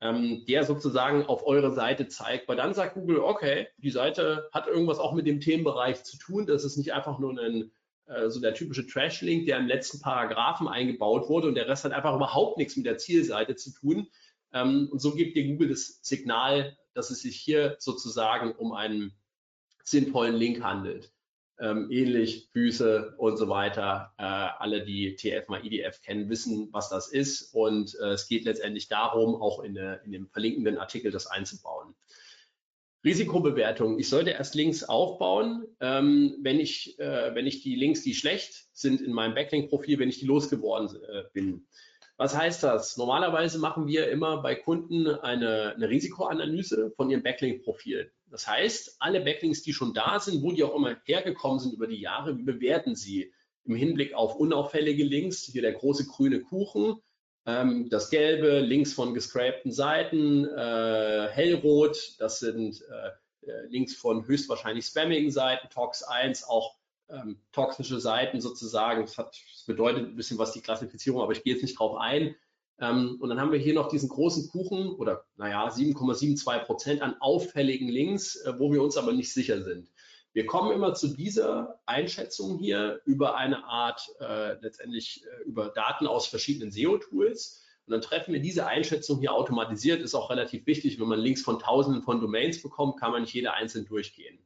ähm, 0.00 0.44
der 0.46 0.64
sozusagen 0.64 1.24
auf 1.26 1.46
eure 1.46 1.72
Seite 1.72 2.08
zeigt. 2.08 2.48
Weil 2.48 2.56
dann 2.56 2.74
sagt 2.74 2.94
Google, 2.94 3.20
okay, 3.20 3.68
die 3.78 3.90
Seite 3.90 4.48
hat 4.52 4.66
irgendwas 4.66 4.98
auch 4.98 5.12
mit 5.12 5.26
dem 5.26 5.40
Themenbereich 5.40 6.04
zu 6.04 6.18
tun. 6.18 6.46
Das 6.46 6.64
ist 6.64 6.76
nicht 6.76 6.92
einfach 6.92 7.18
nur 7.18 7.38
ein 7.38 7.72
äh, 8.06 8.30
so 8.30 8.40
der 8.40 8.54
typische 8.54 8.86
Trash-Link, 8.86 9.46
der 9.46 9.58
im 9.58 9.66
letzten 9.66 10.00
Paragraphen 10.00 10.68
eingebaut 10.68 11.28
wurde 11.28 11.48
und 11.48 11.54
der 11.54 11.68
Rest 11.68 11.84
hat 11.84 11.92
einfach 11.92 12.14
überhaupt 12.14 12.56
nichts 12.56 12.76
mit 12.76 12.86
der 12.86 12.98
Zielseite 12.98 13.56
zu 13.56 13.72
tun. 13.72 14.08
Ähm, 14.52 14.88
und 14.90 15.00
so 15.00 15.14
gibt 15.14 15.36
dir 15.36 15.46
Google 15.46 15.68
das 15.68 16.00
Signal, 16.02 16.76
dass 16.94 17.10
es 17.10 17.20
sich 17.20 17.36
hier 17.36 17.76
sozusagen 17.78 18.52
um 18.52 18.72
einen 18.72 19.12
sinnvollen 19.82 20.34
Link 20.34 20.62
handelt. 20.62 21.12
Ähm, 21.58 21.88
ähnlich 21.90 22.48
Füße 22.52 23.14
und 23.16 23.38
so 23.38 23.48
weiter. 23.48 24.12
Äh, 24.18 24.22
alle, 24.22 24.84
die 24.84 25.16
TF 25.16 25.48
mal 25.48 25.64
IDF 25.64 26.02
kennen, 26.02 26.28
wissen, 26.28 26.68
was 26.72 26.90
das 26.90 27.08
ist. 27.08 27.54
Und 27.54 27.96
äh, 28.00 28.12
es 28.12 28.28
geht 28.28 28.44
letztendlich 28.44 28.88
darum, 28.88 29.40
auch 29.40 29.62
in, 29.62 29.74
der, 29.74 30.02
in 30.04 30.12
dem 30.12 30.28
verlinkenden 30.28 30.76
Artikel 30.76 31.10
das 31.10 31.26
einzubauen. 31.26 31.94
Risikobewertung. 33.06 33.98
Ich 34.00 34.08
sollte 34.08 34.30
erst 34.30 34.56
Links 34.56 34.82
aufbauen, 34.82 35.64
ähm, 35.80 36.36
wenn, 36.42 36.58
ich, 36.58 36.98
äh, 36.98 37.34
wenn 37.34 37.46
ich 37.46 37.62
die 37.62 37.76
Links, 37.76 38.02
die 38.02 38.14
schlecht 38.14 38.66
sind 38.72 39.00
in 39.00 39.12
meinem 39.12 39.34
Backlink-Profil, 39.34 40.00
wenn 40.00 40.08
ich 40.08 40.18
die 40.18 40.26
losgeworden 40.26 40.88
äh, 41.08 41.22
bin. 41.32 41.66
Was 42.16 42.36
heißt 42.36 42.64
das? 42.64 42.96
Normalerweise 42.96 43.58
machen 43.58 43.86
wir 43.86 44.10
immer 44.10 44.42
bei 44.42 44.56
Kunden 44.56 45.06
eine, 45.06 45.74
eine 45.76 45.88
Risikoanalyse 45.88 46.92
von 46.96 47.08
ihrem 47.08 47.22
Backlink-Profil. 47.22 48.10
Das 48.30 48.46
heißt, 48.46 48.96
alle 48.98 49.20
Backlinks, 49.20 49.62
die 49.62 49.72
schon 49.72 49.94
da 49.94 50.18
sind, 50.20 50.42
wo 50.42 50.52
die 50.52 50.64
auch 50.64 50.74
immer 50.74 50.96
hergekommen 51.04 51.58
sind 51.60 51.74
über 51.74 51.86
die 51.86 52.00
Jahre, 52.00 52.36
wir 52.36 52.44
bewerten 52.44 52.96
sie 52.96 53.32
im 53.64 53.74
Hinblick 53.74 54.14
auf 54.14 54.36
unauffällige 54.36 55.04
Links. 55.04 55.44
Hier 55.44 55.62
der 55.62 55.72
große 55.72 56.06
grüne 56.06 56.40
Kuchen 56.40 57.00
ähm, 57.46 57.88
das 57.88 58.10
Gelbe 58.10 58.58
links 58.58 58.92
von 58.92 59.14
gescrapten 59.14 59.70
Seiten, 59.70 60.44
äh, 60.44 61.28
hellrot, 61.30 62.16
das 62.18 62.40
sind 62.40 62.82
äh, 62.82 63.48
äh, 63.48 63.66
links 63.68 63.94
von 63.94 64.26
höchstwahrscheinlich 64.26 64.84
spammigen 64.84 65.30
Seiten, 65.30 65.68
Tox 65.70 66.02
1 66.02 66.44
auch 66.44 66.76
ähm, 67.08 67.40
toxische 67.52 68.00
Seiten 68.00 68.40
sozusagen. 68.40 69.02
Das, 69.02 69.16
hat, 69.16 69.40
das 69.52 69.64
bedeutet 69.64 70.08
ein 70.08 70.16
bisschen 70.16 70.38
was 70.38 70.52
die 70.52 70.60
Klassifizierung, 70.60 71.22
aber 71.22 71.32
ich 71.32 71.44
gehe 71.44 71.54
jetzt 71.54 71.62
nicht 71.62 71.78
drauf 71.78 71.96
ein. 71.96 72.34
Ähm, 72.80 73.16
und 73.20 73.28
dann 73.28 73.40
haben 73.40 73.52
wir 73.52 73.58
hier 73.58 73.74
noch 73.74 73.88
diesen 73.88 74.08
großen 74.08 74.48
Kuchen 74.48 74.90
oder 74.90 75.24
naja 75.36 75.68
7,72 75.68 76.64
Prozent 76.64 77.02
an 77.02 77.16
auffälligen 77.20 77.88
Links, 77.88 78.36
äh, 78.36 78.58
wo 78.58 78.72
wir 78.72 78.82
uns 78.82 78.96
aber 78.96 79.12
nicht 79.12 79.32
sicher 79.32 79.62
sind. 79.62 79.90
Wir 80.32 80.44
kommen 80.44 80.70
immer 80.72 80.92
zu 80.92 81.08
dieser 81.08 81.80
Einschätzung 81.86 82.58
hier 82.58 83.00
über 83.06 83.36
eine 83.36 83.64
Art, 83.64 84.02
äh, 84.20 84.60
letztendlich 84.60 85.24
äh, 85.24 85.44
über 85.44 85.70
Daten 85.70 86.06
aus 86.06 86.26
verschiedenen 86.26 86.70
SEO-Tools. 86.70 87.62
Und 87.86 87.92
dann 87.92 88.02
treffen 88.02 88.34
wir 88.34 88.40
diese 88.40 88.66
Einschätzung 88.66 89.20
hier 89.20 89.32
automatisiert. 89.32 90.02
Ist 90.02 90.14
auch 90.14 90.28
relativ 90.28 90.66
wichtig, 90.66 91.00
wenn 91.00 91.08
man 91.08 91.20
Links 91.20 91.40
von 91.40 91.58
Tausenden 91.58 92.02
von 92.02 92.20
Domains 92.20 92.60
bekommt, 92.60 93.00
kann 93.00 93.12
man 93.12 93.22
nicht 93.22 93.32
jeder 93.32 93.54
einzeln 93.54 93.86
durchgehen. 93.86 94.38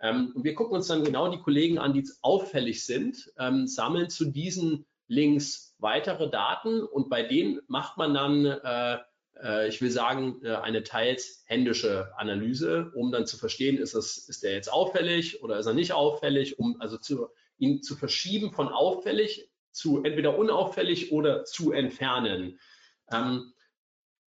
Ähm, 0.00 0.32
und 0.36 0.44
wir 0.44 0.54
gucken 0.54 0.76
uns 0.76 0.86
dann 0.86 1.02
genau 1.02 1.28
die 1.28 1.40
Kollegen 1.40 1.78
an, 1.78 1.94
die 1.94 2.08
auffällig 2.22 2.84
sind, 2.84 3.32
ähm, 3.38 3.66
sammeln 3.66 4.10
zu 4.10 4.26
diesen 4.26 4.86
links 5.08 5.63
weitere 5.78 6.30
Daten 6.30 6.82
und 6.82 7.08
bei 7.08 7.22
denen 7.22 7.60
macht 7.66 7.96
man 7.96 8.14
dann, 8.14 8.44
äh, 8.44 8.98
äh, 9.42 9.68
ich 9.68 9.80
will 9.80 9.90
sagen, 9.90 10.40
äh, 10.42 10.56
eine 10.56 10.82
teils 10.82 11.44
händische 11.46 12.12
Analyse, 12.16 12.92
um 12.94 13.10
dann 13.12 13.26
zu 13.26 13.36
verstehen, 13.36 13.78
ist, 13.78 13.94
das, 13.94 14.16
ist 14.16 14.42
der 14.42 14.52
jetzt 14.52 14.72
auffällig 14.72 15.42
oder 15.42 15.58
ist 15.58 15.66
er 15.66 15.74
nicht 15.74 15.92
auffällig, 15.92 16.58
um 16.58 16.80
also 16.80 16.98
zu, 16.98 17.28
ihn 17.58 17.82
zu 17.82 17.96
verschieben 17.96 18.52
von 18.52 18.68
auffällig 18.68 19.50
zu 19.72 20.04
entweder 20.04 20.38
unauffällig 20.38 21.10
oder 21.12 21.44
zu 21.44 21.72
entfernen. 21.72 22.60
Ähm, 23.10 23.53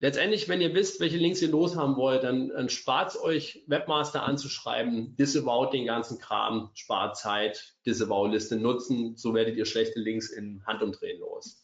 letztendlich, 0.00 0.48
wenn 0.48 0.60
ihr 0.60 0.74
wisst, 0.74 1.00
welche 1.00 1.16
Links 1.16 1.42
ihr 1.42 1.48
loshaben 1.48 1.96
wollt, 1.96 2.22
dann, 2.22 2.48
dann 2.48 2.68
spart 2.68 3.10
es 3.10 3.20
euch, 3.20 3.64
Webmaster 3.66 4.22
anzuschreiben, 4.22 5.16
disavow 5.16 5.70
den 5.70 5.86
ganzen 5.86 6.18
Kram, 6.18 6.70
spart 6.74 7.16
Zeit, 7.16 7.76
Disavow-Liste 7.86 8.56
nutzen, 8.56 9.16
so 9.16 9.34
werdet 9.34 9.56
ihr 9.56 9.66
schlechte 9.66 10.00
Links 10.00 10.30
in 10.30 10.62
Handumdrehen 10.66 11.20
los. 11.20 11.62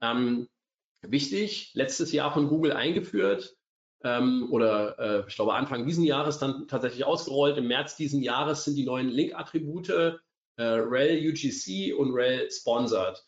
Ähm, 0.00 0.48
wichtig, 1.02 1.70
letztes 1.74 2.12
Jahr 2.12 2.32
von 2.32 2.48
Google 2.48 2.72
eingeführt 2.72 3.56
ähm, 4.04 4.48
oder 4.50 4.98
äh, 4.98 5.24
ich 5.28 5.34
glaube 5.34 5.54
Anfang 5.54 5.86
diesen 5.86 6.04
Jahres 6.04 6.38
dann 6.38 6.68
tatsächlich 6.68 7.04
ausgerollt. 7.04 7.56
Im 7.56 7.68
März 7.68 7.96
diesen 7.96 8.22
Jahres 8.22 8.64
sind 8.64 8.76
die 8.76 8.84
neuen 8.84 9.08
Link-Attribute 9.08 9.88
äh, 9.88 10.64
rel 10.64 11.18
UGC 11.30 11.94
und 11.94 12.12
rel 12.12 12.50
Sponsored 12.50 13.22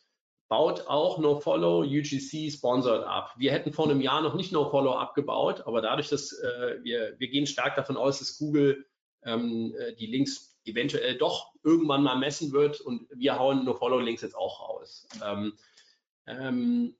baut 0.48 0.87
auch 0.87 1.18
NoFollow 1.18 1.82
UGC 1.82 2.50
Sponsored 2.50 3.04
ab. 3.04 3.34
Wir 3.37 3.52
hätten 3.52 3.72
vor 3.72 3.84
einem 3.84 4.00
Jahr 4.00 4.22
noch 4.22 4.34
nicht 4.34 4.52
NoFollow 4.52 4.94
abgebaut, 4.94 5.62
aber 5.66 5.82
dadurch, 5.82 6.08
dass 6.08 6.32
äh, 6.32 6.82
wir, 6.82 7.14
wir 7.18 7.28
gehen 7.28 7.46
stark 7.46 7.76
davon 7.76 7.96
aus, 7.96 8.18
dass 8.18 8.38
Google 8.38 8.87
ähm, 9.24 9.74
äh, 9.78 9.94
die 9.94 10.06
Links 10.06 10.58
eventuell 10.64 11.16
doch 11.16 11.52
irgendwann 11.62 12.02
mal 12.02 12.16
messen 12.16 12.52
wird 12.52 12.80
und 12.80 13.06
wir 13.14 13.38
hauen 13.38 13.64
NoFollow-Links 13.64 14.22
jetzt 14.22 14.37
auch 14.37 14.68
raus. 14.68 15.06
Ähm, 15.24 15.52
ähm, 16.26 16.94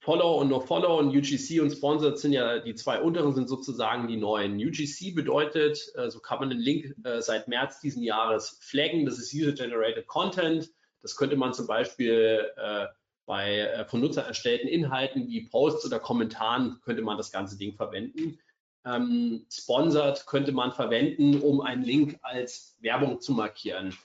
Follow 0.00 0.40
und 0.40 0.48
NoFollow 0.48 0.98
und 0.98 1.08
UGC 1.08 1.60
und 1.60 1.70
Sponsored 1.70 2.18
sind 2.18 2.32
ja 2.32 2.60
die 2.60 2.74
zwei 2.74 3.00
unteren 3.00 3.34
sind 3.34 3.48
sozusagen 3.48 4.06
die 4.06 4.16
neuen. 4.16 4.56
UGC 4.56 5.14
bedeutet, 5.14 5.92
äh, 5.96 6.10
so 6.10 6.20
kann 6.20 6.38
man 6.38 6.50
den 6.50 6.60
Link 6.60 6.94
äh, 7.04 7.20
seit 7.20 7.48
März 7.48 7.80
diesen 7.80 8.02
Jahres 8.02 8.58
flaggen, 8.62 9.04
das 9.04 9.18
ist 9.18 9.34
User-Generated 9.34 10.06
Content. 10.06 10.70
Das 11.02 11.16
könnte 11.16 11.36
man 11.36 11.52
zum 11.52 11.66
Beispiel 11.66 12.50
äh, 12.56 12.86
bei 13.26 13.58
äh, 13.58 13.84
von 13.84 14.00
Nutzer 14.00 14.22
erstellten 14.22 14.68
Inhalten 14.68 15.28
wie 15.28 15.48
Posts 15.48 15.86
oder 15.86 16.00
Kommentaren 16.00 16.80
könnte 16.82 17.02
man 17.02 17.16
das 17.16 17.30
ganze 17.30 17.58
Ding 17.58 17.74
verwenden. 17.74 18.38
Ähm, 18.84 19.46
sponsored 19.52 20.26
könnte 20.26 20.52
man 20.52 20.72
verwenden, 20.72 21.40
um 21.40 21.60
einen 21.60 21.82
Link 21.82 22.18
als 22.22 22.76
Werbung 22.80 23.20
zu 23.20 23.32
markieren. 23.32 23.96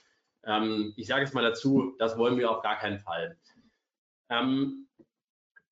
Ähm, 0.44 0.92
ich 0.96 1.06
sage 1.06 1.22
jetzt 1.22 1.34
mal 1.34 1.42
dazu, 1.42 1.94
das 1.98 2.18
wollen 2.18 2.36
wir 2.36 2.50
auf 2.50 2.62
gar 2.62 2.78
keinen 2.78 2.98
Fall. 2.98 3.38
Ähm, 4.28 4.83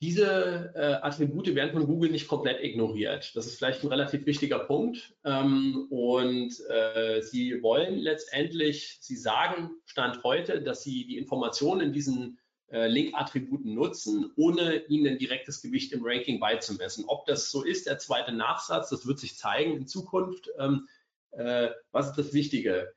diese 0.03 0.73
äh, 0.75 0.95
Attribute 1.07 1.55
werden 1.55 1.73
von 1.73 1.87
Google 1.87 2.11
nicht 2.11 2.27
komplett 2.27 2.61
ignoriert. 2.61 3.37
Das 3.37 3.47
ist 3.47 3.59
vielleicht 3.59 3.85
ein 3.85 3.89
relativ 3.89 4.27
wichtiger 4.27 4.59
Punkt. 4.59 5.15
Ähm, 5.25 5.87
und 5.91 6.53
äh, 6.69 7.23
sie 7.23 7.63
wollen 7.63 7.99
letztendlich, 7.99 8.99
sie 9.01 9.15
sagen 9.15 9.71
Stand 9.85 10.25
heute, 10.25 10.61
dass 10.61 10.83
sie 10.83 11.07
die 11.07 11.19
Informationen 11.19 11.83
in 11.83 11.93
diesen 11.93 12.41
äh, 12.73 12.89
Link-Attributen 12.89 13.75
nutzen, 13.75 14.33
ohne 14.35 14.85
ihnen 14.87 15.13
ein 15.13 15.19
direktes 15.19 15.63
Gewicht 15.63 15.93
im 15.93 16.01
Ranking 16.03 16.41
beizumessen. 16.41 17.05
Ob 17.07 17.25
das 17.27 17.53
so 17.53 17.63
ist, 17.63 17.87
der 17.87 17.99
zweite 17.99 18.33
Nachsatz, 18.33 18.91
das 18.91 19.07
wird 19.07 19.21
sich 19.21 19.37
zeigen 19.37 19.77
in 19.77 19.87
Zukunft. 19.87 20.51
Ähm, 20.59 20.89
äh, 21.31 21.69
was 21.93 22.09
ist 22.09 22.19
das 22.19 22.33
Wichtige? 22.33 22.93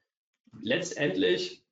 Letztendlich 0.60 1.65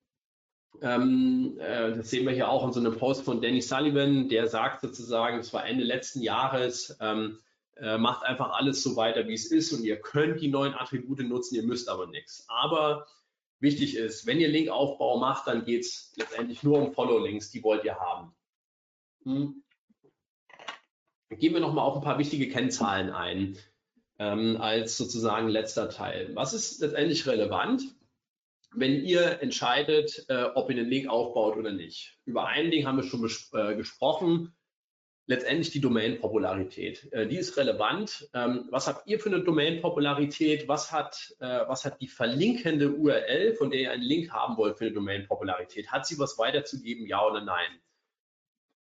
ähm, 0.82 1.58
äh, 1.60 1.96
das 1.96 2.10
sehen 2.10 2.26
wir 2.26 2.34
hier 2.34 2.50
auch 2.50 2.66
in 2.66 2.74
so 2.74 2.80
einem 2.80 2.98
Post 2.98 3.24
von 3.24 3.42
Danny 3.42 3.62
Sullivan, 3.62 4.30
der 4.30 4.48
sagt 4.48 4.82
sozusagen, 4.82 5.38
das 5.38 5.54
war 5.54 5.66
Ende 5.66 5.84
letzten 5.84 6.22
Jahres, 6.22 6.98
ähm, 7.00 7.40
äh, 7.76 7.98
macht 7.98 8.24
einfach 8.24 8.52
alles 8.52 8.84
so 8.84 8.96
weiter, 8.96 9.28
wie 9.28 9.34
es 9.34 9.52
ist 9.52 9.74
und 9.74 9.84
ihr 9.84 10.00
könnt 10.00 10.42
die 10.42 10.48
neuen 10.50 10.74
Attribute 10.74 11.20
nutzen, 11.20 11.56
ihr 11.56 11.64
müsst 11.64 11.90
aber 11.90 12.08
nichts. 12.08 12.46
Aber 12.48 13.08
wichtig 13.60 13.96
ist, 13.96 14.26
wenn 14.26 14.40
ihr 14.40 14.50
Linkaufbau 14.50 15.18
macht, 15.20 15.48
dann 15.48 15.66
geht 15.66 15.82
es 15.82 16.14
letztendlich 16.18 16.64
nur 16.64 16.80
um 16.80 16.94
Follow-Links, 16.94 17.50
die 17.50 17.64
wollt 17.64 17.84
ihr 17.84 18.00
haben. 18.00 18.34
Hm. 19.24 19.64
Gehen 21.30 21.54
wir 21.54 21.62
nochmal 21.62 21.86
auf 21.86 21.96
ein 21.96 22.04
paar 22.04 22.20
wichtige 22.20 22.48
Kennzahlen 22.48 23.10
ein, 23.10 23.58
ähm, 24.20 24.58
als 24.60 24.98
sozusagen 24.98 25.48
letzter 25.48 25.90
Teil. 25.90 26.30
Was 26.36 26.54
ist 26.54 26.80
letztendlich 26.82 27.26
relevant? 27.26 27.84
Wenn 28.76 29.04
ihr 29.04 29.42
entscheidet, 29.42 30.26
äh, 30.30 30.44
ob 30.56 30.70
ihr 30.70 30.76
den 30.76 30.90
Link 30.90 31.10
aufbaut 31.10 31.58
oder 31.58 31.72
nicht. 31.72 32.18
Über 32.26 32.48
ein 32.48 32.72
Ding 32.72 32.86
haben 32.86 32.98
wir 32.98 33.04
schon 33.04 33.30
äh, 33.54 33.76
gesprochen, 33.76 34.56
letztendlich 35.26 35.72
die 35.72 35.82
Domain-Popularität. 35.82 37.12
Äh, 37.14 37.28
die 37.28 37.38
ist 37.38 37.58
relevant. 37.58 38.30
Ähm, 38.34 38.68
was 38.70 38.88
habt 38.88 39.08
ihr 39.08 39.20
für 39.20 39.30
eine 39.30 39.44
Domain-Popularität? 39.44 40.68
Was 40.68 40.92
hat, 40.92 41.34
äh, 41.40 41.62
was 41.68 41.86
hat 41.86 42.02
die 42.02 42.08
verlinkende 42.08 42.92
URL, 42.92 43.54
von 43.54 43.72
der 43.72 43.80
ihr 43.80 43.92
einen 43.92 44.04
Link 44.04 44.32
haben 44.32 44.58
wollt 44.58 44.78
für 44.78 44.86
eine 44.86 44.94
Domain-Popularität? 44.94 45.92
Hat 45.92 46.06
sie 46.06 46.20
was 46.20 46.38
weiterzugeben, 46.38 47.08
ja 47.08 47.26
oder 47.26 47.42
nein? 47.42 47.80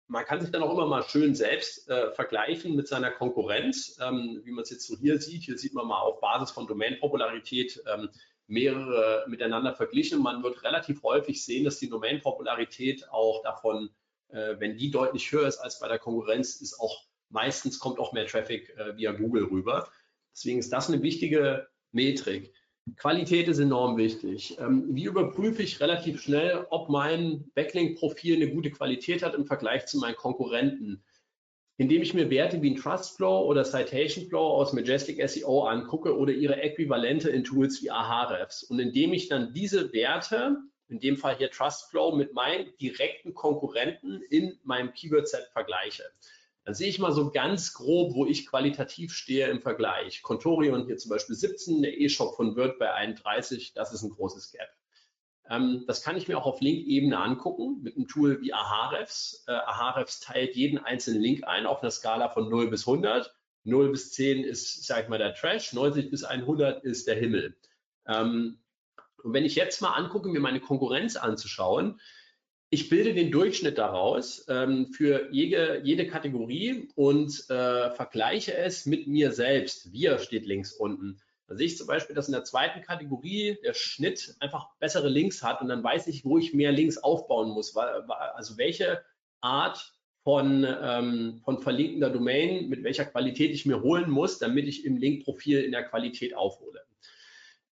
Man 0.08 0.26
kann 0.26 0.42
sich 0.42 0.50
dann 0.52 0.64
auch 0.64 0.74
immer 0.74 0.88
mal 0.88 1.04
schön 1.04 1.36
selbst 1.36 1.88
äh, 1.88 2.12
vergleichen 2.12 2.76
mit 2.76 2.88
seiner 2.88 3.12
Konkurrenz, 3.12 4.00
ähm, 4.02 4.42
wie 4.44 4.52
man 4.52 4.64
es 4.64 4.72
jetzt 4.72 4.88
so 4.88 4.98
hier 4.98 5.20
sieht. 5.20 5.44
Hier 5.44 5.58
sieht 5.58 5.76
man 5.76 5.86
mal 5.86 6.02
auf 6.02 6.20
Basis 6.20 6.50
von 6.50 6.66
Domain-Popularität, 6.66 7.84
ähm, 7.92 8.10
mehrere 8.50 9.26
miteinander 9.28 9.74
verglichen. 9.74 10.22
Man 10.22 10.44
wird 10.44 10.64
relativ 10.64 11.04
häufig 11.04 11.44
sehen, 11.46 11.64
dass 11.64 11.78
die 11.78 11.90
Domain-Popularität 11.90 13.10
auch 13.12 13.42
davon, 13.44 13.90
äh, 14.30 14.56
wenn 14.60 14.76
die 14.76 14.92
deutlich 14.92 15.32
höher 15.32 15.48
ist 15.48 15.60
als 15.60 15.80
bei 15.80 15.88
der 15.88 16.00
Konkurrenz, 16.00 16.56
ist 16.56 16.80
auch 16.80 17.06
meistens 17.30 17.80
kommt 17.80 18.00
auch 18.00 18.12
mehr 18.12 18.26
Traffic 18.26 18.76
äh, 18.78 18.98
via 18.98 19.12
Google 19.12 19.46
rüber. 19.46 19.88
Deswegen 20.34 20.60
ist 20.60 20.74
das 20.74 20.90
eine 20.90 21.02
wichtige 21.02 21.68
Metrik. 21.92 22.54
Qualität 22.98 23.48
ist 23.48 23.60
enorm 23.60 23.98
wichtig. 23.98 24.58
Ähm, 24.60 24.86
wie 24.90 25.04
überprüfe 25.04 25.62
ich 25.62 25.80
relativ 25.80 26.22
schnell, 26.22 26.66
ob 26.72 26.90
mein 26.90 27.52
Backlink-Profil 27.54 28.38
eine 28.38 28.52
gute 28.52 28.72
Qualität 28.72 29.22
hat 29.22 29.36
im 29.36 29.46
Vergleich 29.46 29.86
zu 29.86 30.00
meinen 30.00 30.16
Konkurrenten? 30.16 31.04
Indem 31.80 32.02
ich 32.02 32.14
mir 32.14 32.30
Werte 32.30 32.62
wie 32.62 32.72
ein 32.72 32.76
Trustflow 32.76 33.46
oder 33.46 33.64
Citation 33.64 34.28
Flow 34.28 34.50
aus 34.50 34.74
Majestic 34.74 35.26
SEO 35.30 35.64
angucke 35.64 36.16
oder 36.16 36.34
ihre 36.34 36.62
Äquivalente 36.62 37.30
in 37.30 37.46
Tools 37.46 37.82
wie 37.82 37.90
Ahrefs. 37.90 38.64
Und 38.64 38.80
indem 38.80 39.14
ich 39.14 39.30
dann 39.30 39.54
diese 39.54 39.94
Werte, 39.94 40.58
in 40.90 41.00
dem 41.00 41.16
Fall 41.16 41.38
hier 41.38 41.50
Trustflow, 41.50 42.14
mit 42.18 42.34
meinen 42.34 42.68
direkten 42.82 43.34
Konkurrenten 43.34 44.22
in 44.30 44.60
meinem 44.64 44.92
Keyword-Set 44.92 45.52
vergleiche. 45.54 46.04
Dann 46.66 46.74
sehe 46.74 46.90
ich 46.90 47.00
mal 47.00 47.14
so 47.14 47.32
ganz 47.32 47.74
grob, 47.74 48.14
wo 48.14 48.26
ich 48.26 48.46
qualitativ 48.46 49.14
stehe 49.14 49.48
im 49.48 49.62
Vergleich. 49.62 50.22
Contorion 50.22 50.86
hier 50.86 50.98
zum 50.98 51.12
Beispiel 51.12 51.38
17, 51.38 51.82
der 51.82 51.98
E-Shop 51.98 52.36
von 52.36 52.58
Word 52.58 52.78
bei 52.78 52.92
31, 52.92 53.72
das 53.74 53.94
ist 53.94 54.04
ein 54.04 54.10
großes 54.10 54.52
Gap. 54.52 54.68
Ähm, 55.50 55.84
das 55.88 56.04
kann 56.04 56.16
ich 56.16 56.28
mir 56.28 56.38
auch 56.38 56.46
auf 56.46 56.62
Link-Ebene 56.62 57.20
angucken 57.20 57.82
mit 57.82 57.96
einem 57.96 58.08
Tool 58.08 58.42
wie 58.42 58.54
Ahrefs. 58.54 59.44
Äh, 59.48 59.54
Ahrefs 59.54 60.20
teilt 60.20 60.56
jeden 60.56 60.78
einzelnen 60.78 61.22
Link 61.22 61.44
ein 61.46 61.66
auf 61.66 61.82
einer 61.82 61.92
Skala 61.92 62.30
von 62.30 62.50
0 62.50 62.70
bis 62.70 62.88
100. 62.88 63.34
0 63.64 63.92
bis 63.92 64.12
10 64.14 64.44
ist, 64.44 64.86
sag 64.86 65.04
ich 65.04 65.10
mal, 65.10 65.18
der 65.18 65.34
Trash, 65.34 65.74
90 65.74 66.10
bis 66.10 66.24
100 66.24 66.84
ist 66.84 67.08
der 67.08 67.16
Himmel. 67.16 67.58
Ähm, 68.08 68.60
und 69.24 69.34
wenn 69.34 69.46
ich 69.46 69.56
jetzt 69.56 69.82
mal 69.82 69.94
angucke, 69.94 70.30
mir 70.30 70.40
meine 70.40 70.62
Konkurrenz 70.62 71.16
anzuschauen, 71.16 72.00
ich 72.72 72.90
bilde 72.90 73.16
den 73.16 73.32
Durchschnitt 73.32 73.80
daraus 73.80 74.46
ähm, 74.48 74.88
für 74.94 75.30
jede, 75.32 75.82
jede 75.84 76.08
Kategorie 76.08 76.90
und 76.96 77.50
äh, 77.50 77.90
vergleiche 77.90 78.56
es 78.56 78.86
mit 78.86 79.08
mir 79.08 79.32
selbst. 79.32 79.92
Wir 79.92 80.20
steht 80.20 80.46
links 80.46 80.72
unten. 80.72 81.20
Da 81.50 81.56
sehe 81.56 81.66
ich 81.66 81.78
zum 81.78 81.88
Beispiel, 81.88 82.16
dass 82.16 82.28
in 82.28 82.34
der 82.34 82.44
zweiten 82.44 82.82
Kategorie 82.84 83.58
der 83.64 83.74
Schnitt 83.74 84.36
einfach 84.40 84.70
bessere 84.78 85.10
Links 85.10 85.42
hat 85.42 85.62
und 85.62 85.68
dann 85.68 85.84
weiß 85.84 86.06
ich, 86.06 86.24
wo 86.24 86.38
ich 86.38 86.54
mehr 86.54 86.72
Links 86.72 87.00
aufbauen 87.00 87.50
muss. 87.50 87.76
Also 87.76 88.58
welche 88.60 89.02
Art 89.42 89.94
von, 90.24 90.64
ähm, 90.82 91.42
von 91.44 91.60
verlinkender 91.60 92.12
Domain, 92.12 92.70
mit 92.70 92.84
welcher 92.84 93.06
Qualität 93.06 93.52
ich 93.52 93.66
mir 93.66 93.82
holen 93.82 94.12
muss, 94.12 94.38
damit 94.38 94.68
ich 94.68 94.86
im 94.86 94.98
Linkprofil 94.98 95.64
in 95.64 95.72
der 95.72 95.86
Qualität 95.86 96.36
aufhole. 96.36 96.82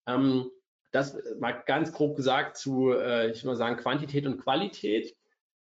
Ähm, 0.08 0.50
das 0.92 1.16
mal 1.40 1.52
ganz 1.52 1.92
grob 1.92 2.16
gesagt 2.16 2.58
zu, 2.58 2.94
äh, 2.94 3.30
ich 3.30 3.40
würde 3.40 3.50
mal 3.50 3.56
sagen, 3.58 3.78
Quantität 3.78 4.26
und 4.26 4.40
Qualität. 4.40 5.16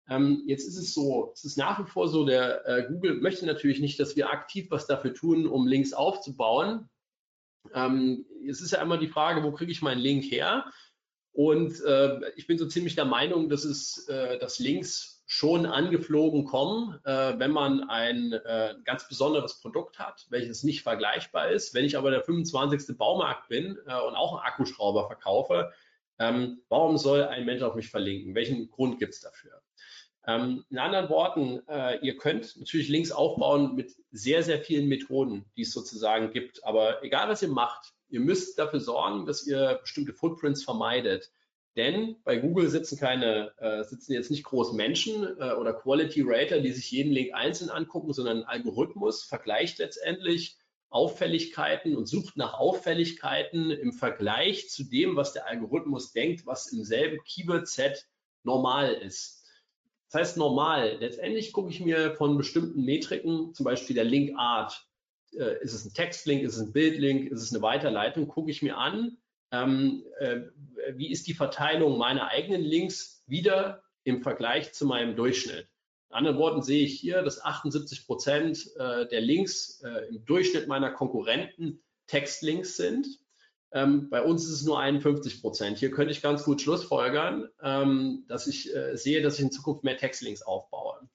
Ähm, 0.08 0.44
jetzt 0.46 0.68
ist 0.68 0.78
es 0.78 0.94
so, 0.94 1.32
es 1.34 1.44
ist 1.44 1.58
nach 1.58 1.80
wie 1.80 1.90
vor 1.90 2.08
so, 2.08 2.26
der 2.26 2.66
äh, 2.66 2.88
Google 2.88 3.16
möchte 3.16 3.46
natürlich 3.46 3.82
nicht, 3.82 4.00
dass 4.00 4.16
wir 4.16 4.30
aktiv 4.30 4.68
was 4.70 4.88
dafür 4.88 5.14
tun, 5.14 5.48
um 5.48 5.68
Links 5.68 5.92
aufzubauen. 5.92 6.90
Ähm, 7.74 8.26
es 8.48 8.62
ist 8.62 8.72
ja 8.72 8.82
immer 8.82 8.98
die 8.98 9.08
Frage, 9.08 9.44
wo 9.44 9.52
kriege 9.52 9.72
ich 9.72 9.82
meinen 9.82 10.00
Link 10.00 10.24
her? 10.26 10.66
Und 11.32 11.84
äh, 11.84 12.32
ich 12.36 12.48
bin 12.48 12.58
so 12.58 12.66
ziemlich 12.66 12.96
der 12.96 13.06
Meinung, 13.06 13.50
dass 13.50 13.66
es, 13.66 14.08
äh, 14.08 14.40
dass 14.40 14.60
Links 14.60 15.24
schon 15.28 15.66
angeflogen 15.66 16.46
kommen, 16.46 17.00
äh, 17.04 17.38
wenn 17.38 17.52
man 17.52 17.90
ein 17.90 18.32
äh, 18.32 18.76
ganz 18.86 19.08
besonderes 19.08 19.60
Produkt 19.60 20.00
hat, 20.00 20.26
welches 20.30 20.64
nicht 20.64 20.84
vergleichbar 20.84 21.50
ist. 21.50 21.74
Wenn 21.74 21.84
ich 21.84 21.98
aber 21.98 22.12
der 22.12 22.22
25. 22.22 22.98
Baumarkt 22.98 23.50
bin 23.50 23.78
äh, 23.88 24.00
und 24.00 24.16
auch 24.16 24.34
einen 24.34 24.46
Akkuschrauber 24.46 25.08
verkaufe, 25.08 25.72
ähm, 26.20 26.62
warum 26.70 26.98
soll 26.98 27.24
ein 27.24 27.46
Mensch 27.46 27.64
auf 27.64 27.76
mich 27.76 27.90
verlinken? 27.90 28.36
Welchen 28.36 28.70
Grund 28.70 29.00
gibt 29.00 29.16
es 29.16 29.20
dafür? 29.20 29.62
Ähm, 30.28 30.66
in 30.70 30.80
anderen 30.80 31.10
Worten, 31.10 31.62
äh, 31.68 32.00
ihr 32.00 32.18
könnt 32.18 32.58
natürlich 32.58 32.90
Links 32.90 33.12
aufbauen 33.12 33.76
mit 33.76 33.96
sehr, 34.12 34.44
sehr 34.44 34.60
vielen 34.60 34.88
Methoden, 34.88 35.46
die 35.56 35.62
es 35.62 35.72
sozusagen 35.72 36.32
gibt. 36.32 36.64
Aber 36.64 37.04
egal, 37.04 37.30
was 37.30 37.44
ihr 37.44 37.50
macht, 37.50 37.94
ihr 38.10 38.20
müsst 38.20 38.58
dafür 38.58 38.80
sorgen, 38.80 39.26
dass 39.26 39.46
ihr 39.46 39.80
bestimmte 39.82 40.14
Footprints 40.14 40.64
vermeidet. 40.64 41.32
Denn 41.76 42.16
bei 42.24 42.38
Google 42.38 42.70
sitzen 42.70 42.98
keine, 42.98 43.52
äh, 43.58 43.84
sitzen 43.84 44.14
jetzt 44.14 44.32
nicht 44.32 44.46
groß 44.46 44.74
Menschen 44.74 45.26
äh, 45.40 45.52
oder 45.52 45.74
Quality 45.74 46.24
Rater, 46.26 46.62
die 46.62 46.72
sich 46.72 46.90
jeden 46.90 47.12
Link 47.12 47.34
einzeln 47.34 47.70
angucken, 47.70 48.14
sondern 48.14 48.40
ein 48.40 48.46
Algorithmus 48.46 49.24
vergleicht 49.24 49.80
letztendlich 49.80 50.58
Auffälligkeiten 50.90 51.98
und 51.98 52.08
sucht 52.08 52.38
nach 52.38 52.54
Auffälligkeiten 52.54 53.72
im 53.72 53.92
Vergleich 53.92 54.70
zu 54.70 54.86
dem, 54.86 55.18
was 55.18 55.34
der 55.34 55.48
Algorithmus 55.48 56.14
denkt, 56.14 56.46
was 56.46 56.72
im 56.72 56.86
selben 56.86 57.22
Keyword-Set 57.26 58.08
normal 58.44 58.94
ist. 58.94 59.35
Das 60.16 60.30
heißt 60.30 60.38
normal. 60.38 60.96
Letztendlich 61.02 61.52
gucke 61.52 61.70
ich 61.70 61.82
mir 61.82 62.16
von 62.16 62.38
bestimmten 62.38 62.86
Metriken, 62.86 63.54
zum 63.54 63.66
Beispiel 63.66 63.96
der 63.96 64.06
Linkart, 64.06 64.88
äh, 65.34 65.62
ist 65.62 65.74
es 65.74 65.84
ein 65.84 65.94
Textlink, 65.94 66.42
ist 66.42 66.56
es 66.56 66.62
ein 66.62 66.72
Bildlink, 66.72 67.30
ist 67.30 67.42
es 67.42 67.54
eine 67.54 67.62
Weiterleitung, 67.62 68.30
gucke 68.30 68.50
ich 68.50 68.62
mir 68.62 68.78
an, 68.78 69.18
ähm, 69.52 70.06
äh, 70.20 70.44
wie 70.94 71.12
ist 71.12 71.28
die 71.28 71.34
Verteilung 71.34 71.98
meiner 71.98 72.30
eigenen 72.30 72.62
Links 72.62 73.26
wieder 73.28 73.84
im 74.06 74.22
Vergleich 74.22 74.72
zu 74.72 74.86
meinem 74.86 75.18
Durchschnitt. 75.18 75.68
In 76.12 76.16
anderen 76.16 76.38
Worten 76.38 76.62
sehe 76.62 76.86
ich 76.86 76.98
hier, 76.98 77.22
dass 77.22 77.44
78 77.44 78.06
Prozent 78.06 78.72
äh, 78.78 79.10
der 79.10 79.20
Links 79.20 79.82
äh, 79.84 80.08
im 80.08 80.24
Durchschnitt 80.24 80.70
meiner 80.70 80.92
Konkurrenten 80.92 81.84
Textlinks 82.08 82.78
sind. 82.78 83.06
Ähm, 83.76 84.10
bei 84.10 84.24
uns 84.24 84.46
ist 84.46 84.52
es 84.52 84.64
nur 84.64 84.80
51 84.80 85.42
Prozent. 85.42 85.78
Hier 85.78 85.92
könnte 85.92 86.14
ich 86.14 86.22
ganz 86.22 86.46
gut 86.46 86.62
schlussfolgern, 86.62 87.50
ähm, 87.62 88.24
dass 88.30 88.48
ich 88.48 88.74
äh, 88.74 88.96
sehe, 88.96 89.22
dass 89.22 89.36
ich 89.38 89.42
in 89.42 89.52
Zukunft 89.52 89.84
mehr 89.84 89.98
Textlinks 89.98 90.42
aufbaue. 90.42 91.10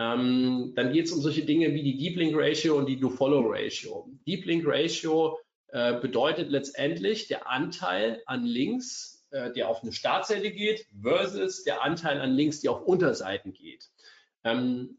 Ähm, 0.00 0.72
dann 0.74 0.92
geht 0.92 1.06
es 1.06 1.12
um 1.12 1.22
solche 1.22 1.44
Dinge 1.44 1.72
wie 1.72 1.84
die 1.84 1.96
Deep 1.96 2.16
Link 2.16 2.34
Ratio 2.36 2.76
und 2.76 2.86
die 2.86 2.98
Do-Follow 2.98 3.44
Ratio. 3.46 4.10
Deep 4.26 4.44
Link 4.44 4.64
Ratio 4.66 5.38
äh, 5.68 6.00
bedeutet 6.00 6.50
letztendlich 6.50 7.28
der 7.28 7.48
Anteil 7.48 8.20
an 8.26 8.44
Links, 8.44 9.24
äh, 9.30 9.52
der 9.52 9.68
auf 9.68 9.84
eine 9.84 9.92
Startseite 9.92 10.50
geht, 10.50 10.88
versus 11.00 11.62
der 11.62 11.84
Anteil 11.84 12.20
an 12.20 12.32
Links, 12.32 12.60
die 12.60 12.68
auf 12.68 12.82
Unterseiten 12.82 13.52
geht. 13.52 13.84
Ähm, 14.42 14.98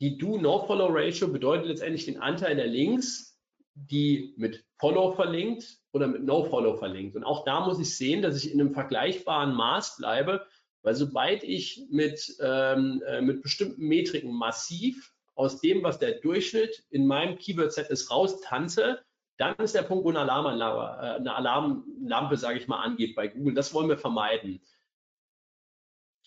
die 0.00 0.16
Do-No-Follow-Ratio 0.16 1.28
bedeutet 1.28 1.66
letztendlich 1.66 2.06
den 2.06 2.18
Anteil 2.18 2.56
der 2.56 2.66
Links, 2.66 3.38
die 3.74 4.32
mit 4.38 4.64
Follow 4.78 5.12
verlinkt 5.12 5.78
oder 5.92 6.06
mit 6.06 6.24
No-Follow 6.24 6.76
verlinkt. 6.76 7.16
Und 7.16 7.24
auch 7.24 7.44
da 7.44 7.66
muss 7.66 7.78
ich 7.78 7.96
sehen, 7.96 8.22
dass 8.22 8.36
ich 8.36 8.52
in 8.52 8.60
einem 8.60 8.72
vergleichbaren 8.72 9.54
Maß 9.54 9.96
bleibe, 9.96 10.46
weil 10.82 10.94
sobald 10.94 11.42
ich 11.44 11.86
mit, 11.90 12.36
ähm, 12.40 13.02
äh, 13.06 13.20
mit 13.22 13.42
bestimmten 13.42 13.86
Metriken 13.86 14.32
massiv 14.32 15.14
aus 15.34 15.60
dem, 15.60 15.82
was 15.82 15.98
der 15.98 16.20
Durchschnitt 16.20 16.84
in 16.90 17.06
meinem 17.06 17.38
Keyword-Set 17.38 17.88
ist, 17.88 18.10
raustanze, 18.10 19.00
dann 19.36 19.54
ist 19.56 19.74
der 19.74 19.82
Punkt, 19.82 20.04
wo 20.04 20.10
eine 20.10 20.20
Alarmanlage, 20.20 21.02
äh, 21.02 21.16
eine 21.16 21.34
Alarmlampe, 21.34 22.36
sage 22.36 22.58
ich 22.58 22.68
mal, 22.68 22.82
angeht 22.82 23.16
bei 23.16 23.28
Google. 23.28 23.54
Das 23.54 23.74
wollen 23.74 23.88
wir 23.88 23.98
vermeiden. 23.98 24.60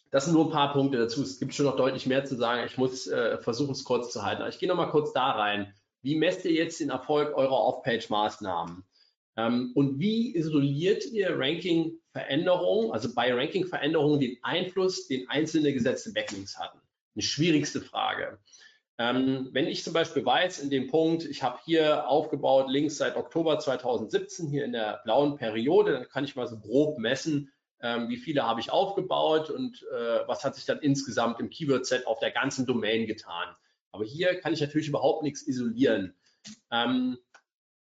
Das 0.09 0.25
sind 0.25 0.33
nur 0.33 0.45
ein 0.45 0.51
paar 0.51 0.73
Punkte 0.73 0.97
dazu. 0.97 1.21
Es 1.21 1.39
gibt 1.39 1.53
schon 1.53 1.65
noch 1.65 1.75
deutlich 1.75 2.05
mehr 2.05 2.25
zu 2.25 2.35
sagen. 2.35 2.65
Ich 2.65 2.77
muss 2.77 3.07
äh, 3.07 3.37
versuchen, 3.39 3.71
es 3.71 3.83
kurz 3.83 4.11
zu 4.11 4.23
halten. 4.23 4.41
Aber 4.41 4.49
ich 4.49 4.59
gehe 4.59 4.69
noch 4.69 4.75
mal 4.75 4.89
kurz 4.89 5.13
da 5.13 5.31
rein. 5.31 5.73
Wie 6.01 6.15
messt 6.15 6.45
ihr 6.45 6.51
jetzt 6.51 6.79
den 6.79 6.89
Erfolg 6.89 7.35
eurer 7.35 7.59
Off-Page-Maßnahmen? 7.59 8.83
Ähm, 9.37 9.71
und 9.75 9.99
wie 9.99 10.35
isoliert 10.35 11.05
ihr 11.05 11.37
Ranking-Veränderungen, 11.37 12.91
also 12.91 13.13
bei 13.13 13.33
Ranking-Veränderungen 13.33 14.19
den 14.19 14.37
Einfluss, 14.41 15.07
den 15.07 15.29
einzelne 15.29 15.73
gesetzte 15.73 16.11
Backlinks 16.11 16.57
hatten? 16.57 16.79
Eine 17.15 17.23
schwierigste 17.23 17.81
Frage. 17.81 18.39
Ähm, 18.99 19.49
wenn 19.51 19.67
ich 19.67 19.83
zum 19.83 19.93
Beispiel 19.93 20.25
weiß, 20.25 20.59
in 20.59 20.71
dem 20.71 20.87
Punkt, 20.87 21.23
ich 21.23 21.43
habe 21.43 21.59
hier 21.63 22.07
aufgebaut 22.07 22.67
links 22.69 22.97
seit 22.97 23.15
Oktober 23.15 23.59
2017 23.59 24.47
hier 24.47 24.65
in 24.65 24.71
der 24.71 25.01
blauen 25.03 25.37
Periode, 25.37 25.93
dann 25.93 26.09
kann 26.09 26.23
ich 26.23 26.35
mal 26.35 26.47
so 26.47 26.57
grob 26.57 26.97
messen, 26.97 27.51
ähm, 27.79 28.09
wie 28.09 28.17
viele 28.17 28.43
habe 28.43 28.59
ich 28.59 28.71
aufgebaut 28.71 29.51
und 29.51 29.85
äh, 29.93 30.27
was 30.27 30.43
hat 30.43 30.55
sich 30.55 30.65
dann 30.65 30.79
insgesamt 30.79 31.39
im 31.39 31.51
Keyword-Set 31.51 32.07
auf 32.07 32.17
der 32.19 32.31
ganzen 32.31 32.65
Domain 32.65 33.05
getan. 33.05 33.55
Aber 33.91 34.03
hier 34.03 34.39
kann 34.39 34.53
ich 34.53 34.61
natürlich 34.61 34.87
überhaupt 34.87 35.23
nichts 35.23 35.47
isolieren. 35.47 36.15
Ähm, 36.71 37.17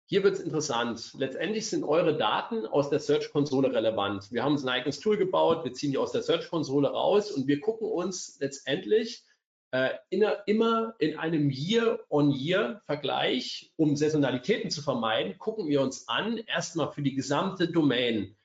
hier 0.06 0.24
wird 0.24 0.36
es 0.36 0.42
interessant. 0.42 1.14
Letztendlich 1.18 1.70
sind 1.70 1.84
eure 1.84 2.18
Daten 2.18 2.66
aus 2.66 2.90
der 2.90 3.00
Search-Konsole 3.00 3.72
relevant. 3.72 4.32
Wir 4.32 4.44
haben 4.44 4.54
uns 4.54 4.64
ein 4.64 4.70
eigenes 4.70 5.00
Tool 5.00 5.18
gebaut, 5.18 5.64
wir 5.64 5.74
ziehen 5.74 5.92
die 5.92 6.00
aus 6.00 6.12
der 6.12 6.24
Search-Konsole 6.24 6.90
raus 6.90 7.32
und 7.32 7.48
wir 7.48 7.60
gucken 7.60 7.88
uns 7.88 8.38
letztendlich 8.40 9.24
äh, 9.70 9.92
in, 10.10 10.26
immer 10.48 10.96
in 10.98 11.20
einem 11.20 11.52
Year-on-Year-Vergleich, 11.52 13.72
um 13.76 13.96
Saisonalitäten 13.96 14.72
zu 14.72 14.82
vermeiden, 14.82 15.38
gucken 15.38 15.68
wir 15.68 15.82
uns 15.82 16.08
an, 16.08 16.38
erstmal 16.38 16.92
für 16.92 17.04
die 17.04 17.14
gesamte 17.14 17.68
Domain, 17.68 18.36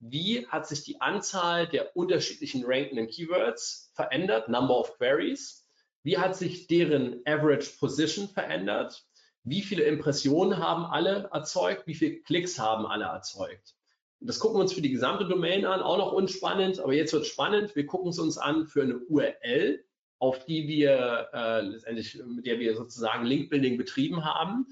wie 0.00 0.48
hat 0.48 0.66
sich 0.66 0.82
die 0.82 1.00
Anzahl 1.00 1.68
der 1.68 1.96
unterschiedlichen 1.96 2.64
rankenden 2.66 3.06
Keywords 3.06 3.92
verändert, 3.94 4.48
Number 4.48 4.80
of 4.80 4.98
Queries, 4.98 5.63
wie 6.04 6.18
hat 6.18 6.36
sich 6.36 6.68
deren 6.68 7.20
Average 7.26 7.70
Position 7.80 8.28
verändert, 8.28 9.04
wie 9.42 9.62
viele 9.62 9.84
Impressionen 9.84 10.58
haben 10.58 10.84
alle 10.84 11.28
erzeugt, 11.32 11.86
wie 11.86 11.94
viele 11.94 12.20
Klicks 12.20 12.58
haben 12.58 12.86
alle 12.86 13.06
erzeugt. 13.06 13.74
Das 14.20 14.38
gucken 14.38 14.56
wir 14.56 14.62
uns 14.62 14.72
für 14.72 14.80
die 14.80 14.92
gesamte 14.92 15.26
Domain 15.26 15.66
an, 15.66 15.82
auch 15.82 15.98
noch 15.98 16.12
unspannend, 16.12 16.78
aber 16.78 16.94
jetzt 16.94 17.12
wird 17.12 17.26
spannend. 17.26 17.74
Wir 17.76 17.86
gucken 17.86 18.10
es 18.10 18.18
uns 18.18 18.38
an 18.38 18.66
für 18.66 18.82
eine 18.82 18.98
URL, 18.98 19.84
auf 20.18 20.44
die 20.46 20.66
wir 20.66 21.28
äh, 21.34 21.60
letztendlich, 21.62 22.22
mit 22.24 22.46
der 22.46 22.58
wir 22.58 22.74
sozusagen 22.76 23.26
Link-Building 23.26 23.76
betrieben 23.76 24.24
haben. 24.24 24.66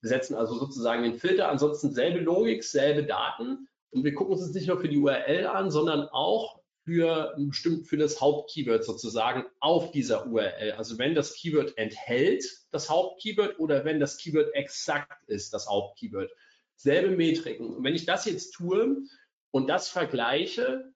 Wir 0.00 0.08
setzen 0.08 0.34
also 0.34 0.58
sozusagen 0.58 1.04
den 1.04 1.18
Filter, 1.18 1.48
ansonsten 1.48 1.92
selbe 1.92 2.20
Logik, 2.20 2.64
selbe 2.64 3.04
Daten. 3.04 3.68
Und 3.90 4.04
wir 4.04 4.14
gucken 4.14 4.32
uns 4.32 4.42
das 4.42 4.54
nicht 4.54 4.66
nur 4.66 4.80
für 4.80 4.88
die 4.88 4.98
URL 4.98 5.46
an, 5.46 5.70
sondern 5.70 6.08
auch 6.08 6.57
für 6.88 7.34
bestimmt 7.36 7.86
für 7.86 7.98
das 7.98 8.18
Hauptkeyword 8.18 8.82
sozusagen 8.82 9.44
auf 9.60 9.90
dieser 9.90 10.26
URL. 10.26 10.72
Also 10.72 10.96
wenn 10.96 11.14
das 11.14 11.34
Keyword 11.34 11.76
enthält 11.76 12.46
das 12.70 12.88
Hauptkeyword 12.88 13.58
oder 13.58 13.84
wenn 13.84 14.00
das 14.00 14.16
Keyword 14.16 14.54
exakt 14.54 15.28
ist, 15.28 15.52
das 15.52 15.68
Hauptkeyword. 15.68 16.30
Selbe 16.76 17.14
Metriken. 17.14 17.74
Und 17.74 17.84
wenn 17.84 17.94
ich 17.94 18.06
das 18.06 18.24
jetzt 18.24 18.52
tue 18.52 19.02
und 19.50 19.68
das 19.68 19.90
vergleiche 19.90 20.90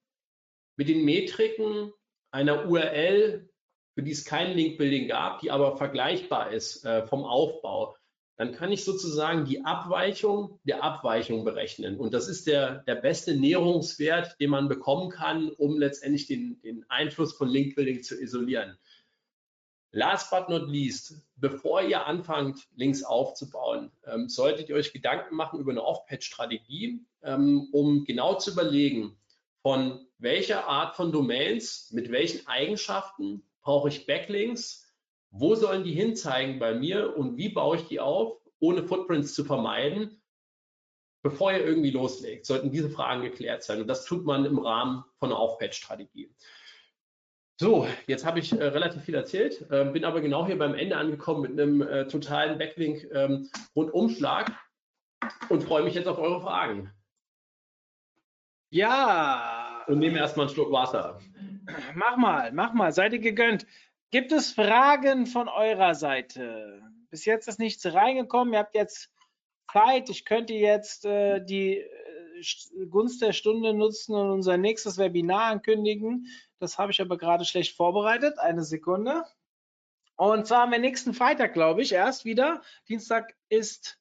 mit 0.76 0.88
den 0.88 1.04
Metriken 1.04 1.92
einer 2.30 2.70
URL, 2.70 3.50
für 3.94 4.02
die 4.02 4.12
es 4.12 4.24
kein 4.24 4.56
Link-Building 4.56 5.08
gab, 5.08 5.40
die 5.40 5.50
aber 5.50 5.76
vergleichbar 5.76 6.52
ist 6.52 6.86
äh, 6.86 7.06
vom 7.06 7.24
Aufbau, 7.24 7.94
dann 8.36 8.52
kann 8.52 8.72
ich 8.72 8.84
sozusagen 8.84 9.44
die 9.44 9.64
Abweichung 9.64 10.58
der 10.64 10.82
Abweichung 10.82 11.44
berechnen. 11.44 11.98
Und 11.98 12.14
das 12.14 12.28
ist 12.28 12.46
der, 12.46 12.78
der 12.84 12.96
beste 12.96 13.36
Näherungswert, 13.36 14.40
den 14.40 14.50
man 14.50 14.68
bekommen 14.68 15.10
kann, 15.10 15.50
um 15.50 15.78
letztendlich 15.78 16.26
den, 16.26 16.60
den 16.62 16.84
Einfluss 16.88 17.34
von 17.34 17.48
Link-Building 17.48 18.02
zu 18.02 18.20
isolieren. 18.20 18.78
Last 19.94 20.30
but 20.30 20.48
not 20.48 20.70
least, 20.70 21.22
bevor 21.36 21.82
ihr 21.82 22.06
anfangt, 22.06 22.66
Links 22.76 23.04
aufzubauen, 23.04 23.92
ähm, 24.06 24.26
solltet 24.30 24.70
ihr 24.70 24.76
euch 24.76 24.94
Gedanken 24.94 25.36
machen 25.36 25.60
über 25.60 25.70
eine 25.70 25.84
Off-Page-Strategie, 25.84 27.04
ähm, 27.22 27.68
um 27.72 28.04
genau 28.06 28.36
zu 28.36 28.52
überlegen, 28.52 29.14
von 29.60 30.06
welcher 30.16 30.66
Art 30.66 30.96
von 30.96 31.12
Domains, 31.12 31.90
mit 31.92 32.10
welchen 32.10 32.46
Eigenschaften 32.46 33.42
brauche 33.60 33.90
ich 33.90 34.06
Backlinks, 34.06 34.81
wo 35.32 35.54
sollen 35.54 35.82
die 35.82 35.92
hinzeigen 35.92 36.58
bei 36.58 36.74
mir 36.74 37.16
und 37.16 37.38
wie 37.38 37.48
baue 37.48 37.76
ich 37.76 37.88
die 37.88 38.00
auf, 38.00 38.38
ohne 38.60 38.84
Footprints 38.84 39.34
zu 39.34 39.44
vermeiden, 39.44 40.22
bevor 41.22 41.52
ihr 41.52 41.64
irgendwie 41.64 41.90
loslegt, 41.90 42.44
sollten 42.46 42.70
diese 42.70 42.90
Fragen 42.90 43.22
geklärt 43.22 43.62
sein. 43.62 43.80
Und 43.80 43.88
das 43.88 44.04
tut 44.04 44.24
man 44.24 44.44
im 44.44 44.58
Rahmen 44.58 45.04
von 45.18 45.30
einer 45.30 45.40
Off-Page-Strategie. 45.40 46.34
So, 47.58 47.86
jetzt 48.06 48.26
habe 48.26 48.40
ich 48.40 48.52
äh, 48.52 48.64
relativ 48.64 49.02
viel 49.02 49.14
erzählt, 49.14 49.64
äh, 49.70 49.84
bin 49.84 50.04
aber 50.04 50.20
genau 50.20 50.46
hier 50.46 50.58
beim 50.58 50.74
Ende 50.74 50.96
angekommen 50.96 51.42
mit 51.42 51.52
einem 51.52 51.80
äh, 51.80 52.06
totalen 52.08 52.58
Backlink-Rundumschlag 52.58 54.48
ähm, 54.48 54.56
und 55.48 55.62
freue 55.62 55.84
mich 55.84 55.94
jetzt 55.94 56.08
auf 56.08 56.18
eure 56.18 56.40
Fragen. 56.40 56.92
Ja. 58.70 59.84
Und 59.86 59.98
nehme 59.98 60.18
erstmal 60.18 60.46
einen 60.46 60.54
Schluck 60.54 60.72
Wasser. 60.72 61.20
Mach 61.94 62.16
mal, 62.16 62.52
mach 62.52 62.72
mal, 62.74 62.92
seid 62.92 63.12
ihr 63.12 63.18
gegönnt. 63.18 63.66
Gibt 64.12 64.30
es 64.30 64.52
Fragen 64.52 65.24
von 65.24 65.48
eurer 65.48 65.94
Seite? 65.94 66.82
Bis 67.08 67.24
jetzt 67.24 67.48
ist 67.48 67.58
nichts 67.58 67.86
reingekommen. 67.86 68.52
Ihr 68.52 68.60
habt 68.60 68.74
jetzt 68.74 69.10
Zeit. 69.72 70.10
Ich 70.10 70.26
könnte 70.26 70.52
jetzt 70.52 71.06
äh, 71.06 71.42
die 71.42 71.78
äh, 71.78 72.86
Gunst 72.90 73.22
der 73.22 73.32
Stunde 73.32 73.72
nutzen 73.72 74.14
und 74.14 74.30
unser 74.30 74.58
nächstes 74.58 74.98
Webinar 74.98 75.44
ankündigen. 75.44 76.26
Das 76.58 76.76
habe 76.76 76.92
ich 76.92 77.00
aber 77.00 77.16
gerade 77.16 77.46
schlecht 77.46 77.74
vorbereitet. 77.74 78.38
Eine 78.38 78.64
Sekunde. 78.64 79.24
Und 80.16 80.46
zwar 80.46 80.60
haben 80.60 80.72
wir 80.72 80.78
nächsten 80.78 81.14
Freitag, 81.14 81.54
glaube 81.54 81.80
ich, 81.80 81.92
erst 81.92 82.26
wieder. 82.26 82.60
Dienstag 82.90 83.34
ist 83.48 83.98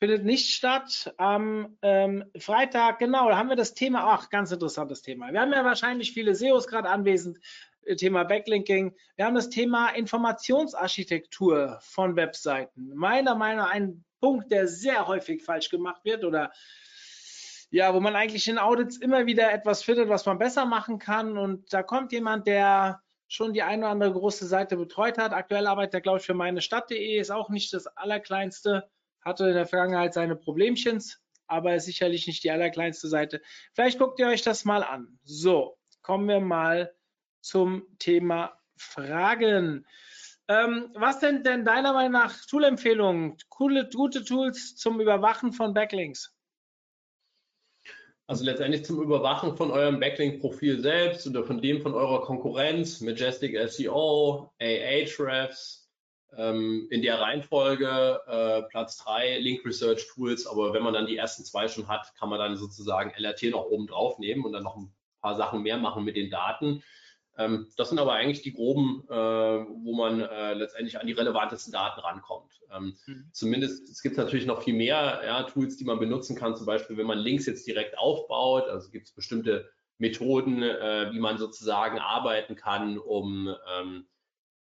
findet 0.00 0.24
nicht 0.24 0.54
statt. 0.54 1.12
Am 1.18 1.76
ähm, 1.82 2.24
Freitag, 2.38 2.98
genau, 2.98 3.28
da 3.28 3.36
haben 3.36 3.50
wir 3.50 3.56
das 3.56 3.74
Thema, 3.74 4.04
ach, 4.14 4.30
ganz 4.30 4.50
interessantes 4.50 5.02
Thema. 5.02 5.30
Wir 5.32 5.40
haben 5.40 5.52
ja 5.52 5.64
wahrscheinlich 5.64 6.12
viele 6.12 6.34
SEOs 6.34 6.66
gerade 6.66 6.88
anwesend. 6.88 7.38
Thema 7.96 8.24
Backlinking. 8.24 8.94
Wir 9.16 9.24
haben 9.24 9.34
das 9.34 9.50
Thema 9.50 9.90
Informationsarchitektur 9.90 11.78
von 11.82 12.16
Webseiten. 12.16 12.94
Meiner 12.94 13.34
Meinung 13.34 13.64
nach 13.64 13.72
ein 13.72 14.04
Punkt, 14.20 14.50
der 14.50 14.68
sehr 14.68 15.06
häufig 15.06 15.42
falsch 15.42 15.70
gemacht 15.70 16.04
wird 16.04 16.24
oder 16.24 16.52
ja, 17.70 17.94
wo 17.94 18.00
man 18.00 18.16
eigentlich 18.16 18.48
in 18.48 18.58
Audits 18.58 18.96
immer 18.96 19.26
wieder 19.26 19.52
etwas 19.52 19.82
findet, 19.82 20.08
was 20.08 20.26
man 20.26 20.38
besser 20.38 20.66
machen 20.66 20.98
kann. 20.98 21.38
Und 21.38 21.72
da 21.72 21.82
kommt 21.82 22.12
jemand, 22.12 22.46
der 22.46 23.00
schon 23.28 23.52
die 23.52 23.62
eine 23.62 23.82
oder 23.82 23.92
andere 23.92 24.12
große 24.12 24.46
Seite 24.46 24.76
betreut 24.76 25.18
hat. 25.18 25.32
Aktuell 25.32 25.68
arbeitet 25.68 25.94
er, 25.94 26.00
glaube 26.00 26.18
ich, 26.18 26.26
für 26.26 26.34
meine 26.34 26.60
Stadt.de, 26.60 27.18
ist 27.18 27.30
auch 27.30 27.48
nicht 27.48 27.72
das 27.72 27.86
allerkleinste, 27.86 28.90
hatte 29.20 29.48
in 29.48 29.54
der 29.54 29.66
Vergangenheit 29.66 30.14
seine 30.14 30.34
Problemchens, 30.34 31.22
aber 31.46 31.76
ist 31.76 31.84
sicherlich 31.84 32.26
nicht 32.26 32.42
die 32.42 32.50
allerkleinste 32.50 33.06
Seite. 33.06 33.40
Vielleicht 33.72 34.00
guckt 34.00 34.18
ihr 34.18 34.26
euch 34.26 34.42
das 34.42 34.64
mal 34.64 34.82
an. 34.82 35.20
So, 35.22 35.78
kommen 36.02 36.28
wir 36.28 36.40
mal 36.40 36.92
zum 37.40 37.86
Thema 37.98 38.58
Fragen. 38.76 39.86
Ähm, 40.48 40.90
was 40.94 41.20
sind 41.20 41.46
denn 41.46 41.64
deiner 41.64 41.92
Meinung 41.92 42.12
nach 42.12 42.44
Toolempfehlungen, 42.46 43.36
coole, 43.48 43.88
gute 43.88 44.24
Tools 44.24 44.76
zum 44.76 45.00
Überwachen 45.00 45.52
von 45.52 45.74
Backlinks? 45.74 46.34
Also 48.26 48.44
letztendlich 48.44 48.84
zum 48.84 49.02
Überwachen 49.02 49.56
von 49.56 49.70
eurem 49.70 49.98
Backlink-Profil 49.98 50.80
selbst 50.80 51.26
oder 51.26 51.44
von 51.44 51.60
dem 51.60 51.82
von 51.82 51.94
eurer 51.94 52.22
Konkurrenz, 52.22 53.00
Majestic 53.00 53.56
SEO, 53.68 54.52
Ahrefs, 54.60 55.80
ähm, 56.36 56.86
in 56.90 57.02
der 57.02 57.20
Reihenfolge 57.20 58.20
äh, 58.26 58.62
Platz 58.70 58.98
3 58.98 59.38
Link 59.38 59.64
Research 59.64 60.06
Tools, 60.14 60.46
aber 60.46 60.72
wenn 60.72 60.82
man 60.82 60.94
dann 60.94 61.06
die 61.06 61.16
ersten 61.16 61.44
zwei 61.44 61.66
schon 61.68 61.88
hat, 61.88 62.14
kann 62.18 62.28
man 62.28 62.38
dann 62.38 62.56
sozusagen 62.56 63.12
LRT 63.16 63.50
noch 63.50 63.64
oben 63.64 63.86
drauf 63.86 64.18
nehmen 64.18 64.44
und 64.44 64.52
dann 64.52 64.62
noch 64.62 64.76
ein 64.76 64.92
paar 65.20 65.36
Sachen 65.36 65.62
mehr 65.62 65.78
machen 65.78 66.04
mit 66.04 66.16
den 66.16 66.30
Daten. 66.30 66.82
Ähm, 67.40 67.68
das 67.76 67.88
sind 67.88 67.98
aber 67.98 68.12
eigentlich 68.12 68.42
die 68.42 68.52
groben, 68.52 69.02
äh, 69.08 69.14
wo 69.14 69.94
man 69.94 70.20
äh, 70.20 70.52
letztendlich 70.52 71.00
an 71.00 71.06
die 71.06 71.14
relevantesten 71.14 71.72
Daten 71.72 72.00
rankommt. 72.00 72.60
Ähm, 72.70 72.96
mhm. 73.06 73.30
Zumindest, 73.32 73.88
es 73.88 74.02
gibt 74.02 74.18
natürlich 74.18 74.44
noch 74.44 74.62
viel 74.62 74.74
mehr 74.74 75.22
ja, 75.24 75.42
Tools, 75.44 75.78
die 75.78 75.84
man 75.84 75.98
benutzen 75.98 76.36
kann, 76.36 76.54
zum 76.54 76.66
Beispiel, 76.66 76.98
wenn 76.98 77.06
man 77.06 77.18
Links 77.18 77.46
jetzt 77.46 77.66
direkt 77.66 77.96
aufbaut, 77.96 78.68
also 78.68 78.90
gibt 78.90 79.06
es 79.06 79.14
bestimmte 79.14 79.70
Methoden, 79.96 80.62
äh, 80.62 81.12
wie 81.12 81.18
man 81.18 81.38
sozusagen 81.38 81.98
arbeiten 81.98 82.56
kann, 82.56 82.98
um, 82.98 83.54
ähm, 83.74 84.06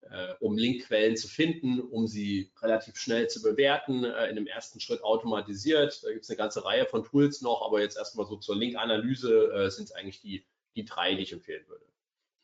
äh, 0.02 0.34
um 0.40 0.58
Linkquellen 0.58 1.16
zu 1.16 1.28
finden, 1.28 1.80
um 1.80 2.06
sie 2.06 2.52
relativ 2.60 2.96
schnell 2.96 3.28
zu 3.28 3.40
bewerten, 3.40 4.04
in 4.04 4.36
dem 4.36 4.46
ersten 4.46 4.80
Schritt 4.80 5.02
automatisiert. 5.02 6.02
Da 6.04 6.12
gibt 6.12 6.24
es 6.24 6.30
eine 6.30 6.36
ganze 6.36 6.64
Reihe 6.64 6.84
von 6.84 7.04
Tools 7.04 7.40
noch, 7.40 7.62
aber 7.64 7.80
jetzt 7.80 7.96
erstmal 7.96 8.26
so 8.26 8.36
zur 8.36 8.56
Linkanalyse 8.56 9.70
sind 9.70 9.84
es 9.84 9.92
eigentlich 9.92 10.20
die, 10.20 10.46
die 10.76 10.84
drei, 10.84 11.14
die 11.14 11.22
ich 11.22 11.32
empfehlen 11.32 11.66
würde. 11.66 11.86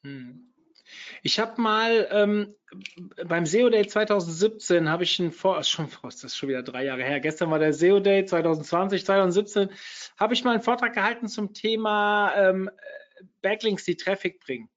Hm. 0.02 0.52
Ich 1.22 1.38
habe 1.38 1.60
mal 1.60 2.08
ähm, 2.10 2.54
beim 3.26 3.46
SEO 3.46 3.70
Day 3.70 3.86
2017 3.86 4.88
habe 4.88 5.04
ich 5.04 5.18
ein 5.18 5.32
Vor 5.32 5.62
schon 5.62 5.88
das 6.02 6.24
ist 6.24 6.36
schon 6.36 6.48
wieder 6.48 6.62
drei 6.62 6.84
Jahre 6.84 7.02
her. 7.02 7.20
Gestern 7.20 7.50
war 7.50 7.58
der 7.58 7.72
SEO 7.72 8.00
Day 8.00 8.24
2020, 8.24 9.04
2017 9.04 9.70
habe 10.18 10.34
ich 10.34 10.44
mal 10.44 10.52
einen 10.52 10.62
Vortrag 10.62 10.94
gehalten 10.94 11.28
zum 11.28 11.54
Thema 11.54 12.34
ähm, 12.36 12.70
Backlinks, 13.42 13.84
die 13.84 13.96
Traffic 13.96 14.40
bringen, 14.40 14.68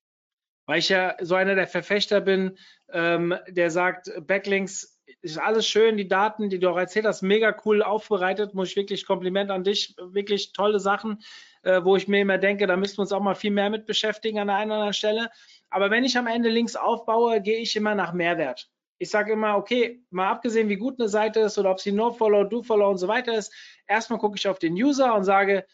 weil 0.65 0.79
ich 0.79 0.89
ja 0.89 1.15
so 1.21 1.35
einer 1.35 1.55
der 1.55 1.67
Verfechter 1.67 2.21
bin, 2.21 2.57
ähm, 2.89 3.35
der 3.47 3.71
sagt 3.71 4.11
Backlinks 4.25 4.94
ist 5.21 5.37
alles 5.37 5.67
schön, 5.67 5.97
die 5.97 6.07
Daten, 6.07 6.49
die 6.49 6.59
du 6.59 6.69
auch 6.69 6.77
erzählt 6.77 7.05
hast, 7.05 7.21
mega 7.21 7.55
cool 7.65 7.81
aufbereitet. 7.81 8.53
Muss 8.53 8.69
ich 8.69 8.75
wirklich 8.75 9.05
Kompliment 9.05 9.49
an 9.49 9.63
dich, 9.63 9.95
wirklich 9.97 10.53
tolle 10.53 10.79
Sachen 10.79 11.19
äh, 11.65 11.83
wo 11.83 11.95
ich 11.95 12.07
mir 12.07 12.21
immer 12.21 12.37
denke, 12.37 12.67
da 12.67 12.77
müssten 12.77 12.99
wir 12.99 13.01
uns 13.01 13.11
auch 13.11 13.21
mal 13.21 13.35
viel 13.35 13.51
mehr 13.51 13.69
mit 13.69 13.85
beschäftigen 13.85 14.39
an 14.39 14.47
der 14.47 14.57
einen 14.57 14.71
oder 14.71 14.75
anderen 14.75 14.93
Stelle. 14.93 15.29
Aber 15.69 15.89
wenn 15.89 16.05
ich 16.05 16.17
am 16.17 16.27
Ende 16.27 16.49
Links 16.49 16.75
aufbaue, 16.75 17.41
gehe 17.41 17.57
ich 17.57 17.75
immer 17.75 17.95
nach 17.95 18.13
Mehrwert. 18.13 18.69
Ich 18.99 19.09
sage 19.09 19.33
immer, 19.33 19.57
okay, 19.57 20.01
mal 20.09 20.29
abgesehen, 20.29 20.69
wie 20.69 20.77
gut 20.77 20.99
eine 20.99 21.09
Seite 21.09 21.41
ist 21.41 21.57
oder 21.57 21.71
ob 21.71 21.81
sie 21.81 21.91
No-Follow, 21.91 22.45
Do-Follow 22.45 22.89
und 22.89 22.97
so 22.97 23.07
weiter 23.07 23.35
ist, 23.35 23.51
erstmal 23.87 24.19
gucke 24.19 24.37
ich 24.37 24.47
auf 24.47 24.59
den 24.59 24.73
User 24.73 25.13
und 25.15 25.25
sage, 25.25 25.65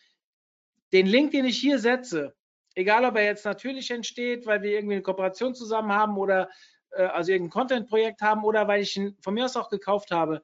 den 0.94 1.06
Link, 1.06 1.32
den 1.32 1.46
ich 1.46 1.60
hier 1.60 1.78
setze, 1.78 2.34
egal 2.74 3.06
ob 3.06 3.16
er 3.18 3.26
jetzt 3.26 3.46
natürlich 3.46 3.92
entsteht, 3.92 4.46
weil 4.46 4.62
wir 4.64 4.72
irgendwie 4.72 4.96
eine 4.96 5.04
Kooperation 5.04 5.54
zusammen 5.54 5.92
haben 5.92 6.18
oder 6.18 6.50
äh, 6.92 7.04
also 7.04 7.32
irgendein 7.32 7.52
Content-Projekt 7.52 8.22
haben 8.22 8.44
oder 8.44 8.68
weil 8.68 8.82
ich 8.82 8.96
ihn 8.98 9.18
von 9.22 9.34
mir 9.34 9.46
aus 9.46 9.58
auch 9.58 9.70
gekauft 9.70 10.12
habe, 10.12 10.42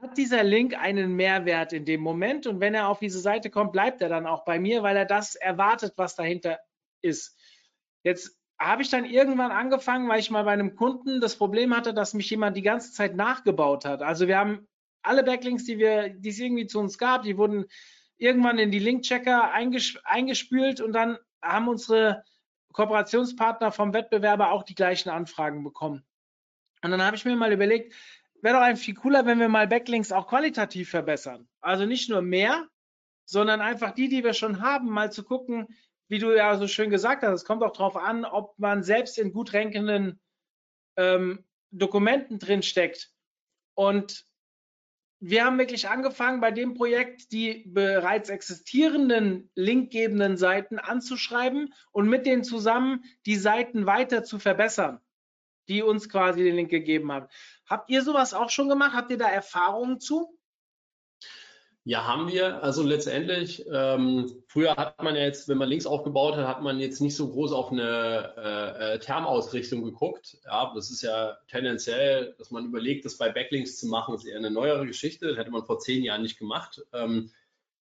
hat 0.00 0.16
dieser 0.16 0.42
Link 0.42 0.74
einen 0.74 1.14
Mehrwert 1.14 1.72
in 1.72 1.84
dem 1.84 2.00
Moment 2.00 2.46
und 2.46 2.60
wenn 2.60 2.74
er 2.74 2.88
auf 2.88 3.00
diese 3.00 3.20
Seite 3.20 3.50
kommt, 3.50 3.72
bleibt 3.72 4.00
er 4.00 4.08
dann 4.08 4.26
auch 4.26 4.44
bei 4.44 4.58
mir, 4.58 4.82
weil 4.82 4.96
er 4.96 5.04
das 5.04 5.34
erwartet, 5.34 5.94
was 5.96 6.14
dahinter 6.14 6.58
ist. 7.02 7.36
Jetzt 8.02 8.38
habe 8.58 8.82
ich 8.82 8.90
dann 8.90 9.04
irgendwann 9.04 9.52
angefangen, 9.52 10.08
weil 10.08 10.20
ich 10.20 10.30
mal 10.30 10.44
bei 10.44 10.52
einem 10.52 10.74
Kunden 10.74 11.20
das 11.20 11.36
Problem 11.36 11.74
hatte, 11.74 11.94
dass 11.94 12.14
mich 12.14 12.28
jemand 12.30 12.56
die 12.56 12.62
ganze 12.62 12.92
Zeit 12.92 13.14
nachgebaut 13.14 13.84
hat. 13.84 14.02
Also 14.02 14.28
wir 14.28 14.38
haben 14.38 14.68
alle 15.02 15.22
Backlinks, 15.24 15.64
die 15.64 15.78
wir, 15.78 16.10
die 16.10 16.28
es 16.28 16.38
irgendwie 16.38 16.66
zu 16.66 16.78
uns 16.78 16.98
gab, 16.98 17.22
die 17.22 17.38
wurden 17.38 17.64
irgendwann 18.18 18.58
in 18.58 18.70
die 18.70 18.78
Link-Checker 18.78 19.50
eingesp 19.52 19.98
eingespült 20.04 20.80
und 20.82 20.92
dann 20.92 21.16
haben 21.42 21.68
unsere 21.68 22.22
Kooperationspartner 22.72 23.72
vom 23.72 23.92
Wettbewerber 23.92 24.52
auch 24.52 24.62
die 24.62 24.74
gleichen 24.74 25.10
Anfragen 25.10 25.64
bekommen. 25.64 26.04
Und 26.82 26.90
dann 26.90 27.02
habe 27.02 27.16
ich 27.16 27.24
mir 27.24 27.36
mal 27.36 27.52
überlegt, 27.52 27.94
wäre 28.42 28.56
doch 28.56 28.62
eigentlich 28.62 28.84
viel 28.84 28.94
cooler, 28.94 29.26
wenn 29.26 29.40
wir 29.40 29.48
mal 29.48 29.68
Backlinks 29.68 30.12
auch 30.12 30.26
qualitativ 30.26 30.90
verbessern. 30.90 31.48
Also 31.60 31.84
nicht 31.84 32.08
nur 32.08 32.22
mehr, 32.22 32.66
sondern 33.24 33.60
einfach 33.60 33.92
die, 33.92 34.08
die 34.08 34.24
wir 34.24 34.34
schon 34.34 34.62
haben, 34.62 34.88
mal 34.88 35.12
zu 35.12 35.22
gucken, 35.22 35.68
wie 36.08 36.18
du 36.18 36.34
ja 36.34 36.56
so 36.56 36.66
schön 36.66 36.90
gesagt 36.90 37.22
hast, 37.22 37.32
es 37.32 37.44
kommt 37.44 37.62
auch 37.62 37.72
darauf 37.72 37.96
an, 37.96 38.24
ob 38.24 38.58
man 38.58 38.82
selbst 38.82 39.18
in 39.18 39.32
gut 39.32 39.54
rankenden 39.54 40.20
ähm, 40.96 41.44
Dokumenten 41.70 42.38
drin 42.38 42.62
steckt. 42.62 43.12
Und 43.74 44.26
wir 45.20 45.44
haben 45.44 45.58
wirklich 45.58 45.88
angefangen, 45.88 46.40
bei 46.40 46.50
dem 46.50 46.74
Projekt 46.74 47.30
die 47.32 47.64
bereits 47.66 48.30
existierenden 48.30 49.50
linkgebenden 49.54 50.38
Seiten 50.38 50.78
anzuschreiben 50.78 51.74
und 51.92 52.08
mit 52.08 52.24
denen 52.24 52.42
zusammen 52.42 53.04
die 53.26 53.36
Seiten 53.36 53.84
weiter 53.84 54.24
zu 54.24 54.38
verbessern, 54.38 55.00
die 55.68 55.82
uns 55.82 56.08
quasi 56.08 56.42
den 56.42 56.56
Link 56.56 56.70
gegeben 56.70 57.12
haben. 57.12 57.28
Habt 57.66 57.90
ihr 57.90 58.02
sowas 58.02 58.32
auch 58.32 58.48
schon 58.48 58.70
gemacht? 58.70 58.94
Habt 58.94 59.10
ihr 59.10 59.18
da 59.18 59.28
Erfahrungen 59.28 60.00
zu? 60.00 60.38
Ja, 61.90 62.06
haben 62.06 62.28
wir. 62.28 62.62
Also 62.62 62.84
letztendlich, 62.84 63.66
ähm, 63.68 64.44
früher 64.46 64.76
hat 64.76 65.02
man 65.02 65.16
jetzt, 65.16 65.48
wenn 65.48 65.58
man 65.58 65.68
links 65.68 65.86
aufgebaut 65.86 66.36
hat, 66.36 66.46
hat 66.46 66.62
man 66.62 66.78
jetzt 66.78 67.00
nicht 67.00 67.16
so 67.16 67.28
groß 67.28 67.50
auf 67.50 67.72
eine 67.72 68.32
äh, 68.36 68.94
äh, 68.94 68.98
Termausrichtung 69.00 69.82
geguckt. 69.82 70.38
Ja, 70.44 70.70
das 70.72 70.92
ist 70.92 71.02
ja 71.02 71.36
tendenziell, 71.48 72.36
dass 72.38 72.52
man 72.52 72.66
überlegt, 72.66 73.06
das 73.06 73.18
bei 73.18 73.32
Backlinks 73.32 73.80
zu 73.80 73.88
machen, 73.88 74.14
ist 74.14 74.24
eher 74.24 74.38
eine 74.38 74.52
neuere 74.52 74.86
Geschichte. 74.86 75.26
Das 75.26 75.36
hätte 75.36 75.50
man 75.50 75.64
vor 75.64 75.80
zehn 75.80 76.04
Jahren 76.04 76.22
nicht 76.22 76.38
gemacht. 76.38 76.80
Ähm, 76.92 77.32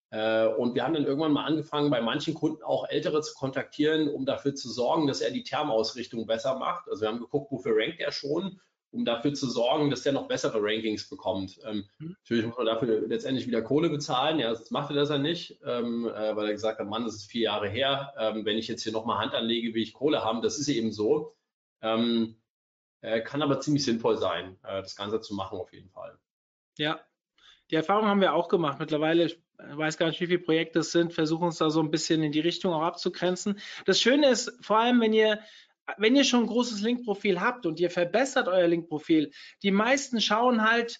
äh, 0.09 0.47
und 0.47 0.73
wir 0.73 0.83
haben 0.83 0.95
dann 0.95 1.05
irgendwann 1.05 1.33
mal 1.33 1.45
angefangen, 1.45 1.91
bei 1.91 2.01
manchen 2.01 2.33
Kunden 2.33 2.63
auch 2.63 2.89
Ältere 2.89 3.21
zu 3.21 3.35
kontaktieren, 3.35 4.09
um 4.09 4.25
dafür 4.25 4.55
zu 4.55 4.71
sorgen, 4.71 5.05
dass 5.05 5.21
er 5.21 5.29
die 5.29 5.43
Termausrichtung 5.43 6.25
besser 6.25 6.57
macht. 6.57 6.89
Also 6.89 7.01
wir 7.01 7.09
haben 7.09 7.19
geguckt, 7.19 7.51
wofür 7.51 7.75
rankt 7.75 7.99
er 7.99 8.11
schon 8.11 8.59
um 8.91 9.05
dafür 9.05 9.33
zu 9.33 9.49
sorgen, 9.49 9.89
dass 9.89 10.03
der 10.03 10.13
noch 10.13 10.27
bessere 10.27 10.59
Rankings 10.61 11.07
bekommt. 11.09 11.59
Ähm, 11.63 11.85
mhm. 11.99 12.15
Natürlich 12.19 12.45
muss 12.45 12.57
man 12.57 12.65
dafür 12.65 13.07
letztendlich 13.07 13.47
wieder 13.47 13.61
Kohle 13.61 13.89
bezahlen. 13.89 14.39
Ja, 14.39 14.49
das 14.49 14.71
machte 14.71 14.93
das 14.93 15.09
er 15.09 15.19
nicht, 15.19 15.59
ähm, 15.63 16.07
äh, 16.07 16.35
weil 16.35 16.47
er 16.47 16.53
gesagt 16.53 16.79
hat, 16.79 16.87
Mann, 16.87 17.05
das 17.05 17.15
ist 17.15 17.31
vier 17.31 17.43
Jahre 17.43 17.69
her. 17.69 18.13
Ähm, 18.17 18.45
wenn 18.45 18.57
ich 18.57 18.67
jetzt 18.67 18.83
hier 18.83 18.93
nochmal 18.93 19.19
Hand 19.19 19.33
anlege, 19.33 19.73
will 19.73 19.81
ich 19.81 19.93
Kohle 19.93 20.23
haben. 20.23 20.41
Das 20.41 20.57
ist 20.57 20.67
eben 20.67 20.91
so. 20.91 21.35
Ähm, 21.81 22.35
äh, 23.01 23.21
kann 23.21 23.41
aber 23.41 23.59
ziemlich 23.59 23.85
sinnvoll 23.85 24.17
sein, 24.17 24.57
äh, 24.63 24.81
das 24.81 24.95
Ganze 24.95 25.21
zu 25.21 25.33
machen 25.33 25.57
auf 25.57 25.71
jeden 25.71 25.89
Fall. 25.89 26.17
Ja, 26.77 26.99
die 27.71 27.75
Erfahrung 27.75 28.07
haben 28.07 28.21
wir 28.21 28.33
auch 28.33 28.49
gemacht. 28.49 28.79
Mittlerweile, 28.79 29.25
ich 29.25 29.39
weiß 29.57 29.97
gar 29.97 30.07
nicht, 30.07 30.19
wie 30.19 30.27
viele 30.27 30.39
Projekte 30.39 30.79
es 30.79 30.91
sind, 30.91 31.13
versuchen 31.13 31.45
uns 31.45 31.57
da 31.57 31.69
so 31.69 31.81
ein 31.81 31.91
bisschen 31.91 32.23
in 32.23 32.31
die 32.31 32.39
Richtung 32.39 32.73
auch 32.73 32.81
abzugrenzen. 32.81 33.59
Das 33.85 34.01
Schöne 34.01 34.29
ist, 34.29 34.57
vor 34.61 34.79
allem, 34.79 34.99
wenn 35.01 35.13
ihr 35.13 35.39
wenn 35.97 36.15
ihr 36.15 36.23
schon 36.23 36.41
ein 36.41 36.47
großes 36.47 36.81
Linkprofil 36.81 37.39
habt 37.41 37.65
und 37.65 37.79
ihr 37.79 37.89
verbessert 37.89 38.47
euer 38.47 38.67
Linkprofil, 38.67 39.31
die 39.63 39.71
meisten 39.71 40.21
schauen 40.21 40.69
halt, 40.69 40.99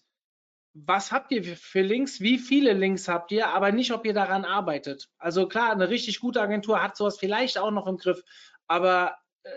was 0.74 1.12
habt 1.12 1.32
ihr 1.32 1.44
für 1.44 1.82
Links, 1.82 2.22
wie 2.22 2.38
viele 2.38 2.74
Links 2.74 3.08
habt 3.08 3.32
ihr, 3.32 3.48
aber 3.48 3.72
nicht, 3.72 3.92
ob 3.92 4.06
ihr 4.06 4.14
daran 4.14 4.46
arbeitet. 4.46 5.10
Also 5.18 5.48
klar, 5.48 5.72
eine 5.72 5.90
richtig 5.90 6.20
gute 6.20 6.42
Agentur 6.42 6.82
hat 6.82 6.96
sowas 6.96 7.18
vielleicht 7.18 7.58
auch 7.58 7.72
noch 7.72 7.88
im 7.88 7.98
Griff, 7.98 8.24
aber 8.68 9.18
äh, 9.44 9.50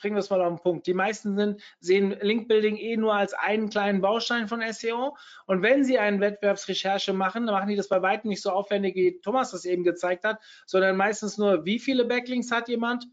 bringen 0.00 0.16
wir 0.16 0.20
es 0.20 0.30
mal 0.30 0.40
auf 0.40 0.48
den 0.48 0.62
Punkt. 0.62 0.86
Die 0.86 0.94
meisten 0.94 1.36
sind, 1.36 1.62
sehen 1.78 2.16
Linkbuilding 2.20 2.76
eh 2.76 2.96
nur 2.96 3.14
als 3.14 3.34
einen 3.34 3.68
kleinen 3.68 4.00
Baustein 4.00 4.48
von 4.48 4.62
SEO. 4.72 5.16
Und 5.46 5.62
wenn 5.62 5.84
sie 5.84 5.98
eine 5.98 6.20
Wettbewerbsrecherche 6.20 7.12
machen, 7.12 7.46
dann 7.46 7.54
machen 7.54 7.68
die 7.68 7.76
das 7.76 7.88
bei 7.88 8.00
weitem 8.02 8.30
nicht 8.30 8.42
so 8.42 8.50
aufwendig, 8.50 8.94
wie 8.94 9.20
Thomas 9.20 9.50
das 9.50 9.64
eben 9.64 9.84
gezeigt 9.84 10.24
hat, 10.24 10.40
sondern 10.66 10.96
meistens 10.96 11.38
nur, 11.38 11.64
wie 11.64 11.78
viele 11.78 12.04
Backlinks 12.04 12.50
hat 12.50 12.68
jemand 12.68 13.06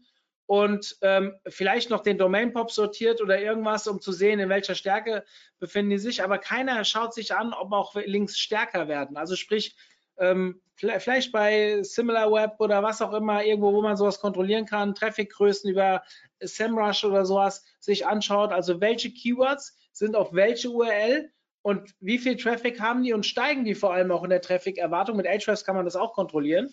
und 0.48 0.96
ähm, 1.02 1.34
vielleicht 1.46 1.90
noch 1.90 2.00
den 2.00 2.16
Domain-Pop 2.16 2.70
sortiert 2.70 3.20
oder 3.20 3.38
irgendwas, 3.38 3.86
um 3.86 4.00
zu 4.00 4.12
sehen, 4.12 4.40
in 4.40 4.48
welcher 4.48 4.74
Stärke 4.74 5.22
befinden 5.58 5.90
die 5.90 5.98
sich. 5.98 6.22
Aber 6.22 6.38
keiner 6.38 6.82
schaut 6.84 7.12
sich 7.12 7.34
an, 7.34 7.52
ob 7.52 7.70
auch 7.72 7.94
Links 7.94 8.38
stärker 8.38 8.88
werden. 8.88 9.18
Also 9.18 9.36
sprich, 9.36 9.76
ähm, 10.16 10.62
vielleicht 10.74 11.32
bei 11.32 11.82
SimilarWeb 11.82 12.58
oder 12.60 12.82
was 12.82 13.02
auch 13.02 13.12
immer, 13.12 13.44
irgendwo, 13.44 13.74
wo 13.74 13.82
man 13.82 13.98
sowas 13.98 14.20
kontrollieren 14.20 14.64
kann, 14.64 14.94
Trafficgrößen 14.94 15.70
über 15.70 16.02
SEMrush 16.40 17.04
oder 17.04 17.26
sowas 17.26 17.62
sich 17.78 18.06
anschaut, 18.06 18.50
also 18.50 18.80
welche 18.80 19.12
Keywords 19.12 19.76
sind 19.92 20.16
auf 20.16 20.32
welche 20.32 20.70
URL 20.70 21.30
und 21.60 21.94
wie 22.00 22.16
viel 22.16 22.38
Traffic 22.38 22.80
haben 22.80 23.02
die 23.02 23.12
und 23.12 23.26
steigen 23.26 23.66
die 23.66 23.74
vor 23.74 23.92
allem 23.92 24.10
auch 24.10 24.24
in 24.24 24.30
der 24.30 24.40
Traffic-Erwartung. 24.40 25.18
Mit 25.18 25.26
Ahrefs 25.26 25.66
kann 25.66 25.76
man 25.76 25.84
das 25.84 25.96
auch 25.96 26.14
kontrollieren. 26.14 26.70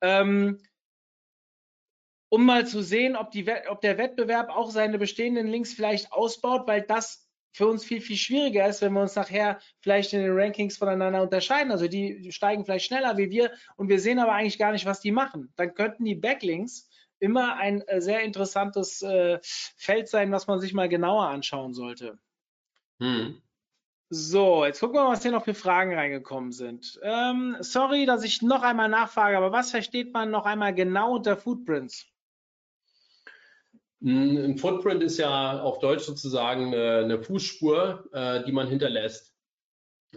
Ähm, 0.00 0.58
um 2.32 2.46
mal 2.46 2.66
zu 2.66 2.82
sehen, 2.82 3.14
ob, 3.14 3.30
die, 3.30 3.46
ob 3.68 3.82
der 3.82 3.98
Wettbewerb 3.98 4.48
auch 4.48 4.70
seine 4.70 4.98
bestehenden 4.98 5.48
Links 5.48 5.74
vielleicht 5.74 6.14
ausbaut, 6.14 6.66
weil 6.66 6.80
das 6.80 7.28
für 7.50 7.66
uns 7.66 7.84
viel, 7.84 8.00
viel 8.00 8.16
schwieriger 8.16 8.66
ist, 8.66 8.80
wenn 8.80 8.94
wir 8.94 9.02
uns 9.02 9.16
nachher 9.16 9.60
vielleicht 9.80 10.14
in 10.14 10.22
den 10.22 10.32
Rankings 10.32 10.78
voneinander 10.78 11.20
unterscheiden. 11.20 11.70
Also 11.70 11.88
die 11.88 12.32
steigen 12.32 12.64
vielleicht 12.64 12.86
schneller 12.86 13.18
wie 13.18 13.28
wir 13.28 13.52
und 13.76 13.90
wir 13.90 14.00
sehen 14.00 14.18
aber 14.18 14.32
eigentlich 14.32 14.58
gar 14.58 14.72
nicht, 14.72 14.86
was 14.86 15.00
die 15.00 15.12
machen. 15.12 15.52
Dann 15.56 15.74
könnten 15.74 16.06
die 16.06 16.14
Backlinks 16.14 16.88
immer 17.18 17.56
ein 17.56 17.82
äh, 17.82 18.00
sehr 18.00 18.22
interessantes 18.22 19.02
äh, 19.02 19.38
Feld 19.42 20.08
sein, 20.08 20.32
was 20.32 20.46
man 20.46 20.58
sich 20.58 20.72
mal 20.72 20.88
genauer 20.88 21.26
anschauen 21.26 21.74
sollte. 21.74 22.18
Hm. 22.98 23.42
So, 24.08 24.64
jetzt 24.64 24.80
gucken 24.80 24.96
wir 24.96 25.04
mal, 25.04 25.12
was 25.12 25.22
hier 25.22 25.32
noch 25.32 25.44
für 25.44 25.52
Fragen 25.52 25.94
reingekommen 25.94 26.52
sind. 26.52 26.98
Ähm, 27.02 27.58
sorry, 27.60 28.06
dass 28.06 28.24
ich 28.24 28.40
noch 28.40 28.62
einmal 28.62 28.88
nachfrage, 28.88 29.36
aber 29.36 29.52
was 29.52 29.70
versteht 29.70 30.14
man 30.14 30.30
noch 30.30 30.46
einmal 30.46 30.74
genau 30.74 31.16
unter 31.16 31.36
Footprints? 31.36 32.06
Ein 34.04 34.58
Footprint 34.58 35.02
ist 35.02 35.18
ja 35.18 35.62
auf 35.62 35.78
Deutsch 35.78 36.02
sozusagen 36.02 36.74
eine, 36.74 37.22
Fußspur, 37.22 38.08
äh, 38.12 38.44
die 38.44 38.50
man 38.50 38.66
hinterlässt. 38.66 39.32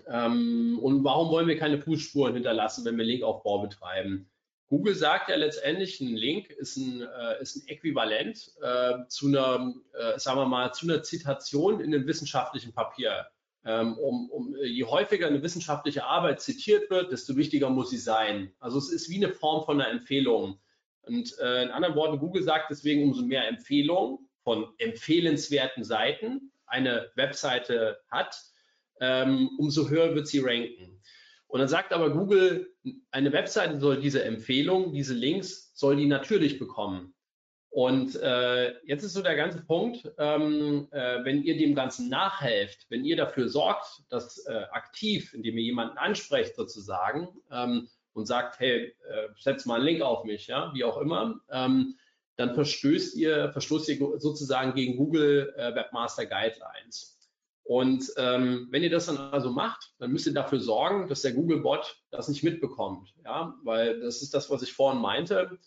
Ähm, 0.08 0.80
und 0.82 1.04
warum 1.04 1.30
wollen 1.30 1.48
wir 1.48 1.58
keine 1.58 1.78
Fußspuren 1.78 2.34
hinterlassen, 2.34 2.84
wenn 2.84 2.98
wir 2.98 3.06
Linkaufbau 3.06 3.60
betreiben? 3.60 4.30
Google 4.68 4.96
sagt 4.96 5.30
ja 5.30 5.36
letztendlich, 5.36 6.02
ein 6.02 6.16
Link 6.16 6.50
ist 6.50 6.78
ein, 6.78 7.02
äh, 7.02 7.42
ist 7.42 7.58
ein 7.58 7.68
Äquivalent 7.68 8.54
äh, 8.62 9.08
zu 9.08 9.28
einer, 9.28 9.76
sagen 10.18 10.40
wir 10.40 10.48
mal, 10.48 10.74
zu 10.74 10.88
einer 10.88 11.04
Zitation 11.04 11.80
in 11.80 11.94
einem 11.94 12.08
wissenschaftlichen 12.08 12.74
Papier. 12.74 13.28
Ähm, 13.68 13.98
um, 13.98 14.30
um, 14.30 14.56
je 14.64 14.84
häufiger 14.84 15.28
eine 15.28 15.42
wissenschaftliche 15.42 16.06
Arbeit 16.06 16.42
zitiert 16.42 16.90
wird, 16.90 17.12
desto 17.12 17.36
wichtiger 17.36 17.70
muss 17.70 17.92
sie 17.92 17.98
sein. 17.98 18.52
Also 18.60 18.80
es 18.80 18.92
ist 18.92 19.10
wie 19.10 19.24
eine 19.24 19.34
Form 19.34 19.64
von 19.64 19.80
einer 19.80 19.90
Empfehlung. 19.92 20.60
Und 21.08 21.38
äh, 21.40 21.64
in 21.64 21.70
anderen 21.70 21.96
Worten, 21.96 22.20
Google 22.20 22.44
sagt 22.44 22.70
deswegen, 22.70 23.04
umso 23.04 23.24
mehr 23.24 23.48
Empfehlungen 23.48 24.20
von 24.44 24.68
empfehlenswerten 24.78 25.84
Seiten 25.84 26.52
eine 26.68 27.10
Webseite 27.16 27.98
hat, 28.10 28.36
ähm, 29.02 29.50
umso 29.58 29.90
höher 29.90 30.16
wird 30.16 30.28
sie 30.28 30.40
ranken. 30.40 31.02
Und 31.48 31.60
dann 31.60 31.68
sagt 31.70 31.94
aber 31.94 32.10
Google, 32.12 32.74
eine 33.12 33.32
Webseite 33.32 33.80
soll 33.80 34.00
diese 34.02 34.24
Empfehlung, 34.24 34.94
diese 34.94 35.14
Links, 35.14 35.72
soll 35.76 35.96
die 35.96 36.08
natürlich 36.08 36.60
bekommen. 36.60 37.14
Und 37.70 38.16
äh, 38.16 38.74
jetzt 38.86 39.04
ist 39.04 39.14
so 39.14 39.22
der 39.22 39.36
ganze 39.36 39.62
Punkt, 39.62 40.10
ähm, 40.18 40.88
äh, 40.92 41.26
wenn 41.26 41.44
ihr 41.44 41.58
dem 41.58 41.76
Ganzen 41.76 42.08
nachhelft, 42.08 42.86
wenn 42.90 43.04
ihr 43.04 43.18
dafür 43.18 43.50
sorgt, 43.50 44.04
dass 44.10 44.46
äh, 44.46 44.64
aktiv, 44.72 45.34
indem 45.34 45.58
ihr 45.58 45.64
jemanden 45.66 45.98
ansprecht 45.98 46.56
sozusagen, 46.56 47.28
ähm, 47.52 47.90
und 48.16 48.26
sagt, 48.26 48.60
hey, 48.60 48.96
äh, 49.10 49.28
setz 49.38 49.66
mal 49.66 49.76
einen 49.76 49.86
Link 49.86 50.02
auf 50.02 50.24
mich, 50.24 50.48
ja, 50.48 50.72
wie 50.74 50.84
auch 50.84 50.98
immer, 50.98 51.40
ähm, 51.52 51.96
dann 52.38 52.54
verstößt 52.54 53.16
ihr, 53.16 53.52
verstoßt 53.52 53.90
ihr 53.90 54.20
sozusagen 54.20 54.74
gegen 54.74 54.98
Google 54.98 55.54
äh, 55.58 55.76
Webmaster 55.76 56.26
Guidelines. 56.26 57.16
Und 57.64 58.12
ähm, 58.18 58.68
wenn 58.70 58.84
ihr 58.84 58.92
das 58.92 59.08
dann 59.08 59.18
also 59.18 59.52
macht, 59.52 59.94
dann 59.98 60.12
müsst 60.12 60.28
ihr 60.28 60.34
dafür 60.34 60.60
sorgen, 60.60 61.08
dass 61.10 61.24
der 61.24 61.34
Google-Bot 61.34 61.98
das 62.12 62.28
nicht 62.28 62.44
mitbekommt. 62.44 63.14
Ja, 63.24 63.56
weil 63.64 64.02
das 64.02 64.22
ist 64.22 64.34
das, 64.34 64.50
was 64.50 64.62
ich 64.62 64.74
vorhin 64.74 65.02
meinte. 65.02 65.58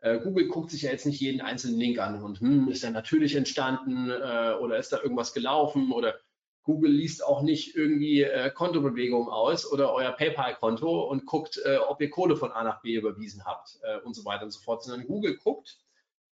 Äh, 0.00 0.20
Google 0.20 0.46
guckt 0.48 0.70
sich 0.70 0.82
ja 0.82 0.92
jetzt 0.92 1.06
nicht 1.06 1.20
jeden 1.20 1.40
einzelnen 1.40 1.78
Link 1.78 1.98
an 1.98 2.22
und 2.22 2.40
hm, 2.40 2.68
ist 2.68 2.84
der 2.84 2.90
natürlich 2.90 3.34
entstanden 3.34 4.10
äh, 4.10 4.54
oder 4.60 4.78
ist 4.78 4.92
da 4.92 5.02
irgendwas 5.02 5.34
gelaufen 5.34 5.90
oder 5.90 6.14
Google 6.68 6.92
liest 6.92 7.24
auch 7.24 7.40
nicht 7.40 7.74
irgendwie 7.74 8.24
äh, 8.24 8.50
Kontobewegungen 8.50 9.30
aus 9.30 9.64
oder 9.72 9.94
euer 9.94 10.12
PayPal-Konto 10.12 11.00
und 11.00 11.24
guckt, 11.24 11.58
äh, 11.64 11.78
ob 11.78 11.98
ihr 12.02 12.10
Kohle 12.10 12.36
von 12.36 12.52
A 12.52 12.62
nach 12.62 12.82
B 12.82 12.94
überwiesen 12.94 13.46
habt 13.46 13.78
äh, 13.82 13.96
und 14.04 14.12
so 14.14 14.26
weiter 14.26 14.44
und 14.44 14.50
so 14.50 14.60
fort, 14.60 14.84
sondern 14.84 15.06
Google 15.06 15.38
guckt, 15.38 15.78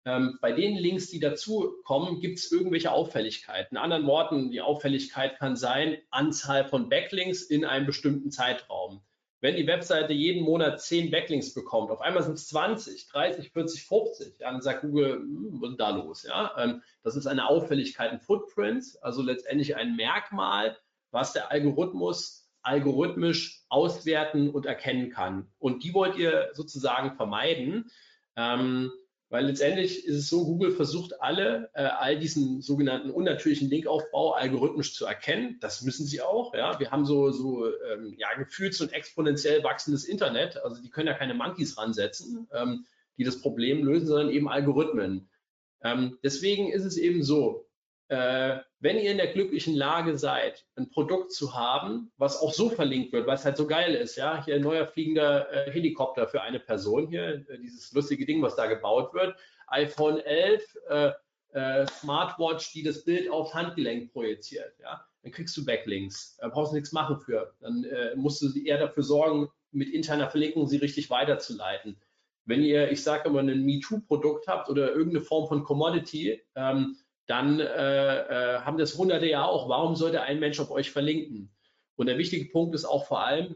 ähm, 0.04 0.38
bei 0.40 0.52
den 0.52 0.76
Links, 0.76 1.08
die 1.08 1.18
dazu 1.18 1.74
kommen, 1.82 2.20
gibt 2.20 2.38
es 2.38 2.52
irgendwelche 2.52 2.92
Auffälligkeiten. 2.92 3.76
In 3.76 3.82
anderen 3.82 4.06
Worten, 4.06 4.52
die 4.52 4.60
Auffälligkeit 4.60 5.36
kann 5.36 5.56
sein, 5.56 5.98
Anzahl 6.10 6.64
von 6.64 6.88
Backlinks 6.88 7.42
in 7.42 7.64
einem 7.64 7.86
bestimmten 7.86 8.30
Zeitraum 8.30 9.02
wenn 9.40 9.56
die 9.56 9.66
Webseite 9.66 10.12
jeden 10.12 10.44
Monat 10.44 10.80
10 10.80 11.10
Backlinks 11.10 11.54
bekommt, 11.54 11.90
auf 11.90 12.00
einmal 12.00 12.22
sind 12.22 12.34
es 12.34 12.48
20, 12.48 13.08
30, 13.08 13.50
40, 13.52 13.84
50, 13.84 14.38
ja, 14.38 14.50
dann 14.50 14.60
sagt 14.60 14.82
Google, 14.82 15.14
hm, 15.14 15.58
was 15.60 15.70
ist 15.70 15.80
da 15.80 15.90
los? 15.90 16.22
Ja? 16.24 16.52
Ähm, 16.58 16.82
das 17.02 17.16
ist 17.16 17.26
eine 17.26 17.48
Auffälligkeit, 17.48 18.10
ein 18.10 18.20
Footprint, 18.20 18.84
also 19.00 19.22
letztendlich 19.22 19.76
ein 19.76 19.96
Merkmal, 19.96 20.76
was 21.10 21.32
der 21.32 21.50
Algorithmus 21.50 22.40
algorithmisch 22.62 23.64
auswerten 23.70 24.50
und 24.50 24.66
erkennen 24.66 25.10
kann. 25.10 25.50
Und 25.58 25.82
die 25.82 25.94
wollt 25.94 26.16
ihr 26.16 26.50
sozusagen 26.52 27.16
vermeiden. 27.16 27.90
Ähm, 28.36 28.92
weil 29.30 29.46
letztendlich 29.46 30.04
ist 30.04 30.16
es 30.16 30.28
so, 30.28 30.44
Google 30.44 30.72
versucht 30.72 31.22
alle, 31.22 31.70
äh, 31.74 31.82
all 31.84 32.18
diesen 32.18 32.60
sogenannten 32.62 33.10
unnatürlichen 33.10 33.70
Linkaufbau 33.70 34.32
algorithmisch 34.32 34.92
zu 34.92 35.06
erkennen. 35.06 35.58
Das 35.60 35.82
müssen 35.82 36.04
sie 36.04 36.20
auch. 36.20 36.52
Ja, 36.52 36.80
wir 36.80 36.90
haben 36.90 37.06
so, 37.06 37.30
so 37.30 37.64
ähm, 37.66 38.14
ja, 38.18 38.28
gefühlt 38.36 38.74
so 38.74 38.84
ein 38.84 38.90
exponentiell 38.90 39.62
wachsendes 39.62 40.04
Internet. 40.04 40.56
Also 40.64 40.82
die 40.82 40.90
können 40.90 41.06
ja 41.06 41.14
keine 41.14 41.34
Monkeys 41.34 41.78
ransetzen, 41.78 42.48
ähm, 42.52 42.86
die 43.18 43.24
das 43.24 43.40
Problem 43.40 43.84
lösen, 43.84 44.08
sondern 44.08 44.30
eben 44.30 44.48
Algorithmen. 44.48 45.30
Ähm, 45.84 46.18
deswegen 46.24 46.72
ist 46.72 46.84
es 46.84 46.96
eben 46.96 47.22
so, 47.22 47.69
wenn 48.10 48.98
ihr 48.98 49.12
in 49.12 49.18
der 49.18 49.32
glücklichen 49.32 49.76
Lage 49.76 50.18
seid, 50.18 50.66
ein 50.74 50.90
Produkt 50.90 51.32
zu 51.32 51.54
haben, 51.54 52.10
was 52.16 52.40
auch 52.40 52.52
so 52.52 52.68
verlinkt 52.68 53.12
wird, 53.12 53.28
weil 53.28 53.36
es 53.36 53.44
halt 53.44 53.56
so 53.56 53.68
geil 53.68 53.94
ist, 53.94 54.16
ja, 54.16 54.44
hier 54.44 54.56
ein 54.56 54.62
neuer 54.62 54.86
fliegender 54.86 55.48
äh, 55.52 55.70
Helikopter 55.70 56.26
für 56.26 56.42
eine 56.42 56.58
Person 56.58 57.06
hier, 57.06 57.44
äh, 57.48 57.58
dieses 57.62 57.92
lustige 57.92 58.26
Ding, 58.26 58.42
was 58.42 58.56
da 58.56 58.66
gebaut 58.66 59.14
wird, 59.14 59.36
iPhone 59.68 60.18
11, 60.18 60.78
äh, 60.88 61.12
äh, 61.52 61.86
Smartwatch, 61.86 62.72
die 62.72 62.82
das 62.82 63.04
Bild 63.04 63.30
aufs 63.30 63.54
Handgelenk 63.54 64.12
projiziert, 64.12 64.74
ja, 64.82 65.04
dann 65.22 65.32
kriegst 65.32 65.56
du 65.56 65.64
Backlinks, 65.64 66.36
da 66.40 66.48
brauchst 66.48 66.72
du 66.72 66.76
nichts 66.76 66.92
machen 66.92 67.20
für, 67.20 67.54
dann 67.60 67.84
äh, 67.84 68.16
musst 68.16 68.42
du 68.42 68.58
eher 68.58 68.78
dafür 68.78 69.02
sorgen, 69.02 69.48
mit 69.72 69.88
interner 69.88 70.30
Verlinkung 70.30 70.66
sie 70.66 70.78
richtig 70.78 71.10
weiterzuleiten. 71.10 72.00
Wenn 72.44 72.62
ihr, 72.62 72.90
ich 72.90 73.04
sage 73.04 73.28
immer, 73.28 73.40
ein 73.40 73.64
MeToo-Produkt 73.64 74.48
habt 74.48 74.68
oder 74.68 74.90
irgendeine 74.92 75.24
Form 75.24 75.46
von 75.46 75.62
Commodity, 75.62 76.42
ähm, 76.56 76.96
dann 77.30 77.60
äh, 77.60 77.64
äh, 77.64 78.60
haben 78.60 78.76
das 78.76 78.98
Hunderte 78.98 79.26
ja 79.26 79.44
auch. 79.44 79.68
Warum 79.68 79.94
sollte 79.94 80.22
ein 80.22 80.40
Mensch 80.40 80.58
auf 80.58 80.70
euch 80.70 80.90
verlinken? 80.90 81.54
Und 81.96 82.06
der 82.06 82.18
wichtige 82.18 82.50
Punkt 82.50 82.74
ist 82.74 82.84
auch 82.84 83.06
vor 83.06 83.20
allem, 83.20 83.54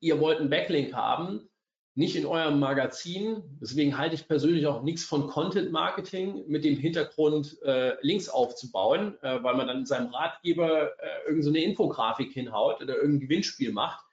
ihr 0.00 0.18
wollt 0.18 0.40
einen 0.40 0.48
Backlink 0.48 0.94
haben, 0.94 1.50
nicht 1.94 2.16
in 2.16 2.24
eurem 2.24 2.58
Magazin. 2.58 3.42
Deswegen 3.60 3.98
halte 3.98 4.14
ich 4.14 4.26
persönlich 4.26 4.66
auch 4.66 4.82
nichts 4.82 5.04
von 5.04 5.26
Content 5.28 5.72
Marketing 5.72 6.44
mit 6.46 6.64
dem 6.64 6.78
Hintergrund, 6.78 7.60
äh, 7.62 7.94
Links 8.00 8.30
aufzubauen, 8.30 9.18
äh, 9.20 9.42
weil 9.42 9.56
man 9.56 9.66
dann 9.66 9.84
seinem 9.84 10.14
Ratgeber 10.14 10.92
äh, 10.98 11.28
irgendeine 11.28 11.60
so 11.60 11.66
Infografik 11.66 12.32
hinhaut 12.32 12.80
oder 12.80 12.96
irgendein 12.96 13.28
Gewinnspiel 13.28 13.72
macht. 13.72 14.06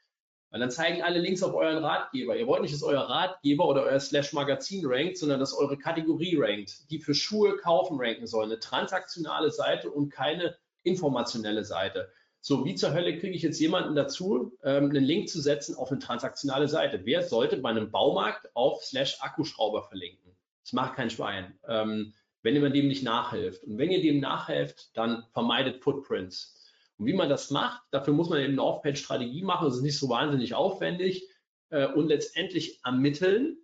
Weil 0.50 0.62
dann 0.62 0.72
zeigen 0.72 1.02
alle 1.02 1.20
Links 1.20 1.44
auf 1.44 1.54
euren 1.54 1.84
Ratgeber. 1.84 2.38
Ihr 2.38 2.48
wollt 2.48 2.62
nicht, 2.62 2.74
dass 2.74 2.84
euer 2.84 3.02
Ratgeber 3.02 3.68
oder 3.68 3.84
euer 3.84 4.00
Slash 4.00 4.32
Magazin 4.34 4.86
rankt, 4.86 5.18
sondern 5.18 5.40
dass 5.40 5.54
eure 5.54 5.78
Kategorie 5.78 6.38
rankt, 6.40 6.90
die 6.90 7.00
für 7.00 7.14
Schuhe 7.14 7.58
kaufen 7.58 7.98
ranken 8.00 8.28
soll. 8.28 8.46
Eine 8.46 8.60
transaktionale 8.60 9.52
Seite 9.52 9.92
und 9.92 10.10
keine 10.10 10.56
informationelle 10.84 11.66
Seite. 11.66 12.10
So, 12.40 12.64
wie 12.64 12.76
zur 12.76 12.94
Hölle 12.94 13.18
kriege 13.18 13.36
ich 13.36 13.42
jetzt 13.42 13.60
jemanden 13.60 13.94
dazu, 13.94 14.58
ähm, 14.64 14.90
einen 14.90 15.04
Link 15.04 15.28
zu 15.28 15.42
setzen 15.42 15.76
auf 15.76 15.92
eine 15.92 16.00
transaktionale 16.00 16.70
Seite? 16.70 17.02
Wer 17.04 17.24
sollte 17.24 17.58
bei 17.58 17.70
einem 17.70 17.92
Baumarkt 17.92 18.50
auf 18.54 18.86
Slash 18.86 19.18
Akkuschrauber 19.20 19.84
verlinken? 19.84 20.32
Das 20.64 20.72
macht 20.72 20.96
kein 20.96 21.10
Schwein, 21.10 21.60
ähm, 21.68 22.14
wenn 22.44 22.62
man 22.62 22.72
dem 22.72 22.88
nicht 22.88 23.04
nachhilft. 23.04 23.66
Und 23.66 23.78
wenn 23.78 23.92
ihr 23.92 24.02
dem 24.02 24.22
nachhelft, 24.22 24.96
dann 24.96 25.26
vermeidet 25.34 25.84
Footprints. 25.84 26.57
Und 26.98 27.06
wie 27.06 27.14
man 27.14 27.30
das 27.30 27.52
macht, 27.52 27.82
dafür 27.92 28.14
muss 28.14 28.30
man 28.30 28.40
eben 28.40 28.54
eine 28.54 28.64
Off-Page-Strategie 28.64 29.44
machen. 29.44 29.66
Das 29.66 29.78
ist 29.78 29.84
nicht 29.84 30.00
so 30.00 30.10
wahnsinnig 30.10 30.56
aufwendig 30.56 31.28
äh, 31.70 31.88
und 31.88 32.08
letztendlich 32.08 32.80
ermitteln, 32.84 33.58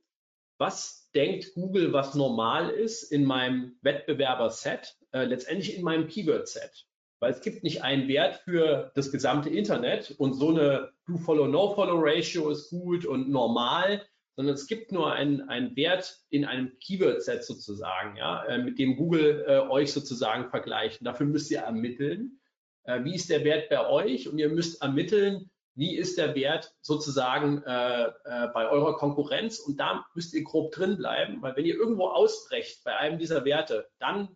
was 0.58 1.10
denkt 1.16 1.54
Google, 1.56 1.94
was 1.94 2.16
normal 2.16 2.70
ist 2.70 3.04
in 3.04 3.26
meinem 3.26 3.78
Wettbewerber-Set, 3.82 4.96
äh, 5.12 5.26
letztendlich 5.26 5.76
in 5.76 5.84
meinem 5.84 6.08
Keyword-Set. 6.08 6.86
Weil 7.20 7.32
es 7.32 7.42
gibt 7.42 7.64
nicht 7.64 7.84
einen 7.84 8.08
Wert 8.08 8.42
für 8.44 8.92
das 8.96 9.12
gesamte 9.12 9.50
Internet 9.50 10.12
und 10.18 10.34
so 10.34 10.50
eine 10.50 10.92
Do-Follow-No-Follow-Ratio 11.08 12.50
ist 12.50 12.70
gut 12.70 13.06
und 13.06 13.30
normal, 13.30 14.06
sondern 14.36 14.56
es 14.56 14.68
gibt 14.68 14.92
nur 14.92 15.14
einen, 15.14 15.42
einen 15.50 15.76
Wert 15.76 16.20
in 16.30 16.46
einem 16.46 16.78
Keyword-Set 16.80 17.44
sozusagen, 17.44 18.18
ja, 18.18 18.44
äh, 18.46 18.58
mit 18.58 18.80
dem 18.80 18.96
Google 18.96 19.46
äh, 19.48 19.60
euch 19.60 19.94
sozusagen 19.94 20.50
vergleicht. 20.50 21.02
Und 21.02 21.06
dafür 21.06 21.28
müsst 21.28 21.52
ihr 21.52 21.60
ermitteln, 21.60 22.40
äh, 22.84 23.04
wie 23.04 23.16
ist 23.16 23.30
der 23.30 23.44
Wert 23.44 23.70
bei 23.70 23.88
euch 23.88 24.28
und 24.28 24.40
ihr 24.40 24.50
müsst 24.50 24.82
ermitteln, 24.82 25.50
wie 25.76 25.96
ist 25.98 26.18
der 26.18 26.36
Wert 26.36 26.76
sozusagen 26.82 27.64
äh, 27.64 28.04
äh, 28.04 28.48
bei 28.54 28.70
eurer 28.70 28.96
Konkurrenz 28.96 29.60
und 29.60 29.80
da 29.80 30.06
müsst 30.14 30.34
ihr 30.34 30.44
grob 30.44 30.72
drin 30.72 30.98
bleiben, 30.98 31.42
weil 31.42 31.56
wenn 31.56 31.66
ihr 31.66 31.76
irgendwo 31.76 32.08
ausbrecht 32.08 32.84
bei 32.84 32.96
einem 32.96 33.18
dieser 33.18 33.44
Werte, 33.46 33.90
dann 34.00 34.36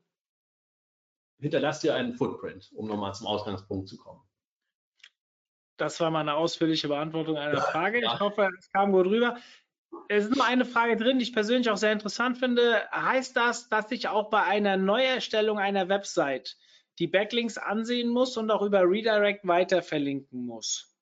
hinterlasst 1.39 1.83
ihr 1.83 1.93
einen 1.93 2.13
Footprint, 2.13 2.71
um 2.73 2.87
nochmal 2.87 3.13
zum 3.13 3.27
Ausgangspunkt 3.27 3.87
zu 3.87 3.97
kommen. 3.97 4.21
Das 5.77 5.99
war 5.99 6.09
mal 6.09 6.21
eine 6.21 6.33
ausführliche 6.33 6.87
Beantwortung 6.87 7.37
einer 7.37 7.61
Frage. 7.61 7.99
Ich 7.99 8.19
hoffe, 8.19 8.49
es 8.57 8.71
kam 8.71 8.91
gut 8.91 9.05
rüber. 9.05 9.37
Es 10.09 10.25
ist 10.25 10.35
nur 10.35 10.45
eine 10.45 10.65
Frage 10.65 10.97
drin, 10.97 11.19
die 11.19 11.23
ich 11.23 11.33
persönlich 11.33 11.69
auch 11.69 11.77
sehr 11.77 11.91
interessant 11.91 12.39
finde. 12.39 12.81
Heißt 12.91 13.37
das, 13.37 13.69
dass 13.69 13.91
ich 13.91 14.07
auch 14.07 14.31
bei 14.31 14.41
einer 14.41 14.75
Neuerstellung 14.75 15.59
einer 15.59 15.87
Website 15.87 16.57
die 16.99 17.07
Backlinks 17.07 17.57
ansehen 17.57 18.09
muss 18.09 18.37
und 18.37 18.51
auch 18.51 18.61
über 18.61 18.81
Redirect 18.81 19.47
weiter 19.47 19.81
verlinken 19.81 20.45
muss? 20.45 20.93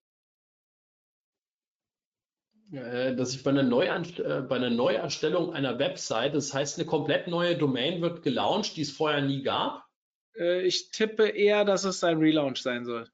Äh, 2.71 3.15
dass 3.15 3.33
ich 3.33 3.43
bei 3.43 3.51
einer, 3.51 3.63
äh, 3.63 4.41
bei 4.41 4.55
einer 4.55 4.69
Neuerstellung 4.69 5.53
einer 5.53 5.79
Website, 5.79 6.35
das 6.35 6.53
heißt, 6.53 6.77
eine 6.77 6.87
komplett 6.87 7.27
neue 7.27 7.57
Domain 7.57 8.01
wird 8.01 8.23
gelauncht, 8.23 8.75
die 8.75 8.81
es 8.81 8.91
vorher 8.91 9.21
nie 9.21 9.43
gab? 9.43 9.85
Äh, 10.35 10.63
ich 10.63 10.91
tippe 10.91 11.27
eher, 11.27 11.63
dass 11.63 11.83
es 11.83 12.03
ein 12.03 12.17
Relaunch 12.17 12.61
sein 12.61 12.85
soll. 12.85 13.07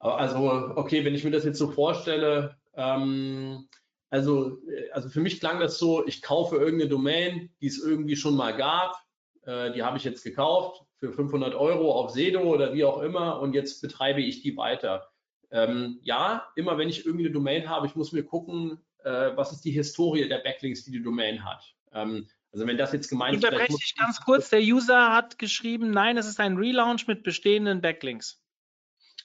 Also, 0.00 0.38
okay, 0.76 1.04
wenn 1.04 1.14
ich 1.14 1.24
mir 1.24 1.32
das 1.32 1.44
jetzt 1.44 1.58
so 1.58 1.70
vorstelle, 1.72 2.56
ähm, 2.74 3.68
also, 4.10 4.58
also 4.92 5.08
für 5.08 5.20
mich 5.20 5.40
klang 5.40 5.58
das 5.58 5.78
so, 5.78 6.06
ich 6.06 6.22
kaufe 6.22 6.56
irgendeine 6.56 6.88
Domain, 6.88 7.50
die 7.60 7.66
es 7.66 7.82
irgendwie 7.82 8.14
schon 8.14 8.36
mal 8.36 8.56
gab, 8.56 8.94
äh, 9.42 9.72
die 9.72 9.82
habe 9.82 9.96
ich 9.96 10.04
jetzt 10.04 10.22
gekauft 10.22 10.87
für 10.98 11.12
500 11.12 11.54
Euro 11.54 11.92
auf 11.92 12.10
Sedo 12.10 12.42
oder 12.42 12.74
wie 12.74 12.84
auch 12.84 13.00
immer 13.02 13.40
und 13.40 13.54
jetzt 13.54 13.80
betreibe 13.80 14.20
ich 14.20 14.42
die 14.42 14.56
weiter. 14.56 15.08
Ähm, 15.50 15.98
ja, 16.02 16.46
immer 16.56 16.76
wenn 16.76 16.88
ich 16.88 17.06
irgendwie 17.06 17.26
eine 17.26 17.32
Domain 17.32 17.68
habe, 17.68 17.86
ich 17.86 17.94
muss 17.94 18.12
mir 18.12 18.24
gucken, 18.24 18.80
äh, 19.04 19.30
was 19.34 19.52
ist 19.52 19.64
die 19.64 19.70
Historie 19.70 20.28
der 20.28 20.38
Backlinks, 20.38 20.84
die 20.84 20.90
die 20.90 21.02
Domain 21.02 21.44
hat. 21.44 21.74
Ähm, 21.92 22.28
also 22.52 22.66
wenn 22.66 22.76
das 22.76 22.92
jetzt 22.92 23.08
gemeint 23.08 23.36
ist. 23.36 23.44
Unterbreche 23.44 23.76
ich 23.78 23.94
ganz 23.96 24.20
kurz, 24.20 24.50
der 24.50 24.60
User 24.60 25.12
hat 25.12 25.38
geschrieben, 25.38 25.90
nein, 25.90 26.16
es 26.16 26.26
ist 26.26 26.40
ein 26.40 26.56
Relaunch 26.56 27.06
mit 27.06 27.22
bestehenden 27.22 27.80
Backlinks. 27.80 28.42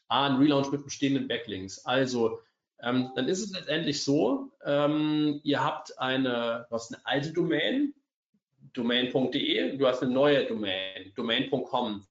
Ah, 0.08 0.28
ein 0.28 0.36
Relaunch 0.36 0.72
mit 0.72 0.84
bestehenden 0.84 1.28
Backlinks. 1.28 1.86
Also 1.86 2.40
ähm, 2.82 3.12
dann 3.16 3.28
ist 3.28 3.42
es 3.42 3.52
letztendlich 3.54 4.04
so, 4.04 4.52
ähm, 4.64 5.40
ihr 5.44 5.64
habt 5.64 5.98
eine, 6.00 6.68
hast 6.70 6.94
eine 6.94 7.06
alte 7.06 7.32
Domain, 7.32 7.94
domain.de, 8.74 9.78
du 9.78 9.88
hast 9.88 10.02
eine 10.02 10.12
neue 10.12 10.46
Domain, 10.46 11.12
domain.com. 11.16 12.06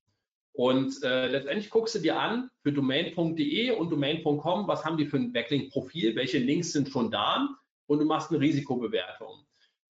Und 0.55 1.03
äh, 1.03 1.29
letztendlich 1.29 1.71
guckst 1.71 1.95
du 1.95 1.99
dir 1.99 2.21
an 2.21 2.51
für 2.63 2.73
domain.de 2.73 3.71
und 3.71 3.91
domain.com, 3.91 4.69
was 4.69 4.85
haben 4.85 4.97
die 4.97 5.07
für 5.07 5.17
ein 5.17 5.33
Backlink-Profil, 5.33 6.15
welche 6.15 6.39
Links 6.39 6.73
sind 6.73 6.91
schon 6.91 7.11
da 7.11 7.49
und 7.87 7.99
du 7.99 8.05
machst 8.05 8.31
eine 8.31 8.41
Risikobewertung. 8.41 9.47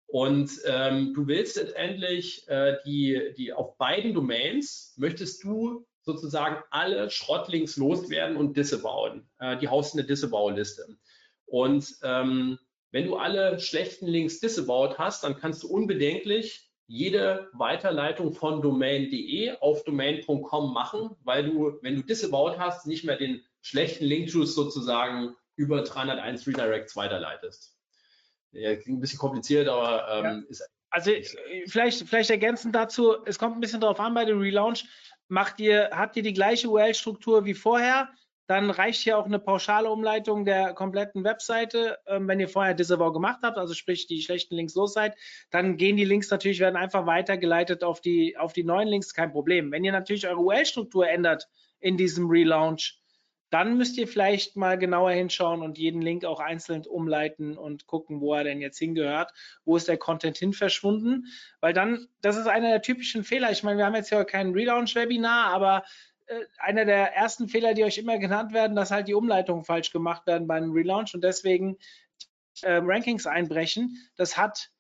Und 0.08 0.52
ähm, 0.66 1.14
du 1.14 1.28
willst 1.28 1.56
letztendlich 1.56 2.48
äh, 2.50 2.78
die, 2.84 3.34
die 3.38 3.54
auf 3.54 3.78
beiden 3.78 4.14
Domains 4.14 4.96
möchtest 4.98 5.44
du 5.44 5.86
sozusagen 6.02 6.64
alle 6.72 7.10
Schrottlinks 7.12 7.78
loswerden 7.78 8.36
und 8.36 8.58
disavowen. 8.58 9.30
Äh, 9.40 9.58
die 9.58 9.68
haust 9.68 9.94
eine 9.94 10.04
Disavow-Liste. 10.04 10.98
Und 11.46 11.96
ähm, 12.02 12.58
wenn 12.92 13.06
du 13.06 13.18
alle 13.18 13.60
schlechten 13.60 14.08
Links 14.08 14.40
disavowed 14.40 14.98
hast, 14.98 15.24
dann 15.24 15.38
kannst 15.38 15.64
du 15.64 15.68
unbedenklich 15.68 16.70
jede 16.88 17.50
Weiterleitung 17.54 18.34
von 18.34 18.62
domain.de 18.64 19.58
auf 19.60 19.84
domain.com 19.84 20.74
machen, 20.74 21.12
weil 21.24 21.46
du, 21.46 21.78
wenn 21.84 21.96
du 21.96 22.02
disavowed 22.02 22.58
hast, 22.58 22.88
nicht 22.88 23.04
mehr 23.04 23.16
den 23.16 23.44
schlechten 23.62 24.06
Link-Juice 24.06 24.56
sozusagen 24.56 25.36
über 25.56 25.84
301 25.84 26.48
Redirects 26.48 26.96
weiterleitest. 26.96 27.78
Ja, 28.52 28.76
klingt 28.76 28.98
ein 28.98 29.02
bisschen 29.02 29.20
kompliziert, 29.20 29.68
aber 29.68 30.08
ähm, 30.12 30.24
ja. 30.24 30.50
ist. 30.50 30.68
Also 30.90 31.12
vielleicht, 31.68 32.08
vielleicht 32.08 32.32
ergänzend 32.32 32.74
dazu, 32.74 33.18
es 33.26 33.38
kommt 33.38 33.56
ein 33.56 33.60
bisschen 33.60 33.82
darauf 33.82 34.00
an 34.00 34.16
bei 34.16 34.26
dem 34.26 34.40
Relaunch, 34.40 34.86
macht 35.28 35.60
ihr, 35.60 35.92
habt 35.94 36.18
ihr 36.18 36.24
die 36.24 36.34
gleiche 36.34 36.68
URL-Struktur 36.68 37.46
wie 37.46 37.54
vorher, 37.54 38.10
dann 38.50 38.72
reicht 38.72 39.04
hier 39.04 39.16
auch 39.20 39.28
eine 39.28 39.38
pauschale 39.38 39.92
Umleitung 39.92 40.44
der 40.44 40.74
kompletten 40.74 41.24
Webseite. 41.24 42.00
Ähm, 42.08 42.28
wenn 42.28 42.40
ihr 42.40 42.50
vorher 42.50 42.74
Disavow 42.74 43.14
gemacht 43.14 43.42
habt, 43.44 43.60
also 43.60 43.76
sprich 43.76 44.08
die 44.08 44.24
schlechten 44.24 44.56
Links 44.56 44.74
los 44.74 44.94
seid, 44.94 45.16
dann 45.52 45.78
gehen 45.78 45.98
die 45.98 46.04
Links 46.04 46.32
natürlich, 46.32 46.60
werden 46.60 46.76
einfach 46.76 47.06
weitergeleitet 47.06 47.84
auf 47.84 48.02
die, 48.02 48.38
auf 48.38 48.52
die 48.52 48.64
neuen 48.64 48.88
Links, 48.88 49.14
kein 49.14 49.32
Problem. 49.32 49.72
Wenn 49.72 49.84
ihr 49.84 49.92
natürlich 49.92 50.28
eure 50.28 50.40
URL-Struktur 50.40 51.08
ändert 51.08 51.48
in 51.80 51.96
diesem 51.96 52.28
Relaunch, 52.28 53.00
dann 53.52 53.78
müsst 53.78 54.00
ihr 54.00 54.08
vielleicht 54.08 54.56
mal 54.56 54.80
genauer 54.80 55.12
hinschauen 55.12 55.62
und 55.62 55.78
jeden 55.78 56.02
Link 56.02 56.26
auch 56.26 56.40
einzeln 56.40 56.88
umleiten 56.88 57.56
und 57.56 57.86
gucken, 57.86 58.20
wo 58.20 58.34
er 58.34 58.44
denn 58.44 58.62
jetzt 58.62 58.80
hingehört, 58.80 59.32
wo 59.64 59.78
ist 59.78 59.88
der 59.88 59.98
Content 59.98 60.40
hin 60.40 60.54
verschwunden, 60.54 61.26
weil 61.62 61.74
dann, 61.74 62.08
das 62.22 62.36
ist 62.36 62.48
einer 62.48 62.70
der 62.70 62.82
typischen 62.82 63.24
Fehler. 63.24 63.52
Ich 63.52 63.62
meine, 63.62 63.78
wir 63.78 63.86
haben 63.86 63.96
jetzt 63.96 64.10
ja 64.10 64.24
kein 64.24 64.54
Relaunch-Webinar, 64.54 65.54
aber 65.54 65.84
einer 66.58 66.86
der 66.86 67.16
ersten 67.16 67.48
Fehler, 67.48 67.74
die 67.74 67.84
euch 67.84 67.98
immer 67.98 68.18
genannt 68.18 68.54
werden, 68.54 68.76
dass 68.76 68.92
halt 68.92 69.08
die 69.08 69.14
Umleitungen 69.14 69.64
falsch 69.64 69.92
gemacht 69.92 70.28
werden 70.28 70.48
beim 70.48 70.72
Relaunch 70.72 71.14
und 71.14 71.24
deswegen 71.24 71.78
äh, 72.62 72.80
Rankings 72.84 73.26
einbrechen. 73.26 73.98
Das 74.16 74.38
hat 74.38 74.72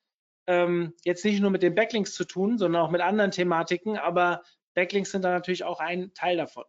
ähm, 0.47 0.93
jetzt 1.03 1.25
nicht 1.25 1.41
nur 1.41 1.51
mit 1.51 1.63
den 1.63 1.75
Backlinks 1.75 2.13
zu 2.13 2.25
tun, 2.25 2.57
sondern 2.57 2.81
auch 2.81 2.91
mit 2.91 3.01
anderen 3.01 3.31
Thematiken, 3.31 3.97
aber 3.97 4.43
Backlinks 4.73 5.11
sind 5.11 5.23
da 5.23 5.31
natürlich 5.31 5.63
auch 5.63 5.79
ein 5.79 6.13
Teil 6.13 6.37
davon. 6.37 6.65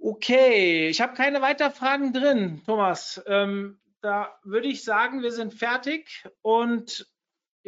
Okay, 0.00 0.88
ich 0.88 1.00
habe 1.00 1.14
keine 1.14 1.42
weiteren 1.42 1.72
Fragen 1.72 2.12
drin, 2.12 2.62
Thomas. 2.64 3.22
Ähm, 3.26 3.80
da 4.00 4.38
würde 4.44 4.68
ich 4.68 4.84
sagen, 4.84 5.22
wir 5.22 5.32
sind 5.32 5.54
fertig 5.54 6.24
und 6.42 7.08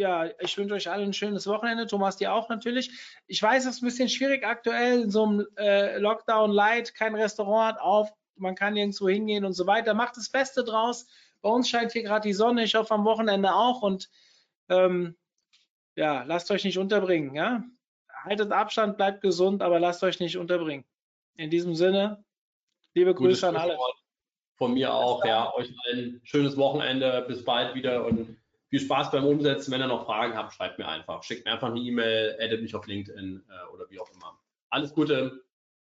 ja, 0.00 0.30
ich 0.40 0.56
wünsche 0.56 0.74
euch 0.74 0.90
allen 0.90 1.10
ein 1.10 1.12
schönes 1.12 1.46
Wochenende. 1.46 1.86
Thomas, 1.86 2.16
dir 2.16 2.32
auch 2.32 2.48
natürlich. 2.48 2.90
Ich 3.26 3.42
weiß, 3.42 3.66
es 3.66 3.76
ist 3.76 3.82
ein 3.82 3.84
bisschen 3.84 4.08
schwierig 4.08 4.44
aktuell 4.44 5.02
in 5.02 5.10
so 5.10 5.24
einem 5.24 5.46
äh, 5.56 5.98
Lockdown 5.98 6.50
Light. 6.50 6.94
Kein 6.94 7.14
Restaurant 7.14 7.74
hat 7.74 7.80
auf, 7.82 8.10
man 8.36 8.54
kann 8.54 8.74
nirgendwo 8.74 9.08
hingehen 9.08 9.44
und 9.44 9.52
so 9.52 9.66
weiter. 9.66 9.92
Macht 9.92 10.16
das 10.16 10.30
Beste 10.30 10.64
draus. 10.64 11.06
Bei 11.42 11.50
uns 11.50 11.68
scheint 11.68 11.92
hier 11.92 12.02
gerade 12.02 12.26
die 12.26 12.32
Sonne. 12.32 12.64
Ich 12.64 12.74
hoffe 12.74 12.94
am 12.94 13.04
Wochenende 13.04 13.54
auch. 13.54 13.82
Und 13.82 14.08
ähm, 14.70 15.16
ja, 15.96 16.22
lasst 16.22 16.50
euch 16.50 16.64
nicht 16.64 16.78
unterbringen. 16.78 17.34
Ja? 17.34 17.62
Haltet 18.24 18.52
Abstand, 18.52 18.96
bleibt 18.96 19.20
gesund, 19.20 19.62
aber 19.62 19.78
lasst 19.78 20.02
euch 20.02 20.18
nicht 20.18 20.38
unterbringen. 20.38 20.84
In 21.36 21.50
diesem 21.50 21.74
Sinne, 21.74 22.24
liebe 22.94 23.14
Grüße 23.14 23.46
an 23.46 23.56
alle. 23.56 23.76
Von 24.56 24.74
mir 24.74 24.92
auch, 24.94 25.24
ja. 25.24 25.54
Euch 25.54 25.70
ein 25.92 26.20
schönes 26.24 26.56
Wochenende. 26.56 27.24
Bis 27.28 27.44
bald 27.44 27.74
wieder 27.74 28.06
und 28.06 28.39
viel 28.70 28.80
Spaß 28.80 29.10
beim 29.10 29.24
Umsetzen. 29.24 29.72
Wenn 29.72 29.80
ihr 29.80 29.88
noch 29.88 30.06
Fragen 30.06 30.36
habt, 30.36 30.54
schreibt 30.54 30.78
mir 30.78 30.88
einfach. 30.88 31.22
Schickt 31.22 31.44
mir 31.44 31.52
einfach 31.52 31.68
eine 31.68 31.80
E-Mail, 31.80 32.38
addet 32.40 32.62
mich 32.62 32.74
auf 32.74 32.86
LinkedIn 32.86 33.44
äh, 33.48 33.74
oder 33.74 33.90
wie 33.90 34.00
auch 34.00 34.10
immer. 34.14 34.40
Alles 34.70 34.94
Gute. 34.94 35.44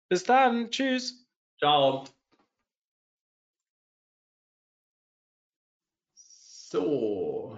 Bis 0.10 0.24
dann. 0.24 0.70
Tschüss. 0.70 1.28
Ciao. 1.60 2.06
So. 6.14 7.58